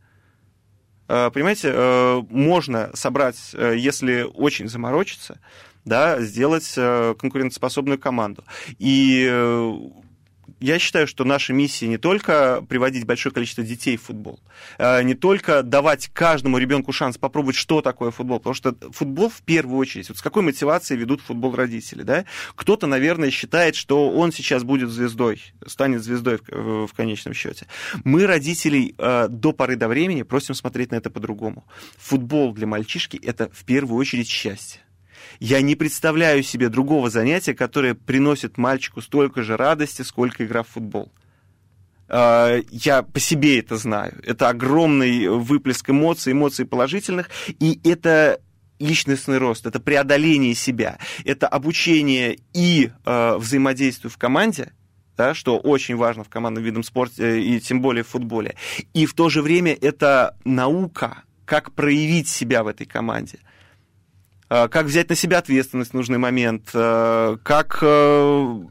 Э, 1.07 1.29
Понимаете, 1.31 1.71
э, 1.73 2.21
можно 2.29 2.91
собрать, 2.93 3.51
э, 3.53 3.75
если 3.77 4.21
очень 4.21 4.69
заморочиться, 4.69 5.39
да, 5.85 6.21
сделать 6.21 6.73
э, 6.77 7.15
конкурентоспособную 7.17 7.99
команду. 7.99 8.43
И 8.77 9.25
я 10.59 10.79
считаю, 10.79 11.07
что 11.07 11.23
наша 11.23 11.53
миссия 11.53 11.87
не 11.87 11.97
только 11.97 12.63
приводить 12.67 13.05
большое 13.05 13.33
количество 13.33 13.63
детей 13.63 13.97
в 13.97 14.03
футбол, 14.03 14.39
э, 14.77 15.03
не 15.03 15.15
только 15.15 15.63
давать 15.63 16.09
каждому 16.13 16.57
ребенку 16.57 16.91
шанс 16.91 17.17
попробовать, 17.17 17.55
что 17.55 17.81
такое 17.81 18.11
футбол, 18.11 18.39
потому 18.39 18.53
что 18.53 18.75
футбол 18.91 19.29
в 19.29 19.41
первую 19.41 19.77
очередь, 19.77 20.09
вот 20.09 20.17
с 20.17 20.21
какой 20.21 20.43
мотивацией 20.43 20.99
ведут 20.99 21.21
футбол 21.21 21.55
родители, 21.55 22.03
да? 22.03 22.25
Кто-то, 22.55 22.87
наверное, 22.87 23.31
считает, 23.31 23.75
что 23.75 24.09
он 24.09 24.31
сейчас 24.31 24.63
будет 24.63 24.89
звездой, 24.89 25.41
станет 25.65 26.03
звездой 26.03 26.39
в, 26.47 26.87
в 26.87 26.93
конечном 26.93 27.33
счете. 27.33 27.67
Мы 28.03 28.25
родителей 28.25 28.95
э, 28.97 29.27
до 29.29 29.53
поры 29.53 29.75
до 29.75 29.87
времени 29.87 30.23
просим 30.23 30.55
смотреть 30.55 30.91
на 30.91 30.95
это 30.95 31.09
по-другому. 31.09 31.65
Футбол 31.97 32.53
для 32.53 32.67
мальчишки 32.67 33.17
это 33.17 33.49
в 33.53 33.63
первую 33.65 33.97
очередь 33.97 34.27
счастье. 34.29 34.81
Я 35.39 35.61
не 35.61 35.75
представляю 35.75 36.43
себе 36.43 36.69
другого 36.69 37.09
занятия, 37.09 37.53
которое 37.53 37.93
приносит 37.93 38.57
мальчику 38.57 39.01
столько 39.01 39.43
же 39.43 39.57
радости, 39.57 40.01
сколько 40.01 40.45
игра 40.45 40.63
в 40.63 40.67
футбол. 40.67 41.11
Э, 42.07 42.61
Я 42.71 43.03
по 43.03 43.19
себе 43.19 43.59
это 43.59 43.77
знаю. 43.77 44.19
Это 44.23 44.49
огромный 44.49 45.27
выплеск 45.27 45.89
эмоций, 45.89 46.33
эмоций 46.33 46.65
положительных, 46.65 47.29
и 47.59 47.79
это 47.83 48.39
личностный 48.79 49.37
рост, 49.37 49.65
это 49.65 49.79
преодоление 49.79 50.55
себя, 50.55 50.97
это 51.25 51.47
обучение 51.47 52.39
и 52.53 52.91
э, 53.05 53.35
взаимодействию 53.35 54.09
в 54.09 54.17
команде, 54.17 54.71
да, 55.17 55.33
что 55.33 55.57
очень 55.57 55.97
важно 55.97 56.23
в 56.23 56.29
командном 56.29 56.63
видом 56.63 56.83
спорта 56.83 57.23
э, 57.23 57.39
и 57.41 57.59
тем 57.59 57.81
более 57.81 58.03
в 58.03 58.07
футболе. 58.07 58.55
И 58.93 59.05
в 59.05 59.13
то 59.13 59.29
же 59.29 59.41
время 59.41 59.77
это 59.79 60.37
наука, 60.45 61.23
как 61.45 61.73
проявить 61.73 62.29
себя 62.29 62.63
в 62.63 62.67
этой 62.67 62.85
команде 62.85 63.39
как 64.49 64.85
взять 64.85 65.09
на 65.09 65.15
себя 65.15 65.37
ответственность 65.37 65.91
в 65.91 65.93
нужный 65.93 66.17
момент, 66.17 66.69
э, 66.73 67.37
как 67.43 67.79
э, 67.81 68.61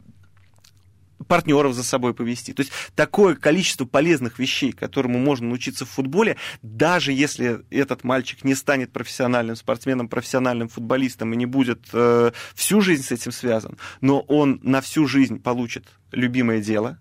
партнеров 1.27 1.75
за 1.75 1.85
собой 1.85 2.15
повести. 2.15 2.53
То 2.53 2.61
есть 2.61 2.73
такое 2.97 3.37
количество 3.37 3.85
полезных 3.85 4.39
вещей, 4.39 4.73
которому 4.73 5.19
можно 5.19 5.49
научиться 5.49 5.85
в 5.85 5.91
футболе, 5.91 6.37
даже 6.63 7.13
если 7.13 7.61
этот 7.71 8.03
мальчик 8.03 8.45
не 8.45 8.55
станет 8.55 8.93
профессиональным 8.93 9.57
спортсменом, 9.57 10.09
профессиональным 10.09 10.69
футболистом 10.69 11.33
и 11.33 11.37
не 11.37 11.47
будет 11.47 11.81
э, 11.93 12.33
всю 12.55 12.81
жизнь 12.81 13.05
с 13.05 13.13
этим 13.13 13.31
связан, 13.31 13.79
но 14.01 14.21
он 14.21 14.61
на 14.63 14.81
всю 14.81 15.07
жизнь 15.07 15.41
получит 15.41 15.85
любимое 16.11 16.61
дело, 16.61 16.99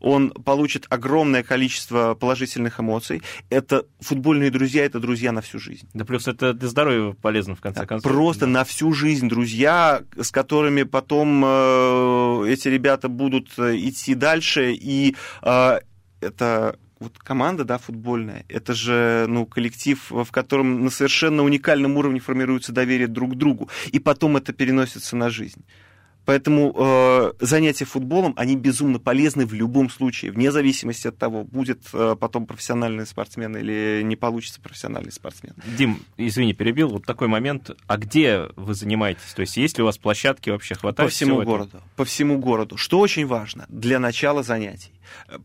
он 0.00 0.30
получит 0.30 0.86
огромное 0.88 1.42
количество 1.42 2.14
положительных 2.14 2.80
эмоций. 2.80 3.22
Это 3.50 3.86
футбольные 4.00 4.50
друзья, 4.50 4.84
это 4.84 5.00
друзья 5.00 5.32
на 5.32 5.40
всю 5.40 5.58
жизнь. 5.58 5.88
Да 5.94 6.04
плюс 6.04 6.28
это 6.28 6.52
для 6.54 6.68
здоровья 6.68 7.12
полезно, 7.12 7.54
в 7.54 7.60
конце 7.60 7.86
концов. 7.86 8.10
Просто 8.10 8.46
на 8.46 8.64
всю 8.64 8.92
жизнь 8.92 9.28
друзья, 9.28 10.02
с 10.20 10.30
которыми 10.30 10.82
потом 10.82 11.42
э, 11.44 12.44
эти 12.48 12.68
ребята 12.68 13.08
будут 13.08 13.50
э, 13.58 13.76
идти 13.76 14.14
дальше. 14.14 14.72
И 14.72 15.16
э, 15.42 15.80
это 16.20 16.76
вот 17.02 17.18
команда, 17.18 17.64
да, 17.64 17.78
футбольная, 17.78 18.44
это 18.48 18.74
же, 18.74 19.26
ну, 19.28 19.44
коллектив, 19.44 19.98
в 20.10 20.30
котором 20.30 20.84
на 20.84 20.90
совершенно 20.90 21.42
уникальном 21.42 21.96
уровне 21.96 22.20
формируется 22.20 22.72
доверие 22.72 23.08
друг 23.08 23.32
к 23.32 23.34
другу, 23.34 23.68
и 23.90 23.98
потом 23.98 24.36
это 24.36 24.52
переносится 24.52 25.16
на 25.16 25.28
жизнь. 25.28 25.64
Поэтому 26.24 26.74
э, 26.76 27.32
занятия 27.40 27.84
футболом, 27.84 28.34
они 28.36 28.56
безумно 28.56 28.98
полезны 28.98 29.44
в 29.44 29.52
любом 29.52 29.90
случае, 29.90 30.30
вне 30.30 30.52
зависимости 30.52 31.08
от 31.08 31.18
того, 31.18 31.44
будет 31.44 31.80
э, 31.92 32.16
потом 32.18 32.46
профессиональный 32.46 33.06
спортсмен 33.06 33.56
или 33.56 34.02
не 34.04 34.16
получится 34.16 34.60
профессиональный 34.60 35.12
спортсмен. 35.12 35.54
Дим, 35.76 36.00
извини, 36.16 36.54
перебил, 36.54 36.88
вот 36.88 37.04
такой 37.04 37.28
момент. 37.28 37.70
А 37.86 37.96
где 37.96 38.48
вы 38.56 38.74
занимаетесь? 38.74 39.32
То 39.34 39.40
есть 39.40 39.56
есть 39.56 39.78
ли 39.78 39.82
у 39.82 39.86
вас 39.86 39.98
площадки 39.98 40.50
вообще 40.50 40.74
хватает? 40.74 41.10
По 41.10 41.14
всему 41.14 41.30
всего 41.30 41.42
этого? 41.42 41.56
городу. 41.56 41.82
По 41.96 42.04
всему 42.04 42.38
городу. 42.38 42.76
Что 42.76 43.00
очень 43.00 43.26
важно 43.26 43.66
для 43.68 43.98
начала 43.98 44.42
занятий. 44.42 44.91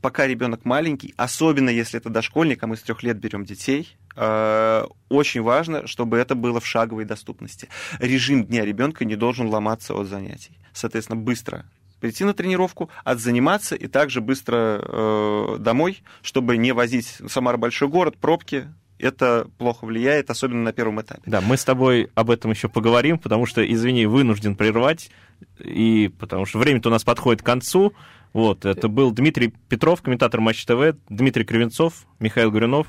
Пока 0.02 0.28
ребенок 0.28 0.66
маленький, 0.66 1.14
особенно 1.18 1.70
если 1.70 2.00
это 2.00 2.10
дошкольник, 2.10 2.64
а 2.64 2.68
мы 2.68 2.78
с 2.78 2.82
трех 2.82 3.04
лет 3.04 3.18
берем 3.18 3.46
детей, 3.46 3.98
э, 4.16 4.86
очень 5.10 5.42
важно, 5.42 5.88
чтобы 5.88 6.18
это 6.18 6.36
было 6.36 6.60
в 6.60 6.66
шаговой 6.66 7.06
доступности. 7.06 7.70
Режим 8.00 8.46
дня 8.46 8.66
ребенка 8.66 9.06
не 9.06 9.16
должен 9.16 9.48
ломаться 9.48 9.94
от 9.94 10.08
занятий. 10.08 10.58
Соответственно, 10.74 11.20
быстро 11.20 11.66
прийти 12.00 12.24
на 12.24 12.34
тренировку, 12.34 12.90
отзаниматься 13.04 13.76
и 13.76 13.88
также 13.88 14.22
быстро 14.22 14.82
э, 14.84 15.56
домой, 15.60 16.04
чтобы 16.22 16.58
не 16.58 16.72
возить 16.72 17.18
Самара 17.28 17.58
большой 17.58 17.88
город, 17.88 18.18
пробки, 18.18 18.68
это 19.00 19.48
плохо 19.58 19.86
влияет, 19.86 20.30
особенно 20.30 20.64
на 20.64 20.74
первом 20.74 21.02
этапе. 21.02 21.22
Да, 21.26 21.42
мы 21.42 21.58
с 21.58 21.64
тобой 21.64 22.10
об 22.16 22.32
этом 22.32 22.52
еще 22.52 22.68
поговорим, 22.68 23.20
потому 23.20 23.46
что, 23.46 23.66
извини, 23.66 24.06
вынужден 24.06 24.56
прервать, 24.56 25.12
и 25.60 26.12
потому 26.20 26.46
что 26.46 26.60
время-то 26.60 26.90
у 26.90 26.92
нас 26.92 27.04
подходит 27.04 27.42
к 27.42 27.46
концу. 27.46 27.94
Вот, 28.38 28.66
это 28.66 28.88
был 28.88 29.10
Дмитрий 29.10 29.52
Петров, 29.68 30.04
комментатор 30.04 30.40
Матч 30.40 30.64
ТВ, 30.64 30.96
Дмитрий 31.10 31.44
Кривенцов, 31.44 32.06
Михаил 32.20 32.52
Горюнов. 32.52 32.86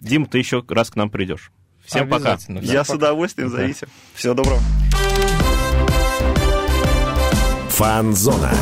Дим, 0.00 0.26
ты 0.26 0.38
еще 0.38 0.64
раз 0.68 0.90
к 0.90 0.94
нам 0.94 1.10
придешь. 1.10 1.50
Всем 1.84 2.08
пока. 2.08 2.38
Я 2.62 2.84
с 2.84 2.90
удовольствием, 2.90 3.48
зовите. 3.48 3.88
Всего 4.14 4.34
доброго. 4.34 4.60
Фанзона. 7.70 8.52